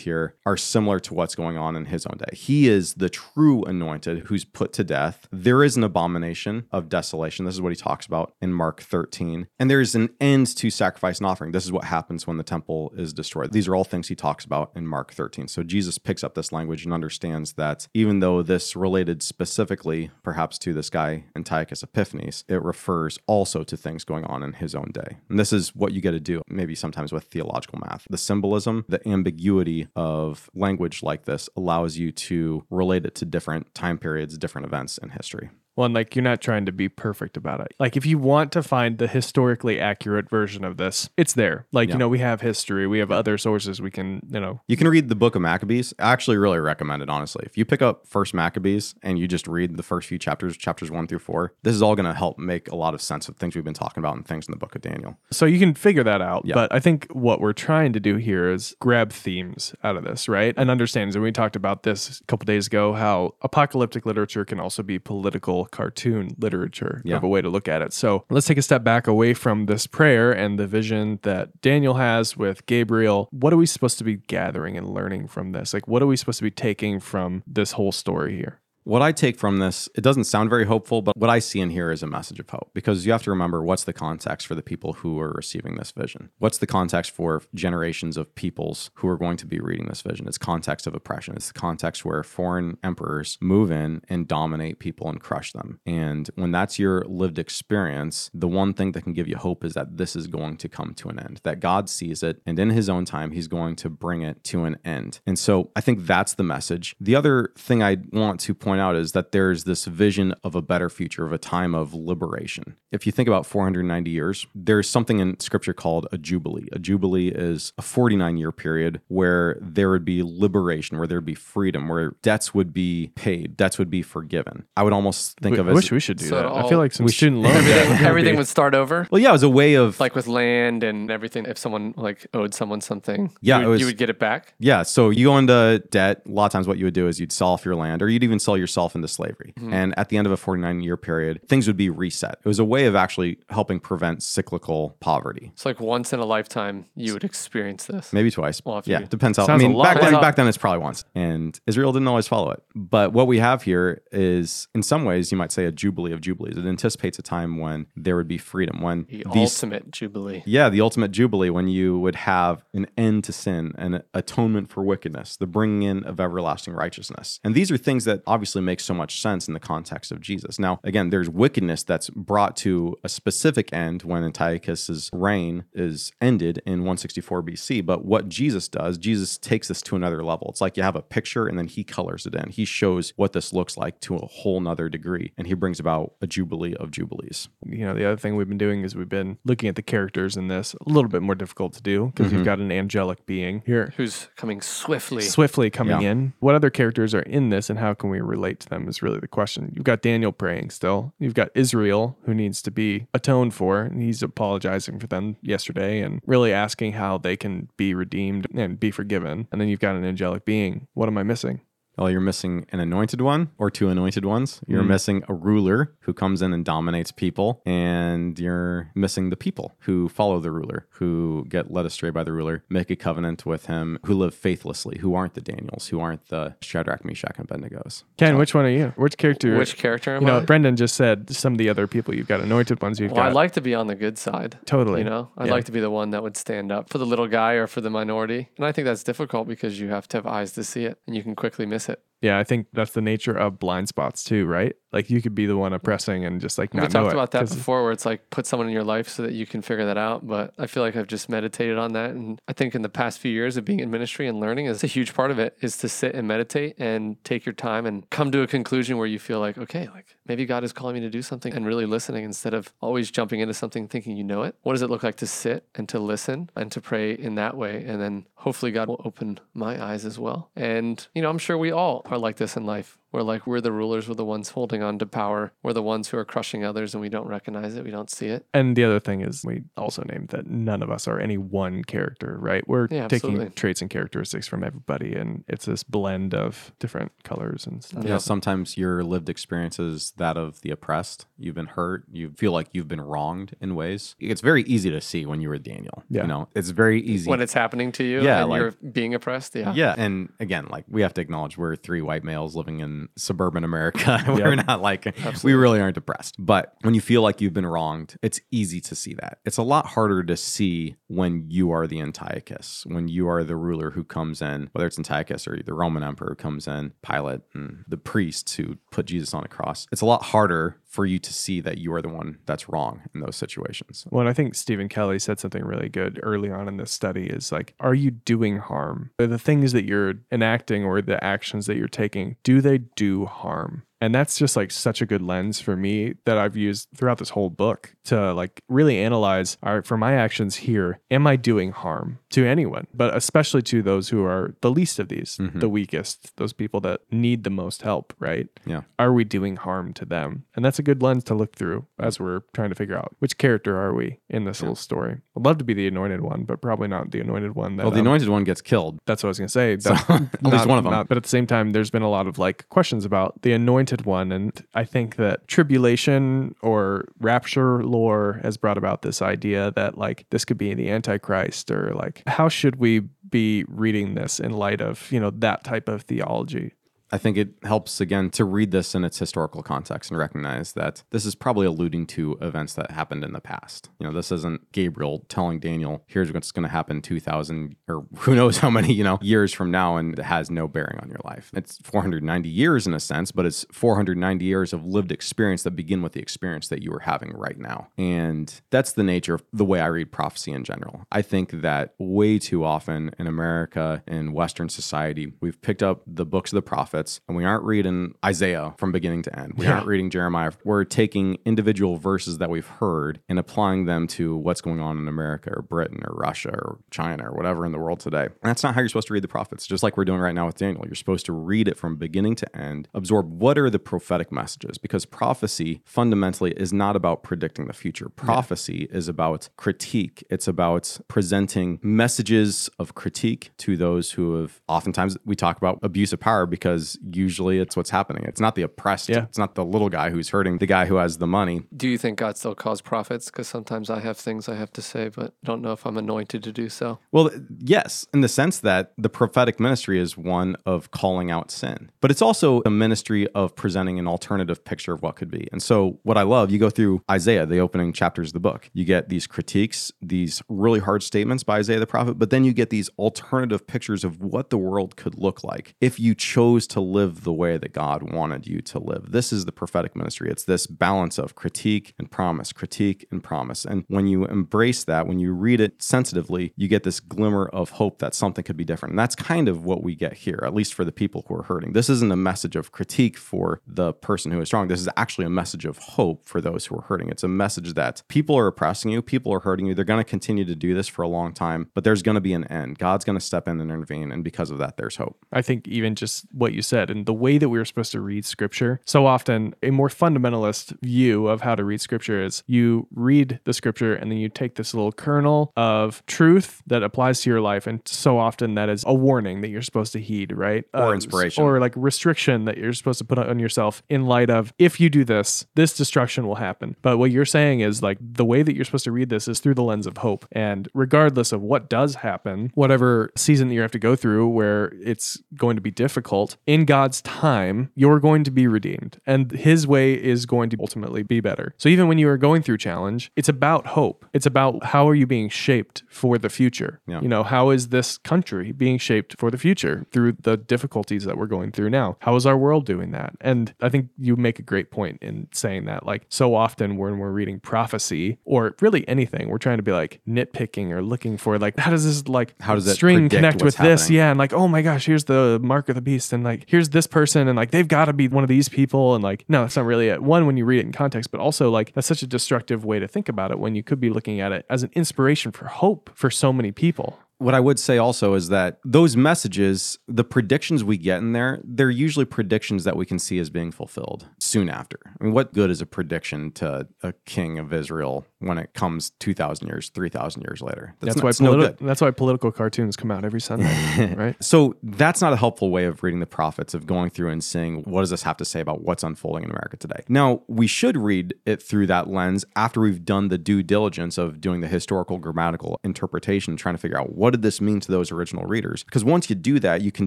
here 0.00 0.36
are 0.46 0.56
similar 0.56 0.98
to 1.00 1.14
what's 1.14 1.34
going 1.34 1.58
on 1.58 1.76
in 1.76 1.86
his 1.86 2.06
own 2.06 2.16
day. 2.16 2.34
He 2.34 2.68
is 2.68 2.94
the 2.94 3.09
true 3.10 3.64
anointed 3.64 4.26
who's 4.26 4.44
put 4.44 4.72
to 4.74 4.84
death. 4.84 5.28
There 5.30 5.62
is 5.62 5.76
an 5.76 5.84
abomination 5.84 6.66
of 6.72 6.88
desolation. 6.88 7.44
This 7.44 7.54
is 7.54 7.60
what 7.60 7.72
he 7.72 7.76
talks 7.76 8.06
about 8.06 8.34
in 8.40 8.52
Mark 8.52 8.80
13. 8.80 9.48
And 9.58 9.70
there's 9.70 9.94
an 9.94 10.10
end 10.20 10.56
to 10.56 10.70
sacrifice 10.70 11.18
and 11.18 11.26
offering. 11.26 11.52
This 11.52 11.64
is 11.64 11.72
what 11.72 11.84
happens 11.84 12.26
when 12.26 12.36
the 12.36 12.42
temple 12.42 12.92
is 12.96 13.12
destroyed. 13.12 13.52
These 13.52 13.68
are 13.68 13.76
all 13.76 13.84
things 13.84 14.08
he 14.08 14.14
talks 14.14 14.44
about 14.44 14.70
in 14.74 14.86
Mark 14.86 15.12
13. 15.12 15.48
So 15.48 15.62
Jesus 15.62 15.98
picks 15.98 16.24
up 16.24 16.34
this 16.34 16.52
language 16.52 16.84
and 16.84 16.94
understands 16.94 17.54
that 17.54 17.88
even 17.94 18.20
though 18.20 18.42
this 18.42 18.76
related 18.76 19.22
specifically 19.22 20.10
perhaps 20.22 20.58
to 20.58 20.72
this 20.72 20.90
guy 20.90 21.24
Antiochus 21.36 21.82
Epiphanes, 21.82 22.44
it 22.48 22.62
refers 22.62 23.18
also 23.26 23.64
to 23.64 23.76
things 23.76 24.04
going 24.04 24.24
on 24.24 24.42
in 24.42 24.54
his 24.54 24.74
own 24.74 24.90
day. 24.92 25.18
And 25.28 25.38
this 25.38 25.52
is 25.52 25.74
what 25.74 25.92
you 25.92 26.00
get 26.00 26.12
to 26.12 26.20
do 26.20 26.42
maybe 26.48 26.74
sometimes 26.74 27.12
with 27.12 27.24
theological 27.24 27.78
math. 27.78 28.06
The 28.10 28.18
symbolism, 28.18 28.84
the 28.88 29.06
ambiguity 29.08 29.88
of 29.96 30.50
language 30.54 31.02
like 31.02 31.24
this 31.24 31.48
allows 31.56 31.96
you 31.96 32.12
to 32.12 32.64
relate 32.70 32.89
it 33.06 33.14
to 33.16 33.24
different 33.24 33.74
time 33.74 33.98
periods, 33.98 34.36
different 34.38 34.66
events 34.66 34.98
in 34.98 35.10
history. 35.10 35.50
Well, 35.76 35.86
and 35.86 35.94
like 35.94 36.14
you're 36.14 36.22
not 36.22 36.40
trying 36.40 36.66
to 36.66 36.72
be 36.72 36.88
perfect 36.88 37.36
about 37.36 37.60
it. 37.60 37.74
Like 37.78 37.96
if 37.96 38.04
you 38.04 38.18
want 38.18 38.52
to 38.52 38.62
find 38.62 38.98
the 38.98 39.06
historically 39.06 39.80
accurate 39.80 40.28
version 40.28 40.64
of 40.64 40.76
this, 40.76 41.08
it's 41.16 41.32
there. 41.34 41.66
Like, 41.72 41.88
Yeah. 41.88 41.94
you 41.94 41.98
know, 41.98 42.08
we 42.08 42.18
have 42.18 42.40
history, 42.40 42.86
we 42.86 42.98
have 42.98 43.10
other 43.10 43.38
sources 43.38 43.80
we 43.80 43.90
can, 43.90 44.20
you 44.30 44.40
know, 44.40 44.60
You 44.68 44.76
can 44.76 44.88
read 44.88 45.08
the 45.08 45.14
book 45.14 45.34
of 45.34 45.42
Maccabees. 45.42 45.94
I 45.98 46.12
actually 46.12 46.36
really 46.38 46.58
recommend 46.58 47.02
it, 47.02 47.08
honestly. 47.08 47.44
If 47.46 47.56
you 47.56 47.64
pick 47.64 47.82
up 47.82 48.06
First 48.06 48.34
Maccabees 48.34 48.94
and 49.02 49.18
you 49.18 49.26
just 49.28 49.46
read 49.46 49.76
the 49.76 49.82
first 49.82 50.08
few 50.08 50.18
chapters, 50.18 50.56
chapters 50.56 50.90
one 50.90 51.06
through 51.06 51.20
four, 51.20 51.54
this 51.62 51.74
is 51.74 51.82
all 51.82 51.94
going 51.94 52.06
to 52.06 52.14
help 52.14 52.38
make 52.38 52.70
a 52.70 52.76
lot 52.76 52.94
of 52.94 53.00
sense 53.00 53.28
of 53.28 53.36
things 53.36 53.54
we've 53.54 53.64
been 53.64 53.74
talking 53.74 54.00
about 54.02 54.16
and 54.16 54.26
things 54.26 54.46
in 54.46 54.52
the 54.52 54.58
book 54.58 54.74
of 54.74 54.82
Daniel. 54.82 55.18
So 55.30 55.46
you 55.46 55.58
can 55.58 55.74
figure 55.74 56.04
that 56.04 56.20
out. 56.20 56.42
Yeah. 56.44 56.54
But 56.54 56.72
I 56.74 56.80
think 56.80 57.06
what 57.12 57.40
we're 57.40 57.52
trying 57.52 57.92
to 57.94 58.00
do 58.00 58.16
here 58.16 58.50
is 58.50 58.74
grab 58.80 59.12
themes 59.12 59.74
out 59.82 59.96
of 59.96 60.04
this, 60.04 60.28
right? 60.28 60.54
And 60.56 60.70
understand. 60.70 61.14
And 61.14 61.22
we 61.22 61.32
talked 61.32 61.56
about 61.56 61.82
this 61.82 62.20
a 62.20 62.24
couple 62.24 62.44
days 62.44 62.66
ago 62.66 62.92
how 62.92 63.34
apocalyptic 63.42 64.04
literature 64.06 64.44
can 64.44 64.60
also 64.60 64.82
be 64.82 64.98
political 64.98 65.59
cartoon 65.66 66.30
literature 66.38 67.02
Yeah. 67.04 67.16
of 67.16 67.22
a 67.22 67.28
way 67.28 67.40
to 67.40 67.48
look 67.48 67.68
at 67.68 67.82
it. 67.82 67.92
So 67.92 68.24
let's 68.30 68.46
take 68.46 68.58
a 68.58 68.62
step 68.62 68.82
back 68.84 69.06
away 69.06 69.34
from 69.34 69.66
this 69.66 69.86
prayer 69.86 70.32
and 70.32 70.58
the 70.58 70.66
vision 70.66 71.18
that 71.22 71.60
Daniel 71.60 71.94
has 71.94 72.36
with 72.36 72.64
Gabriel. 72.66 73.28
What 73.30 73.52
are 73.52 73.56
we 73.56 73.66
supposed 73.66 73.98
to 73.98 74.04
be 74.04 74.16
gathering 74.16 74.76
and 74.76 74.88
learning 74.88 75.28
from 75.28 75.52
this? 75.52 75.72
Like, 75.74 75.86
what 75.88 76.02
are 76.02 76.06
we 76.06 76.16
supposed 76.16 76.38
to 76.38 76.44
be 76.44 76.50
taking 76.50 77.00
from 77.00 77.42
this 77.46 77.72
whole 77.72 77.92
story 77.92 78.36
here? 78.36 78.60
What 78.84 79.02
I 79.02 79.12
take 79.12 79.38
from 79.38 79.58
this, 79.58 79.88
it 79.94 80.00
doesn't 80.00 80.24
sound 80.24 80.48
very 80.48 80.64
hopeful, 80.64 81.02
but 81.02 81.16
what 81.16 81.30
I 81.30 81.38
see 81.38 81.60
in 81.60 81.70
here 81.70 81.90
is 81.90 82.02
a 82.02 82.06
message 82.06 82.40
of 82.40 82.48
hope 82.48 82.70
because 82.72 83.04
you 83.04 83.12
have 83.12 83.22
to 83.24 83.30
remember 83.30 83.62
what's 83.62 83.84
the 83.84 83.92
context 83.92 84.46
for 84.46 84.54
the 84.54 84.62
people 84.62 84.94
who 84.94 85.20
are 85.20 85.32
receiving 85.32 85.76
this 85.76 85.90
vision? 85.90 86.30
What's 86.38 86.58
the 86.58 86.66
context 86.66 87.10
for 87.10 87.42
generations 87.54 88.16
of 88.16 88.34
peoples 88.34 88.90
who 88.94 89.08
are 89.08 89.18
going 89.18 89.36
to 89.36 89.46
be 89.46 89.60
reading 89.60 89.86
this 89.86 90.00
vision? 90.00 90.26
It's 90.26 90.38
context 90.38 90.86
of 90.86 90.94
oppression. 90.94 91.36
It's 91.36 91.52
the 91.52 91.58
context 91.60 92.04
where 92.04 92.22
foreign 92.22 92.78
emperors 92.82 93.36
move 93.40 93.70
in 93.70 94.02
and 94.08 94.26
dominate 94.26 94.78
people 94.78 95.08
and 95.08 95.20
crush 95.20 95.52
them. 95.52 95.80
And 95.84 96.30
when 96.34 96.50
that's 96.50 96.78
your 96.78 97.04
lived 97.04 97.38
experience, 97.38 98.30
the 98.32 98.48
one 98.48 98.72
thing 98.72 98.92
that 98.92 99.02
can 99.02 99.12
give 99.12 99.28
you 99.28 99.36
hope 99.36 99.62
is 99.62 99.74
that 99.74 99.98
this 99.98 100.16
is 100.16 100.26
going 100.26 100.56
to 100.56 100.68
come 100.68 100.94
to 100.94 101.10
an 101.10 101.20
end, 101.20 101.40
that 101.44 101.60
God 101.60 101.90
sees 101.90 102.22
it 102.22 102.40
and 102.46 102.58
in 102.58 102.70
his 102.70 102.88
own 102.88 103.04
time, 103.04 103.32
he's 103.32 103.48
going 103.48 103.76
to 103.76 103.90
bring 103.90 104.22
it 104.22 104.42
to 104.44 104.64
an 104.64 104.78
end. 104.84 105.20
And 105.26 105.38
so 105.38 105.70
I 105.76 105.80
think 105.80 106.06
that's 106.06 106.34
the 106.34 106.42
message. 106.42 106.96
The 106.98 107.14
other 107.14 107.52
thing 107.56 107.82
I 107.82 107.98
want 108.12 108.40
to 108.40 108.54
point 108.54 108.79
out 108.80 108.96
is 108.96 109.12
that 109.12 109.32
there's 109.32 109.64
this 109.64 109.84
vision 109.84 110.34
of 110.42 110.54
a 110.54 110.62
better 110.62 110.88
future, 110.90 111.24
of 111.24 111.32
a 111.32 111.38
time 111.38 111.74
of 111.74 111.94
liberation. 111.94 112.76
If 112.90 113.06
you 113.06 113.12
think 113.12 113.28
about 113.28 113.46
490 113.46 114.10
years, 114.10 114.46
there's 114.54 114.88
something 114.88 115.18
in 115.20 115.38
scripture 115.38 115.72
called 115.72 116.06
a 116.12 116.18
jubilee. 116.18 116.68
A 116.72 116.78
jubilee 116.78 117.28
is 117.28 117.72
a 117.78 117.82
49 117.82 118.36
year 118.36 118.50
period 118.52 119.00
where 119.08 119.56
there 119.60 119.90
would 119.90 120.04
be 120.04 120.22
liberation, 120.24 120.98
where 120.98 121.06
there'd 121.06 121.24
be 121.24 121.34
freedom, 121.34 121.88
where 121.88 122.14
debts 122.22 122.52
would 122.54 122.72
be 122.72 123.12
paid, 123.14 123.56
debts 123.56 123.78
would 123.78 123.90
be 123.90 124.02
forgiven. 124.02 124.64
I 124.76 124.82
would 124.82 124.92
almost 124.92 125.38
think 125.40 125.54
We- 125.54 125.60
of 125.60 125.68
I 125.68 125.72
wish 125.72 125.92
we 125.92 126.00
should 126.00 126.16
do 126.18 126.26
So 126.26 126.36
that. 126.36 126.46
it 126.46 126.52
I 126.52 126.68
feel 126.68 126.78
like 126.78 126.92
some 126.92 127.06
we 127.06 127.12
should- 127.12 127.16
student 127.18 127.42
loan 127.42 127.52
debt 127.52 127.62
Everything, 127.64 127.90
would 127.98 128.06
everything 128.06 128.36
would 128.38 128.48
start 128.48 128.74
over. 128.74 129.06
well, 129.10 129.20
yeah, 129.20 129.28
it 129.28 129.32
was 129.32 129.42
a 129.42 129.48
way 129.48 129.74
of 129.74 130.00
Like 130.00 130.14
with 130.14 130.26
land 130.26 130.82
and 130.82 131.10
everything, 131.10 131.44
if 131.46 131.58
someone 131.58 131.94
like 131.96 132.26
owed 132.34 132.54
someone 132.54 132.80
something, 132.80 133.30
Yeah, 133.40 133.58
you 133.60 133.66
would, 133.66 133.70
was- 133.72 133.80
you 133.80 133.86
would 133.86 133.98
get 133.98 134.10
it 134.10 134.18
back. 134.18 134.54
Yeah, 134.58 134.82
so 134.82 135.10
you 135.10 135.26
go 135.26 135.38
into 135.38 135.82
debt. 135.90 136.22
A 136.26 136.30
lot 136.30 136.46
of 136.46 136.52
times, 136.52 136.66
what 136.66 136.78
you 136.78 136.84
would 136.86 136.94
do 136.94 137.06
is 137.08 137.20
you'd 137.20 137.32
sell 137.32 137.48
off 137.48 137.64
your 137.64 137.76
land, 137.76 138.02
or 138.02 138.08
you'd 138.08 138.24
even 138.24 138.38
sell 138.38 138.56
yourself 138.60 138.94
into 138.94 139.08
slavery. 139.08 139.52
Mm-hmm. 139.58 139.72
And 139.72 139.98
at 139.98 140.08
the 140.08 140.16
end 140.16 140.26
of 140.26 140.32
a 140.32 140.36
49 140.36 140.80
year 140.80 140.96
period, 140.96 141.40
things 141.48 141.66
would 141.66 141.76
be 141.76 141.90
reset. 141.90 142.38
It 142.44 142.48
was 142.48 142.58
a 142.58 142.64
way 142.64 142.86
of 142.86 142.94
actually 142.94 143.38
helping 143.48 143.80
prevent 143.80 144.22
cyclical 144.22 144.96
poverty. 145.00 145.50
It's 145.54 145.64
like 145.64 145.80
once 145.80 146.12
in 146.12 146.20
a 146.20 146.24
lifetime 146.24 146.86
you 146.94 147.14
would 147.14 147.24
experience 147.24 147.86
this. 147.86 148.12
Maybe 148.12 148.30
twice. 148.30 148.62
Well, 148.64 148.82
yeah, 148.84 149.00
you- 149.00 149.06
depends 149.06 149.38
how. 149.38 149.44
I 149.44 149.46
Sounds 149.46 149.62
a 149.64 149.68
mean, 149.68 149.82
back 149.82 150.00
then, 150.00 150.12
back 150.20 150.36
then 150.36 150.46
it's 150.46 150.58
probably 150.58 150.78
once, 150.80 151.04
and 151.14 151.58
Israel 151.66 151.92
didn't 151.92 152.08
always 152.08 152.28
follow 152.28 152.50
it. 152.52 152.62
But 152.74 153.12
what 153.12 153.26
we 153.26 153.38
have 153.38 153.62
here 153.62 154.02
is, 154.12 154.68
in 154.74 154.82
some 154.82 155.04
ways, 155.04 155.32
you 155.32 155.38
might 155.38 155.52
say 155.52 155.64
a 155.64 155.72
jubilee 155.72 156.12
of 156.12 156.20
jubilees. 156.20 156.56
It 156.56 156.66
anticipates 156.66 157.18
a 157.18 157.22
time 157.22 157.58
when 157.58 157.86
there 157.96 158.16
would 158.16 158.28
be 158.28 158.38
freedom, 158.38 158.80
when 158.80 159.06
The 159.08 159.24
these 159.32 159.54
ultimate 159.62 159.90
jubilee. 159.90 160.42
yeah, 160.46 160.68
the 160.68 160.80
ultimate 160.80 161.10
jubilee 161.12 161.50
when 161.50 161.68
you 161.68 161.98
would 161.98 162.16
have 162.16 162.64
an 162.74 162.86
end 162.96 163.24
to 163.24 163.32
sin 163.32 163.74
and 163.78 164.02
atonement 164.14 164.68
for 164.70 164.82
wickedness, 164.82 165.36
the 165.36 165.46
bringing 165.46 165.82
in 165.82 166.04
of 166.04 166.20
everlasting 166.20 166.74
righteousness. 166.74 167.40
And 167.44 167.54
these 167.54 167.70
are 167.70 167.76
things 167.76 168.04
that 168.04 168.22
obviously 168.26 168.49
make 168.58 168.80
so 168.80 168.94
much 168.94 169.20
sense 169.20 169.48
in 169.48 169.54
the 169.54 169.60
context 169.60 170.10
of 170.12 170.20
Jesus. 170.20 170.58
Now, 170.58 170.80
again, 170.84 171.10
there's 171.10 171.28
wickedness 171.28 171.82
that's 171.82 172.10
brought 172.10 172.56
to 172.58 172.96
a 173.04 173.08
specific 173.08 173.72
end 173.72 174.02
when 174.02 174.24
Antiochus's 174.24 175.10
reign 175.12 175.64
is 175.72 176.12
ended 176.20 176.62
in 176.66 176.80
164 176.80 177.42
BC. 177.42 177.84
But 177.84 178.04
what 178.04 178.28
Jesus 178.28 178.68
does, 178.68 178.98
Jesus 178.98 179.38
takes 179.38 179.68
this 179.68 179.82
to 179.82 179.96
another 179.96 180.24
level. 180.24 180.48
It's 180.50 180.60
like 180.60 180.76
you 180.76 180.82
have 180.82 180.96
a 180.96 181.02
picture 181.02 181.46
and 181.46 181.58
then 181.58 181.66
he 181.66 181.84
colors 181.84 182.26
it 182.26 182.34
in. 182.34 182.50
He 182.50 182.64
shows 182.64 183.12
what 183.16 183.32
this 183.32 183.52
looks 183.52 183.76
like 183.76 184.00
to 184.00 184.16
a 184.16 184.26
whole 184.26 184.60
nother 184.60 184.88
degree. 184.88 185.32
And 185.36 185.46
he 185.46 185.54
brings 185.54 185.78
about 185.80 186.14
a 186.20 186.26
jubilee 186.26 186.74
of 186.74 186.90
jubilees. 186.90 187.48
you 187.66 187.84
know, 187.84 187.94
the 187.94 188.06
other 188.06 188.16
thing 188.16 188.36
we've 188.36 188.48
been 188.48 188.58
doing 188.58 188.82
is 188.82 188.94
we've 188.94 189.08
been 189.08 189.38
looking 189.44 189.68
at 189.68 189.76
the 189.76 189.82
characters 189.82 190.36
in 190.36 190.48
this 190.48 190.74
a 190.74 190.90
little 190.90 191.10
bit 191.10 191.22
more 191.22 191.34
difficult 191.34 191.72
to 191.74 191.82
do 191.82 192.06
because 192.06 192.32
you've 192.32 192.40
mm-hmm. 192.40 192.44
got 192.44 192.58
an 192.58 192.72
angelic 192.72 193.26
being 193.26 193.62
here 193.66 193.92
Who's 193.96 194.28
coming 194.36 194.60
swiftly. 194.60 195.22
swiftly 195.22 195.70
coming 195.70 196.00
Yeah. 196.00 196.10
in. 196.10 196.32
What 196.40 196.54
other 196.54 196.70
characters 196.70 197.14
are 197.14 197.20
in 197.20 197.50
this 197.50 197.70
and 197.70 197.78
how 197.78 197.94
can 197.94 198.10
we 198.10 198.20
relate 198.20 198.39
to 198.60 198.68
them 198.68 198.88
is 198.88 199.02
really 199.02 199.20
the 199.20 199.28
question. 199.28 199.72
You've 199.74 199.84
got 199.84 200.02
Daniel 200.02 200.32
praying 200.32 200.70
still. 200.70 201.12
You've 201.18 201.34
got 201.34 201.50
Israel 201.54 202.16
who 202.24 202.34
needs 202.34 202.62
to 202.62 202.70
be 202.70 203.06
atoned 203.14 203.54
for 203.54 203.82
and 203.82 204.02
he's 204.02 204.22
apologizing 204.22 204.98
for 204.98 205.06
them 205.06 205.36
yesterday 205.42 206.00
and 206.00 206.20
really 206.26 206.52
asking 206.52 206.92
how 206.92 207.18
they 207.18 207.36
can 207.36 207.68
be 207.76 207.94
redeemed 207.94 208.46
and 208.54 208.80
be 208.80 208.90
forgiven. 208.90 209.46
And 209.52 209.60
then 209.60 209.68
you've 209.68 209.80
got 209.80 209.96
an 209.96 210.04
angelic 210.04 210.44
being. 210.44 210.88
What 210.94 211.08
am 211.08 211.18
I 211.18 211.22
missing? 211.22 211.60
Well, 212.00 212.10
you're 212.10 212.22
missing 212.22 212.64
an 212.72 212.80
anointed 212.80 213.20
one 213.20 213.50
or 213.58 213.70
two 213.70 213.90
anointed 213.90 214.24
ones. 214.24 214.62
You're 214.66 214.80
mm-hmm. 214.80 214.88
missing 214.88 215.22
a 215.28 215.34
ruler 215.34 215.92
who 216.00 216.14
comes 216.14 216.40
in 216.40 216.54
and 216.54 216.64
dominates 216.64 217.12
people, 217.12 217.60
and 217.66 218.38
you're 218.38 218.90
missing 218.94 219.28
the 219.28 219.36
people 219.36 219.74
who 219.80 220.08
follow 220.08 220.40
the 220.40 220.50
ruler, 220.50 220.86
who 220.92 221.44
get 221.50 221.70
led 221.70 221.84
astray 221.84 222.08
by 222.08 222.24
the 222.24 222.32
ruler, 222.32 222.64
make 222.70 222.88
a 222.88 222.96
covenant 222.96 223.44
with 223.44 223.66
him, 223.66 223.98
who 224.06 224.14
live 224.14 224.34
faithlessly, 224.34 224.96
who 225.00 225.14
aren't 225.14 225.34
the 225.34 225.42
Daniels, 225.42 225.88
who 225.88 226.00
aren't 226.00 226.28
the 226.28 226.56
Shadrach, 226.62 227.04
Meshach, 227.04 227.34
and 227.36 227.46
Abednego's. 227.46 228.04
Ken, 228.16 228.38
which 228.38 228.54
one 228.54 228.64
are 228.64 228.70
you? 228.70 228.94
Which 228.96 229.18
character? 229.18 229.58
Which 229.58 229.76
character 229.76 230.16
am 230.16 230.22
you 230.22 230.28
know, 230.28 230.38
I? 230.38 230.44
Brendan 230.46 230.76
just 230.76 230.96
said 230.96 231.28
some 231.36 231.52
of 231.52 231.58
the 231.58 231.68
other 231.68 231.86
people. 231.86 232.14
You've 232.14 232.28
got 232.28 232.40
anointed 232.40 232.80
ones. 232.80 232.98
You've 232.98 233.12
Well, 233.12 233.24
got 233.24 233.28
I'd 233.28 233.34
like 233.34 233.52
to 233.52 233.60
be 233.60 233.74
on 233.74 233.88
the 233.88 233.94
good 233.94 234.16
side. 234.16 234.58
Totally. 234.64 235.00
You 235.00 235.04
know, 235.04 235.32
I'd 235.36 235.48
Yeah. 235.48 235.52
like 235.52 235.66
to 235.66 235.72
be 235.72 235.80
the 235.80 235.90
one 235.90 236.12
that 236.12 236.22
would 236.22 236.38
stand 236.38 236.72
up 236.72 236.88
for 236.88 236.96
the 236.96 237.04
little 237.04 237.28
guy 237.28 237.52
or 237.54 237.66
for 237.66 237.82
the 237.82 237.90
minority. 237.90 238.48
And 238.56 238.64
I 238.64 238.72
think 238.72 238.86
that's 238.86 239.02
difficult 239.02 239.46
because 239.46 239.78
you 239.78 239.88
have 239.90 240.08
to 240.08 240.16
have 240.16 240.26
eyes 240.26 240.52
to 240.52 240.64
see 240.64 240.86
it 240.86 240.98
and 241.06 241.14
you 241.14 241.22
can 241.22 241.36
quickly 241.36 241.66
miss 241.66 241.89
it. 241.89 241.89
Yeah, 242.20 242.38
I 242.38 242.44
think 242.44 242.66
that's 242.72 242.92
the 242.92 243.00
nature 243.00 243.36
of 243.36 243.58
blind 243.58 243.88
spots 243.88 244.22
too, 244.22 244.46
right? 244.46 244.76
Like 244.92 245.08
you 245.08 245.22
could 245.22 245.34
be 245.34 245.46
the 245.46 245.56
one 245.56 245.72
oppressing 245.72 246.24
and 246.24 246.40
just 246.40 246.58
like 246.58 246.74
We 246.74 246.80
not 246.80 246.92
know 246.92 247.02
talked 247.02 247.12
about 247.12 247.30
that 247.30 247.48
before 247.48 247.82
where 247.82 247.92
it's 247.92 248.04
like 248.04 248.28
put 248.30 248.46
someone 248.46 248.66
in 248.66 248.74
your 248.74 248.84
life 248.84 249.08
so 249.08 249.22
that 249.22 249.32
you 249.32 249.46
can 249.46 249.62
figure 249.62 249.86
that 249.86 249.96
out. 249.96 250.26
But 250.26 250.52
I 250.58 250.66
feel 250.66 250.82
like 250.82 250.96
I've 250.96 251.06
just 251.06 251.28
meditated 251.28 251.78
on 251.78 251.92
that. 251.92 252.10
And 252.10 252.40
I 252.48 252.52
think 252.52 252.74
in 252.74 252.82
the 252.82 252.88
past 252.88 253.20
few 253.20 253.30
years 253.30 253.56
of 253.56 253.64
being 253.64 253.80
in 253.80 253.90
ministry 253.90 254.26
and 254.26 254.40
learning 254.40 254.66
is 254.66 254.82
a 254.82 254.88
huge 254.88 255.14
part 255.14 255.30
of 255.30 255.38
it 255.38 255.56
is 255.60 255.76
to 255.78 255.88
sit 255.88 256.14
and 256.14 256.26
meditate 256.26 256.74
and 256.78 257.22
take 257.24 257.46
your 257.46 257.52
time 257.52 257.86
and 257.86 258.08
come 258.10 258.32
to 258.32 258.42
a 258.42 258.46
conclusion 258.46 258.98
where 258.98 259.06
you 259.06 259.18
feel 259.18 259.38
like, 259.38 259.56
okay, 259.56 259.88
like 259.94 260.16
maybe 260.26 260.44
God 260.44 260.64
is 260.64 260.72
calling 260.72 260.94
me 260.94 261.00
to 261.00 261.10
do 261.10 261.22
something 261.22 261.54
and 261.54 261.64
really 261.64 261.86
listening 261.86 262.24
instead 262.24 262.52
of 262.52 262.72
always 262.80 263.10
jumping 263.10 263.40
into 263.40 263.54
something 263.54 263.86
thinking 263.86 264.16
you 264.16 264.24
know 264.24 264.42
it. 264.42 264.56
What 264.62 264.72
does 264.72 264.82
it 264.82 264.90
look 264.90 265.02
like 265.04 265.16
to 265.16 265.26
sit 265.26 265.66
and 265.76 265.88
to 265.88 265.98
listen 266.00 266.50
and 266.56 266.70
to 266.72 266.80
pray 266.80 267.12
in 267.12 267.36
that 267.36 267.56
way? 267.56 267.84
And 267.86 268.00
then 268.00 268.26
hopefully 268.34 268.72
God 268.72 268.88
will 268.88 269.00
open 269.04 269.38
my 269.54 269.82
eyes 269.82 270.04
as 270.04 270.18
well. 270.18 270.50
And, 270.56 271.06
you 271.14 271.22
know, 271.22 271.30
I'm 271.30 271.38
sure 271.38 271.56
we 271.56 271.70
all 271.70 272.02
are 272.10 272.18
like 272.18 272.36
this 272.36 272.56
in 272.56 272.66
life. 272.66 272.98
We're 273.12 273.22
like, 273.22 273.46
we're 273.46 273.60
the 273.60 273.72
rulers, 273.72 274.08
we're 274.08 274.14
the 274.14 274.24
ones 274.24 274.50
holding 274.50 274.82
on 274.82 274.98
to 275.00 275.06
power, 275.06 275.52
we're 275.62 275.72
the 275.72 275.82
ones 275.82 276.08
who 276.08 276.16
are 276.18 276.24
crushing 276.24 276.64
others, 276.64 276.94
and 276.94 277.00
we 277.00 277.08
don't 277.08 277.26
recognize 277.26 277.74
it, 277.74 277.84
we 277.84 277.90
don't 277.90 278.08
see 278.10 278.26
it. 278.28 278.46
And 278.54 278.76
the 278.76 278.84
other 278.84 279.00
thing 279.00 279.20
is, 279.20 279.44
we 279.44 279.62
also 279.76 280.04
named 280.04 280.28
that 280.28 280.46
none 280.46 280.82
of 280.82 280.90
us 280.90 281.08
are 281.08 281.18
any 281.18 281.36
one 281.36 281.82
character, 281.82 282.38
right? 282.40 282.66
We're 282.68 282.86
Yeah, 282.90 283.08
taking 283.08 283.30
absolutely. 283.30 283.50
traits 283.56 283.80
and 283.80 283.90
characteristics 283.90 284.46
from 284.46 284.62
everybody, 284.62 285.14
and 285.14 285.44
it's 285.48 285.64
this 285.64 285.82
blend 285.82 286.34
of 286.34 286.72
different 286.78 287.10
colors 287.24 287.66
and 287.66 287.82
stuff. 287.82 288.04
Yeah, 288.04 288.18
sometimes 288.18 288.76
your 288.76 289.02
lived 289.02 289.28
experience 289.28 289.78
is 289.80 290.12
that 290.18 290.36
of 290.36 290.60
the 290.60 290.70
oppressed. 290.70 291.26
You've 291.36 291.54
been 291.56 291.66
hurt. 291.66 292.04
You 292.12 292.30
feel 292.36 292.52
like 292.52 292.68
you've 292.72 292.88
been 292.88 293.00
wronged 293.00 293.56
in 293.60 293.74
ways. 293.74 294.14
It's 294.20 294.40
very 294.40 294.62
easy 294.62 294.90
to 294.90 295.00
see 295.00 295.26
when 295.26 295.40
you 295.40 295.48
were 295.48 295.58
Daniel. 295.58 296.04
Yeah. 296.08 296.22
You 296.22 296.28
know, 296.28 296.48
it's 296.54 296.70
very 296.70 297.00
easy. 297.02 297.28
When 297.28 297.40
it's 297.40 297.54
happening 297.54 297.90
to 297.92 298.04
you 298.04 298.22
Yeah, 298.22 298.42
and 298.42 298.50
like- 298.50 298.60
you're 298.60 298.74
being 298.92 299.14
oppressed, 299.14 299.54
yeah. 299.56 299.72
Yeah. 299.74 299.94
And 299.98 300.32
again, 300.38 300.66
like 300.70 300.84
we 300.88 301.02
have 301.02 301.14
to 301.14 301.20
acknowledge 301.20 301.58
we're 301.58 301.74
three 301.76 302.02
white 302.02 302.22
males 302.24 302.54
living 302.54 302.80
in 302.80 302.99
in 303.00 303.08
suburban 303.16 303.64
America. 303.64 304.22
we're 304.28 304.56
not 304.56 304.82
like, 304.82 305.14
we 305.42 305.54
really 305.54 305.80
aren't 305.80 305.94
depressed. 305.94 306.36
But 306.38 306.74
when 306.82 306.94
you 306.94 307.00
feel 307.00 307.22
like 307.22 307.40
you've 307.40 307.54
been 307.54 307.66
wronged, 307.66 308.16
it's 308.22 308.40
easy 308.50 308.80
to 308.82 308.94
see 308.94 309.14
that. 309.14 309.38
It's 309.44 309.56
a 309.56 309.62
lot 309.62 309.86
harder 309.86 310.22
to 310.24 310.36
see 310.36 310.96
when 311.08 311.46
you 311.48 311.70
are 311.70 311.86
the 311.86 312.00
Antiochus, 312.00 312.84
when 312.86 313.08
you 313.08 313.28
are 313.28 313.44
the 313.44 313.56
ruler 313.56 313.90
who 313.92 314.04
comes 314.04 314.42
in, 314.42 314.68
whether 314.72 314.86
it's 314.86 314.98
Antiochus 314.98 315.46
or 315.46 315.60
the 315.62 315.74
Roman 315.74 316.02
emperor 316.02 316.30
who 316.30 316.34
comes 316.36 316.66
in, 316.66 316.92
Pilate, 317.02 317.42
and 317.54 317.84
the 317.88 317.96
priests 317.96 318.54
who 318.56 318.76
put 318.90 319.06
Jesus 319.06 319.34
on 319.34 319.44
a 319.44 319.48
cross. 319.48 319.86
It's 319.92 320.02
a 320.02 320.06
lot 320.06 320.22
harder 320.22 320.76
for 320.90 321.06
you 321.06 321.20
to 321.20 321.32
see 321.32 321.60
that 321.60 321.78
you 321.78 321.94
are 321.94 322.02
the 322.02 322.08
one 322.08 322.38
that's 322.46 322.68
wrong 322.68 323.02
in 323.14 323.20
those 323.20 323.36
situations. 323.36 324.04
Well, 324.10 324.22
and 324.22 324.28
I 324.28 324.32
think 324.32 324.56
Stephen 324.56 324.88
Kelly 324.88 325.20
said 325.20 325.38
something 325.38 325.64
really 325.64 325.88
good 325.88 326.18
early 326.20 326.50
on 326.50 326.66
in 326.66 326.78
this 326.78 326.90
study 326.90 327.26
is 327.26 327.52
like, 327.52 327.74
are 327.78 327.94
you 327.94 328.10
doing 328.10 328.58
harm? 328.58 329.12
Are 329.20 329.28
the 329.28 329.38
things 329.38 329.70
that 329.70 329.84
you're 329.84 330.14
enacting 330.32 330.84
or 330.84 331.00
the 331.00 331.22
actions 331.22 331.66
that 331.66 331.76
you're 331.76 331.86
taking, 331.86 332.36
do 332.42 332.60
they 332.60 332.78
do 332.78 333.26
harm? 333.26 333.84
And 334.00 334.14
that's 334.14 334.38
just 334.38 334.56
like 334.56 334.70
such 334.70 335.02
a 335.02 335.06
good 335.06 335.22
lens 335.22 335.60
for 335.60 335.76
me 335.76 336.14
that 336.24 336.38
I've 336.38 336.56
used 336.56 336.88
throughout 336.96 337.18
this 337.18 337.30
whole 337.30 337.50
book 337.50 337.94
to 338.04 338.32
like 338.32 338.62
really 338.68 338.98
analyze 338.98 339.58
all 339.62 339.74
right, 339.74 339.86
for 339.86 339.96
my 339.96 340.14
actions 340.14 340.56
here, 340.56 341.00
am 341.10 341.26
I 341.26 341.36
doing 341.36 341.72
harm 341.72 342.18
to 342.30 342.46
anyone, 342.46 342.86
but 342.94 343.14
especially 343.14 343.62
to 343.62 343.82
those 343.82 344.08
who 344.08 344.24
are 344.24 344.54
the 344.62 344.70
least 344.70 344.98
of 344.98 345.08
these, 345.08 345.38
the 345.54 345.68
weakest, 345.68 346.34
those 346.36 346.52
people 346.52 346.80
that 346.80 347.00
need 347.10 347.44
the 347.44 347.50
most 347.50 347.82
help, 347.82 348.14
right? 348.18 348.48
Yeah. 348.64 348.82
Are 348.98 349.12
we 349.12 349.24
doing 349.24 349.56
harm 349.56 349.92
to 349.94 350.04
them? 350.04 350.44
And 350.54 350.64
that's 350.64 350.78
a 350.78 350.82
good 350.82 351.02
lens 351.02 351.24
to 351.24 351.34
look 351.34 351.54
through 351.54 351.86
as 351.98 352.18
we're 352.18 352.40
trying 352.54 352.70
to 352.70 352.74
figure 352.74 352.96
out 352.96 353.14
which 353.18 353.36
character 353.38 353.76
are 353.78 353.92
we 353.94 354.18
in 354.28 354.44
this 354.44 354.60
little 354.62 354.76
story. 354.76 355.20
I'd 355.36 355.44
love 355.44 355.58
to 355.58 355.64
be 355.64 355.74
the 355.74 355.86
anointed 355.86 356.20
one, 356.22 356.44
but 356.44 356.62
probably 356.62 356.88
not 356.88 357.10
the 357.10 357.20
anointed 357.20 357.54
one. 357.54 357.76
That, 357.76 357.84
Well, 357.84 357.90
the 357.92 358.00
um, 358.00 358.06
anointed 358.06 358.28
one 358.28 358.44
gets 358.44 358.60
killed. 358.62 358.98
that's 359.06 359.22
what 359.22 359.28
I 359.28 359.30
was 359.30 359.38
gonna 359.38 359.48
say. 359.48 359.76
That- 359.76 360.10
at 360.10 360.42
least 360.44 360.66
one 360.66 360.78
of 360.78 360.84
them. 360.84 361.06
but 361.08 361.16
at 361.16 361.22
the 361.22 361.28
same 361.28 361.46
time, 361.46 361.72
there's 361.72 361.90
been 361.90 362.02
a 362.02 362.10
lot 362.10 362.26
of 362.26 362.38
like 362.38 362.68
questions 362.68 363.04
about 363.04 363.42
the 363.42 363.52
anointed 363.52 363.89
one, 363.98 364.32
and 364.32 364.64
I 364.74 364.84
think 364.84 365.16
that 365.16 365.48
tribulation 365.48 366.54
or 366.62 367.06
rapture 367.18 367.82
lore 367.84 368.40
has 368.42 368.56
brought 368.56 368.78
about 368.78 369.02
this 369.02 369.20
idea 369.20 369.72
that 369.72 369.98
like 369.98 370.26
this 370.30 370.44
could 370.44 370.58
be 370.58 370.72
the 370.74 370.90
antichrist, 370.90 371.70
or 371.70 371.94
like 371.94 372.22
how 372.26 372.48
should 372.48 372.76
we 372.76 373.00
be 373.28 373.64
reading 373.68 374.14
this 374.14 374.40
in 374.40 374.52
light 374.52 374.80
of 374.80 375.10
you 375.12 375.20
know 375.20 375.30
that 375.30 375.64
type 375.64 375.88
of 375.88 376.02
theology? 376.02 376.72
I 377.12 377.18
think 377.18 377.36
it 377.36 377.54
helps 377.64 378.00
again 378.00 378.30
to 378.30 378.44
read 378.44 378.70
this 378.70 378.94
in 378.94 379.04
its 379.04 379.18
historical 379.18 379.62
context 379.62 380.10
and 380.10 380.18
recognize 380.18 380.74
that 380.74 381.02
this 381.10 381.26
is 381.26 381.34
probably 381.34 381.66
alluding 381.66 382.06
to 382.08 382.38
events 382.40 382.74
that 382.74 382.92
happened 382.92 383.24
in 383.24 383.32
the 383.32 383.40
past. 383.40 383.90
You 383.98 384.06
know, 384.06 384.12
this 384.12 384.30
isn't 384.30 384.70
Gabriel 384.72 385.24
telling 385.28 385.58
Daniel, 385.58 386.04
here's 386.06 386.32
what's 386.32 386.52
going 386.52 386.64
to 386.64 386.68
happen 386.68 387.02
2000 387.02 387.76
or 387.88 388.06
who 388.18 388.34
knows 388.34 388.58
how 388.58 388.70
many, 388.70 388.92
you 388.92 389.04
know, 389.04 389.18
years 389.20 389.52
from 389.52 389.70
now 389.70 389.96
and 389.96 390.18
it 390.18 390.22
has 390.22 390.50
no 390.50 390.68
bearing 390.68 390.98
on 391.00 391.08
your 391.08 391.20
life. 391.24 391.50
It's 391.54 391.78
490 391.82 392.48
years 392.48 392.86
in 392.86 392.94
a 392.94 393.00
sense, 393.00 393.32
but 393.32 393.44
it's 393.44 393.66
490 393.72 394.44
years 394.44 394.72
of 394.72 394.84
lived 394.84 395.10
experience 395.10 395.64
that 395.64 395.72
begin 395.72 396.02
with 396.02 396.12
the 396.12 396.20
experience 396.20 396.68
that 396.68 396.82
you 396.82 396.92
are 396.92 397.00
having 397.00 397.32
right 397.32 397.58
now. 397.58 397.88
And 397.98 398.52
that's 398.70 398.92
the 398.92 399.02
nature 399.02 399.34
of 399.34 399.42
the 399.52 399.64
way 399.64 399.80
I 399.80 399.86
read 399.86 400.12
prophecy 400.12 400.52
in 400.52 400.64
general. 400.64 401.06
I 401.10 401.22
think 401.22 401.50
that 401.62 401.94
way 401.98 402.38
too 402.38 402.64
often 402.64 403.10
in 403.18 403.26
America 403.26 404.02
in 404.06 404.32
Western 404.32 404.68
society, 404.68 405.32
we've 405.40 405.60
picked 405.60 405.82
up 405.82 406.02
the 406.06 406.24
books 406.24 406.52
of 406.52 406.56
the 406.56 406.62
prophets 406.62 406.99
and 407.28 407.36
we 407.36 407.44
aren't 407.44 407.64
reading 407.64 408.14
Isaiah 408.24 408.74
from 408.78 408.92
beginning 408.92 409.22
to 409.22 409.38
end. 409.38 409.54
We 409.56 409.66
aren't 409.66 409.86
reading 409.86 410.10
Jeremiah. 410.10 410.52
We're 410.64 410.84
taking 410.84 411.38
individual 411.44 411.96
verses 411.96 412.38
that 412.38 412.50
we've 412.50 412.66
heard 412.66 413.20
and 413.28 413.38
applying 413.38 413.86
them 413.86 414.06
to 414.08 414.36
what's 414.36 414.60
going 414.60 414.80
on 414.80 414.98
in 414.98 415.08
America 415.08 415.50
or 415.54 415.62
Britain 415.62 416.00
or 416.04 416.14
Russia 416.14 416.50
or 416.50 416.78
China 416.90 417.28
or 417.28 417.32
whatever 417.32 417.64
in 417.64 417.72
the 417.72 417.78
world 417.78 418.00
today. 418.00 418.24
And 418.24 418.34
that's 418.42 418.62
not 418.62 418.74
how 418.74 418.80
you're 418.80 418.88
supposed 418.88 419.08
to 419.08 419.14
read 419.14 419.22
the 419.22 419.28
prophets, 419.28 419.66
just 419.66 419.82
like 419.82 419.96
we're 419.96 420.04
doing 420.04 420.20
right 420.20 420.34
now 420.34 420.46
with 420.46 420.56
Daniel. 420.56 420.84
You're 420.86 420.94
supposed 420.94 421.26
to 421.26 421.32
read 421.32 421.68
it 421.68 421.76
from 421.76 421.96
beginning 421.96 422.36
to 422.36 422.56
end, 422.56 422.88
absorb 422.94 423.40
what 423.40 423.58
are 423.58 423.70
the 423.70 423.78
prophetic 423.78 424.30
messages, 424.30 424.78
because 424.78 425.04
prophecy 425.06 425.82
fundamentally 425.84 426.52
is 426.52 426.72
not 426.72 426.96
about 426.96 427.22
predicting 427.22 427.66
the 427.66 427.72
future. 427.72 428.08
Prophecy 428.08 428.88
is 428.90 429.08
about 429.08 429.48
critique, 429.56 430.24
it's 430.30 430.48
about 430.48 430.98
presenting 431.08 431.78
messages 431.82 432.68
of 432.78 432.94
critique 432.94 433.50
to 433.58 433.76
those 433.76 434.12
who 434.12 434.40
have 434.40 434.60
oftentimes 434.68 435.16
we 435.24 435.36
talk 435.36 435.56
about 435.56 435.78
abuse 435.82 436.12
of 436.12 436.20
power 436.20 436.46
because 436.46 436.89
usually 437.12 437.58
it's 437.58 437.76
what's 437.76 437.90
happening. 437.90 438.24
It's 438.24 438.40
not 438.40 438.54
the 438.54 438.62
oppressed, 438.62 439.08
Yeah. 439.08 439.24
it's 439.24 439.38
not 439.38 439.54
the 439.54 439.64
little 439.64 439.88
guy 439.88 440.10
who's 440.10 440.30
hurting 440.30 440.58
the 440.58 440.66
guy 440.66 440.86
who 440.86 440.96
has 440.96 441.18
the 441.18 441.26
money. 441.26 441.62
Do 441.76 441.88
you 441.88 441.98
think 441.98 442.18
God 442.18 442.36
still 442.36 442.54
calls 442.54 442.80
prophets? 442.80 443.26
Because 443.26 443.48
sometimes 443.48 443.90
I 443.90 444.00
have 444.00 444.16
things 444.16 444.48
I 444.48 444.54
have 444.56 444.72
to 444.72 444.82
say, 444.82 445.08
but 445.08 445.34
I 445.42 445.46
don't 445.46 445.62
know 445.62 445.72
if 445.72 445.86
I'm 445.86 445.96
anointed 445.96 446.42
to 446.44 446.52
do 446.52 446.68
so. 446.68 446.98
Well, 447.12 447.30
yes, 447.58 448.06
in 448.14 448.20
the 448.20 448.28
sense 448.28 448.58
that 448.60 448.92
the 448.96 449.08
prophetic 449.08 449.58
ministry 449.60 449.98
is 450.00 450.16
one 450.16 450.56
of 450.66 450.90
calling 450.90 451.30
out 451.30 451.50
sin, 451.50 451.90
but 452.00 452.10
it's 452.10 452.22
also 452.22 452.62
a 452.66 452.70
ministry 452.70 453.26
of 453.34 453.54
presenting 453.56 453.98
an 453.98 454.06
alternative 454.06 454.64
picture 454.64 454.92
of 454.92 455.02
what 455.02 455.16
could 455.16 455.30
be. 455.30 455.48
And 455.52 455.62
so, 455.62 455.98
what 456.02 456.16
I 456.16 456.22
love, 456.22 456.50
you 456.50 456.58
go 456.58 456.70
through 456.70 457.02
Isaiah, 457.10 457.46
the 457.46 457.58
opening 457.58 457.92
chapters 457.92 458.28
of 458.28 458.32
the 458.34 458.40
book, 458.40 458.70
you 458.72 458.84
get 458.84 459.08
these 459.08 459.26
critiques, 459.26 459.92
these 460.02 460.42
really 460.48 460.80
hard 460.80 461.02
statements 461.02 461.42
by 461.44 461.58
Isaiah 461.58 461.78
the 461.80 461.86
prophet, 461.86 462.18
but 462.18 462.30
then 462.30 462.44
you 462.44 462.52
get 462.52 462.70
these 462.70 462.88
alternative 462.98 463.66
pictures 463.66 464.04
of 464.04 464.20
what 464.20 464.50
the 464.50 464.58
world 464.58 464.96
could 464.96 465.16
look 465.18 465.42
like 465.44 465.74
if 465.80 465.98
you 466.00 466.14
chose 466.14 466.66
to 466.68 466.79
live 466.80 467.24
the 467.24 467.32
way 467.32 467.56
that 467.58 467.72
God 467.72 468.12
wanted 468.12 468.46
you 468.46 468.60
to 468.62 468.78
live. 468.78 469.12
This 469.12 469.32
is 469.32 469.44
the 469.44 469.52
prophetic 469.52 469.94
ministry. 469.94 470.30
It's 470.30 470.44
this 470.44 470.66
balance 470.66 471.18
of 471.18 471.34
critique 471.34 471.94
and 471.98 472.10
promise, 472.10 472.52
critique 472.52 473.06
and 473.10 473.22
promise. 473.22 473.64
And 473.64 473.84
when 473.88 474.06
you 474.06 474.24
embrace 474.26 474.84
that, 474.84 475.06
when 475.06 475.18
you 475.18 475.32
read 475.32 475.60
it 475.60 475.82
sensitively, 475.82 476.52
you 476.56 476.68
get 476.68 476.82
this 476.82 477.00
glimmer 477.00 477.46
of 477.46 477.70
hope 477.70 477.98
that 477.98 478.14
something 478.14 478.44
could 478.44 478.56
be 478.56 478.64
different. 478.64 478.92
And 478.92 478.98
that's 478.98 479.14
kind 479.14 479.48
of 479.48 479.64
what 479.64 479.82
we 479.82 479.94
get 479.94 480.14
here, 480.14 480.40
at 480.42 480.54
least 480.54 480.74
for 480.74 480.84
the 480.84 480.92
people 480.92 481.24
who 481.28 481.34
are 481.36 481.44
hurting. 481.44 481.72
This 481.72 481.90
isn't 481.90 482.12
a 482.12 482.16
message 482.16 482.56
of 482.56 482.72
critique 482.72 483.16
for 483.16 483.60
the 483.66 483.92
person 483.92 484.32
who 484.32 484.40
is 484.40 484.48
strong. 484.48 484.68
This 484.68 484.80
is 484.80 484.88
actually 484.96 485.26
a 485.26 485.30
message 485.30 485.64
of 485.64 485.78
hope 485.78 486.26
for 486.26 486.40
those 486.40 486.66
who 486.66 486.76
are 486.76 486.82
hurting. 486.82 487.08
It's 487.08 487.22
a 487.22 487.28
message 487.28 487.74
that 487.74 488.02
people 488.08 488.36
are 488.36 488.46
oppressing 488.46 488.90
you, 488.90 489.02
people 489.02 489.32
are 489.32 489.40
hurting 489.40 489.66
you. 489.66 489.74
They're 489.74 489.84
going 489.84 490.02
to 490.02 490.08
continue 490.08 490.44
to 490.44 490.54
do 490.54 490.74
this 490.74 490.88
for 490.88 491.02
a 491.02 491.08
long 491.08 491.32
time, 491.32 491.70
but 491.74 491.84
there's 491.84 492.02
going 492.02 492.14
to 492.16 492.20
be 492.20 492.32
an 492.32 492.44
end. 492.44 492.78
God's 492.78 493.04
going 493.04 493.18
to 493.18 493.24
step 493.24 493.48
in 493.48 493.60
and 493.60 493.70
intervene. 493.70 494.12
And 494.12 494.24
because 494.24 494.50
of 494.50 494.58
that, 494.58 494.76
there's 494.76 494.96
hope. 494.96 495.24
I 495.32 495.42
think 495.42 495.66
even 495.68 495.94
just 495.94 496.26
what 496.32 496.52
you 496.52 496.62
said 496.70 496.90
and 496.90 497.04
the 497.04 497.12
way 497.12 497.36
that 497.36 497.48
we 497.48 497.58
were 497.58 497.64
supposed 497.64 497.92
to 497.92 498.00
read 498.00 498.24
scripture. 498.24 498.80
So 498.86 499.06
often, 499.06 499.54
a 499.62 499.70
more 499.70 499.88
fundamentalist 499.88 500.80
view 500.82 501.26
of 501.26 501.42
how 501.42 501.54
to 501.54 501.64
read 501.64 501.80
scripture 501.80 502.22
is 502.22 502.42
you 502.46 502.86
read 502.94 503.40
the 503.44 503.52
scripture 503.52 503.94
and 503.94 504.10
then 504.10 504.18
you 504.18 504.28
take 504.28 504.54
this 504.54 504.72
little 504.72 504.92
kernel 504.92 505.52
of 505.56 506.04
truth 506.06 506.62
that 506.66 506.82
applies 506.82 507.20
to 507.22 507.30
your 507.30 507.40
life. 507.40 507.66
And 507.66 507.80
so 507.86 508.18
often, 508.18 508.54
that 508.54 508.68
is 508.68 508.84
a 508.86 508.94
warning 508.94 509.40
that 509.42 509.48
you're 509.48 509.62
supposed 509.62 509.92
to 509.92 510.00
heed, 510.00 510.32
right? 510.32 510.64
Or 510.72 510.88
Um, 510.88 510.94
inspiration. 510.94 511.44
Or 511.44 511.58
like 511.60 511.74
restriction 511.76 512.44
that 512.44 512.56
you're 512.56 512.72
supposed 512.72 512.98
to 512.98 513.04
put 513.04 513.18
on 513.18 513.38
yourself 513.38 513.82
in 513.88 514.06
light 514.06 514.30
of 514.30 514.54
if 514.58 514.80
you 514.80 514.88
do 514.88 515.04
this, 515.04 515.46
this 515.56 515.76
destruction 515.76 516.26
will 516.26 516.36
happen. 516.36 516.76
But 516.82 516.98
what 516.98 517.10
you're 517.10 517.24
saying 517.24 517.60
is 517.60 517.82
like 517.82 517.98
the 518.00 518.24
way 518.24 518.42
that 518.42 518.54
you're 518.54 518.64
supposed 518.64 518.84
to 518.84 518.92
read 518.92 519.08
this 519.08 519.26
is 519.28 519.40
through 519.40 519.54
the 519.54 519.62
lens 519.62 519.86
of 519.86 519.98
hope. 519.98 520.26
And 520.32 520.68
regardless 520.74 521.32
of 521.32 521.42
what 521.42 521.68
does 521.68 521.96
happen, 521.96 522.52
whatever 522.54 523.10
season 523.16 523.48
that 523.48 523.54
you 523.54 523.60
have 523.60 523.72
to 523.72 523.78
go 523.78 523.96
through 523.96 524.28
where 524.28 524.72
it's 524.82 525.20
going 525.36 525.56
to 525.56 525.62
be 525.62 525.70
difficult, 525.70 526.36
in 526.50 526.64
God's 526.64 527.00
time, 527.02 527.70
you're 527.76 528.00
going 528.00 528.24
to 528.24 528.30
be 528.32 528.48
redeemed. 528.48 529.00
And 529.06 529.30
his 529.30 529.68
way 529.68 529.94
is 529.94 530.26
going 530.26 530.50
to 530.50 530.56
ultimately 530.58 531.04
be 531.04 531.20
better. 531.20 531.54
So 531.58 531.68
even 531.68 531.86
when 531.86 531.96
you 531.98 532.08
are 532.08 532.16
going 532.16 532.42
through 532.42 532.58
challenge, 532.58 533.12
it's 533.14 533.28
about 533.28 533.68
hope. 533.68 534.04
It's 534.12 534.26
about 534.26 534.64
how 534.64 534.88
are 534.88 534.96
you 534.96 535.06
being 535.06 535.28
shaped 535.28 535.84
for 535.88 536.18
the 536.18 536.28
future? 536.28 536.80
Yeah. 536.88 537.02
You 537.02 537.08
know, 537.08 537.22
how 537.22 537.50
is 537.50 537.68
this 537.68 537.98
country 537.98 538.50
being 538.50 538.78
shaped 538.78 539.14
for 539.16 539.30
the 539.30 539.38
future 539.38 539.86
through 539.92 540.16
the 540.22 540.36
difficulties 540.36 541.04
that 541.04 541.16
we're 541.16 541.28
going 541.28 541.52
through 541.52 541.70
now? 541.70 541.96
How 542.00 542.16
is 542.16 542.26
our 542.26 542.36
world 542.36 542.66
doing 542.66 542.90
that? 542.90 543.14
And 543.20 543.54
I 543.60 543.68
think 543.68 543.90
you 543.96 544.16
make 544.16 544.40
a 544.40 544.42
great 544.42 544.72
point 544.72 544.98
in 545.00 545.28
saying 545.32 545.66
that. 545.66 545.86
Like, 545.86 546.06
so 546.08 546.34
often 546.34 546.76
when 546.76 546.98
we're 546.98 547.12
reading 547.12 547.38
prophecy 547.38 548.18
or 548.24 548.56
really 548.60 548.86
anything, 548.88 549.28
we're 549.28 549.38
trying 549.38 549.58
to 549.58 549.62
be 549.62 549.70
like 549.70 550.00
nitpicking 550.04 550.72
or 550.72 550.82
looking 550.82 551.16
for 551.16 551.38
like, 551.38 551.56
how 551.60 551.70
does 551.70 551.84
this 551.84 552.08
like 552.08 552.34
How 552.40 552.56
does 552.56 552.66
it 552.66 552.74
string 552.74 553.08
connect 553.08 553.36
with 553.36 553.56
what's 553.56 553.84
this? 553.84 553.88
Yeah. 553.88 554.10
And 554.10 554.18
like, 554.18 554.32
oh 554.32 554.48
my 554.48 554.62
gosh, 554.62 554.86
here's 554.86 555.04
the 555.04 555.38
mark 555.40 555.68
of 555.68 555.76
the 555.76 555.80
beast. 555.80 556.12
And 556.12 556.24
like, 556.24 556.39
here's 556.46 556.70
this 556.70 556.86
person. 556.86 557.28
And 557.28 557.36
like, 557.36 557.50
they've 557.50 557.68
got 557.68 557.86
to 557.86 557.92
be 557.92 558.08
one 558.08 558.24
of 558.24 558.28
these 558.28 558.48
people. 558.48 558.94
And 558.94 559.02
like, 559.02 559.24
no, 559.28 559.42
that's 559.42 559.56
not 559.56 559.64
really 559.64 559.88
it. 559.88 560.02
One, 560.02 560.26
when 560.26 560.36
you 560.36 560.44
read 560.44 560.60
it 560.60 560.66
in 560.66 560.72
context, 560.72 561.10
but 561.10 561.20
also 561.20 561.50
like, 561.50 561.72
that's 561.72 561.86
such 561.86 562.02
a 562.02 562.06
destructive 562.06 562.64
way 562.64 562.78
to 562.78 562.88
think 562.88 563.08
about 563.08 563.30
it 563.30 563.38
when 563.38 563.54
you 563.54 563.62
could 563.62 563.80
be 563.80 563.90
looking 563.90 564.20
at 564.20 564.32
it 564.32 564.46
as 564.48 564.62
an 564.62 564.70
inspiration 564.74 565.32
for 565.32 565.46
hope 565.46 565.90
for 565.94 566.10
so 566.10 566.32
many 566.32 566.52
people. 566.52 566.98
What 567.18 567.34
I 567.34 567.40
would 567.40 567.58
say 567.58 567.76
also 567.76 568.14
is 568.14 568.30
that 568.30 568.60
those 568.64 568.96
messages, 568.96 569.78
the 569.86 570.04
predictions 570.04 570.64
we 570.64 570.78
get 570.78 570.98
in 570.98 571.12
there, 571.12 571.40
they're 571.44 571.68
usually 571.68 572.06
predictions 572.06 572.64
that 572.64 572.76
we 572.76 572.86
can 572.86 572.98
see 572.98 573.18
as 573.18 573.28
being 573.28 573.50
fulfilled 573.50 574.06
soon 574.30 574.48
after. 574.48 574.78
I 575.00 575.04
mean, 575.04 575.12
what 575.12 575.32
good 575.32 575.50
is 575.50 575.60
a 575.60 575.66
prediction 575.66 576.32
to 576.32 576.68
a 576.82 576.92
king 577.04 577.38
of 577.38 577.52
Israel 577.52 578.06
when 578.20 578.38
it 578.38 578.54
comes 578.54 578.90
2,000 579.00 579.46
years, 579.48 579.70
3,000 579.70 580.22
years 580.22 580.40
later? 580.40 580.74
That's, 580.80 580.96
not- 580.96 581.04
why 581.04 581.10
it's 581.10 581.20
no 581.20 581.36
good. 581.36 581.58
that's 581.60 581.80
why 581.80 581.90
political 581.90 582.30
cartoons 582.30 582.76
come 582.76 582.90
out 582.90 583.04
every 583.04 583.20
Sunday, 583.20 583.94
right? 583.98 584.16
So 584.22 584.56
that's 584.62 585.00
not 585.00 585.12
a 585.12 585.16
helpful 585.16 585.50
way 585.50 585.64
of 585.64 585.82
reading 585.82 586.00
the 586.00 586.06
prophets, 586.06 586.54
of 586.54 586.66
going 586.66 586.90
through 586.90 587.10
and 587.10 587.22
seeing 587.22 587.62
what 587.62 587.80
does 587.80 587.90
this 587.90 588.02
have 588.02 588.16
to 588.18 588.24
say 588.24 588.40
about 588.40 588.62
what's 588.62 588.82
unfolding 588.82 589.24
in 589.24 589.30
America 589.30 589.56
today. 589.56 589.82
Now, 589.88 590.22
we 590.28 590.46
should 590.46 590.76
read 590.76 591.14
it 591.26 591.42
through 591.42 591.66
that 591.68 591.88
lens 591.88 592.24
after 592.36 592.60
we've 592.60 592.84
done 592.84 593.08
the 593.08 593.18
due 593.18 593.42
diligence 593.42 593.98
of 593.98 594.20
doing 594.20 594.40
the 594.40 594.48
historical 594.48 594.98
grammatical 594.98 595.58
interpretation, 595.64 596.36
trying 596.36 596.54
to 596.54 596.60
figure 596.60 596.78
out 596.78 596.92
what 596.92 597.10
did 597.10 597.22
this 597.22 597.40
mean 597.40 597.60
to 597.60 597.70
those 597.72 597.90
original 597.90 598.24
readers? 598.24 598.62
Because 598.64 598.84
once 598.84 599.08
you 599.10 599.16
do 599.16 599.38
that, 599.40 599.62
you 599.62 599.72
can 599.72 599.86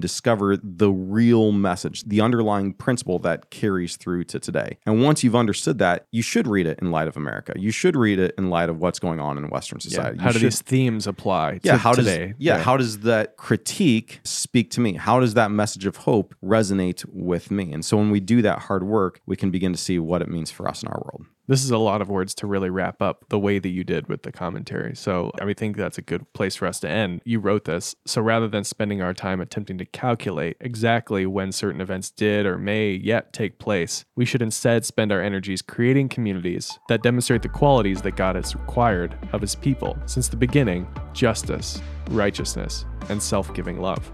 discover 0.00 0.56
the 0.56 0.90
real 0.90 1.52
message, 1.52 2.02
the 2.04 2.20
underlying 2.20 2.72
principle 2.72 3.18
that 3.20 3.50
carries 3.50 3.96
through 3.96 4.24
to 4.24 4.33
today. 4.42 4.78
And 4.86 5.02
once 5.02 5.22
you've 5.24 5.36
understood 5.36 5.78
that, 5.78 6.06
you 6.10 6.22
should 6.22 6.46
read 6.46 6.66
it 6.66 6.78
in 6.80 6.90
light 6.90 7.08
of 7.08 7.16
America. 7.16 7.52
You 7.56 7.70
should 7.70 7.96
read 7.96 8.18
it 8.18 8.34
in 8.38 8.50
light 8.50 8.68
of 8.68 8.78
what's 8.78 8.98
going 8.98 9.20
on 9.20 9.38
in 9.38 9.48
Western 9.50 9.80
society. 9.80 10.18
How 10.18 10.26
You 10.28 10.32
do 10.32 10.38
should- 10.40 10.46
these 10.46 10.62
themes 10.62 11.06
apply 11.06 11.60
yeah, 11.62 11.72
to 11.72 11.78
how 11.78 11.92
today? 11.92 12.26
does 12.28 12.34
yeah, 12.38 12.58
how 12.58 12.76
does 12.76 13.00
that 13.00 13.36
critique 13.36 14.20
speak 14.24 14.70
to 14.72 14.80
me? 14.80 14.94
How 14.94 15.20
does 15.20 15.34
that 15.34 15.50
message 15.50 15.86
of 15.86 15.96
hope 15.96 16.34
resonate 16.44 17.04
with 17.12 17.50
me? 17.50 17.72
And 17.72 17.84
so 17.84 17.96
when 17.96 18.10
we 18.10 18.20
do 18.20 18.42
that 18.42 18.60
hard 18.60 18.84
work, 18.84 19.20
we 19.26 19.36
can 19.36 19.50
begin 19.50 19.72
to 19.72 19.78
see 19.78 19.98
what 19.98 20.22
it 20.22 20.28
means 20.28 20.50
for 20.50 20.68
us 20.68 20.82
in 20.82 20.88
our 20.88 21.00
world. 21.04 21.26
This 21.46 21.62
is 21.62 21.70
a 21.70 21.78
lot 21.78 22.00
of 22.00 22.08
words 22.08 22.34
to 22.36 22.46
really 22.46 22.70
wrap 22.70 23.02
up 23.02 23.26
the 23.28 23.38
way 23.38 23.58
that 23.58 23.68
you 23.68 23.84
did 23.84 24.08
with 24.08 24.22
the 24.22 24.32
commentary. 24.32 24.96
So 24.96 25.30
I 25.38 25.44
would 25.44 25.58
think 25.58 25.76
that's 25.76 25.98
a 25.98 26.02
good 26.02 26.32
place 26.32 26.56
for 26.56 26.66
us 26.66 26.80
to 26.80 26.88
end. 26.88 27.20
You 27.24 27.38
wrote 27.38 27.66
this. 27.66 27.94
So 28.06 28.22
rather 28.22 28.48
than 28.48 28.64
spending 28.64 29.02
our 29.02 29.12
time 29.12 29.42
attempting 29.42 29.76
to 29.78 29.84
calculate 29.84 30.56
exactly 30.58 31.26
when 31.26 31.52
certain 31.52 31.82
events 31.82 32.10
did 32.10 32.46
or 32.46 32.56
may 32.56 32.92
yet 32.92 33.34
take 33.34 33.58
place, 33.58 34.06
we 34.16 34.24
should 34.24 34.40
instead 34.40 34.86
spend 34.86 35.12
our 35.12 35.20
energies 35.20 35.60
creating 35.60 36.08
communities 36.08 36.78
that 36.88 37.02
demonstrate 37.02 37.42
the 37.42 37.48
qualities 37.50 38.00
that 38.02 38.16
God 38.16 38.36
has 38.36 38.54
required 38.54 39.18
of 39.32 39.42
his 39.42 39.54
people 39.54 39.98
since 40.06 40.28
the 40.28 40.36
beginning 40.36 40.86
justice, 41.12 41.82
righteousness, 42.10 42.86
and 43.10 43.22
self 43.22 43.52
giving 43.52 43.80
love. 43.80 44.10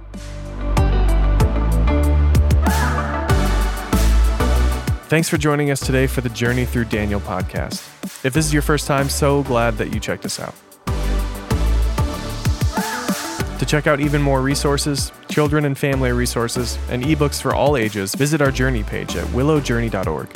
Thanks 5.10 5.28
for 5.28 5.38
joining 5.38 5.72
us 5.72 5.80
today 5.84 6.06
for 6.06 6.20
the 6.20 6.28
Journey 6.28 6.64
Through 6.64 6.84
Daniel 6.84 7.18
podcast. 7.18 7.84
If 8.24 8.32
this 8.32 8.46
is 8.46 8.52
your 8.52 8.62
first 8.62 8.86
time, 8.86 9.08
so 9.08 9.42
glad 9.42 9.76
that 9.78 9.92
you 9.92 9.98
checked 9.98 10.24
us 10.24 10.38
out. 10.38 10.54
To 13.58 13.66
check 13.66 13.88
out 13.88 13.98
even 13.98 14.22
more 14.22 14.40
resources, 14.40 15.10
children 15.28 15.64
and 15.64 15.76
family 15.76 16.12
resources, 16.12 16.78
and 16.90 17.02
ebooks 17.02 17.42
for 17.42 17.52
all 17.52 17.76
ages, 17.76 18.14
visit 18.14 18.40
our 18.40 18.52
Journey 18.52 18.84
page 18.84 19.16
at 19.16 19.26
willowjourney.org. 19.30 20.28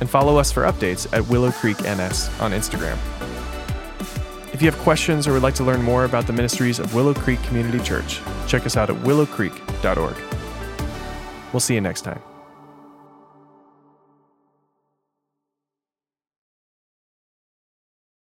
And 0.00 0.10
follow 0.10 0.36
us 0.36 0.50
for 0.50 0.64
updates 0.64 1.06
at 1.16 1.24
Willow 1.28 1.52
Creek 1.52 1.78
NS 1.82 2.28
on 2.40 2.50
Instagram. 2.50 2.98
If 4.52 4.60
you 4.60 4.68
have 4.68 4.80
questions 4.80 5.28
or 5.28 5.32
would 5.34 5.44
like 5.44 5.54
to 5.54 5.64
learn 5.64 5.80
more 5.80 6.06
about 6.06 6.26
the 6.26 6.32
ministries 6.32 6.80
of 6.80 6.92
Willow 6.92 7.14
Creek 7.14 7.40
Community 7.44 7.78
Church, 7.78 8.20
check 8.48 8.66
us 8.66 8.76
out 8.76 8.90
at 8.90 8.96
willowcreek.org. 8.96 10.16
We'll 11.52 11.60
see 11.60 11.74
you 11.74 11.80
next 11.80 12.00
time. 12.00 12.20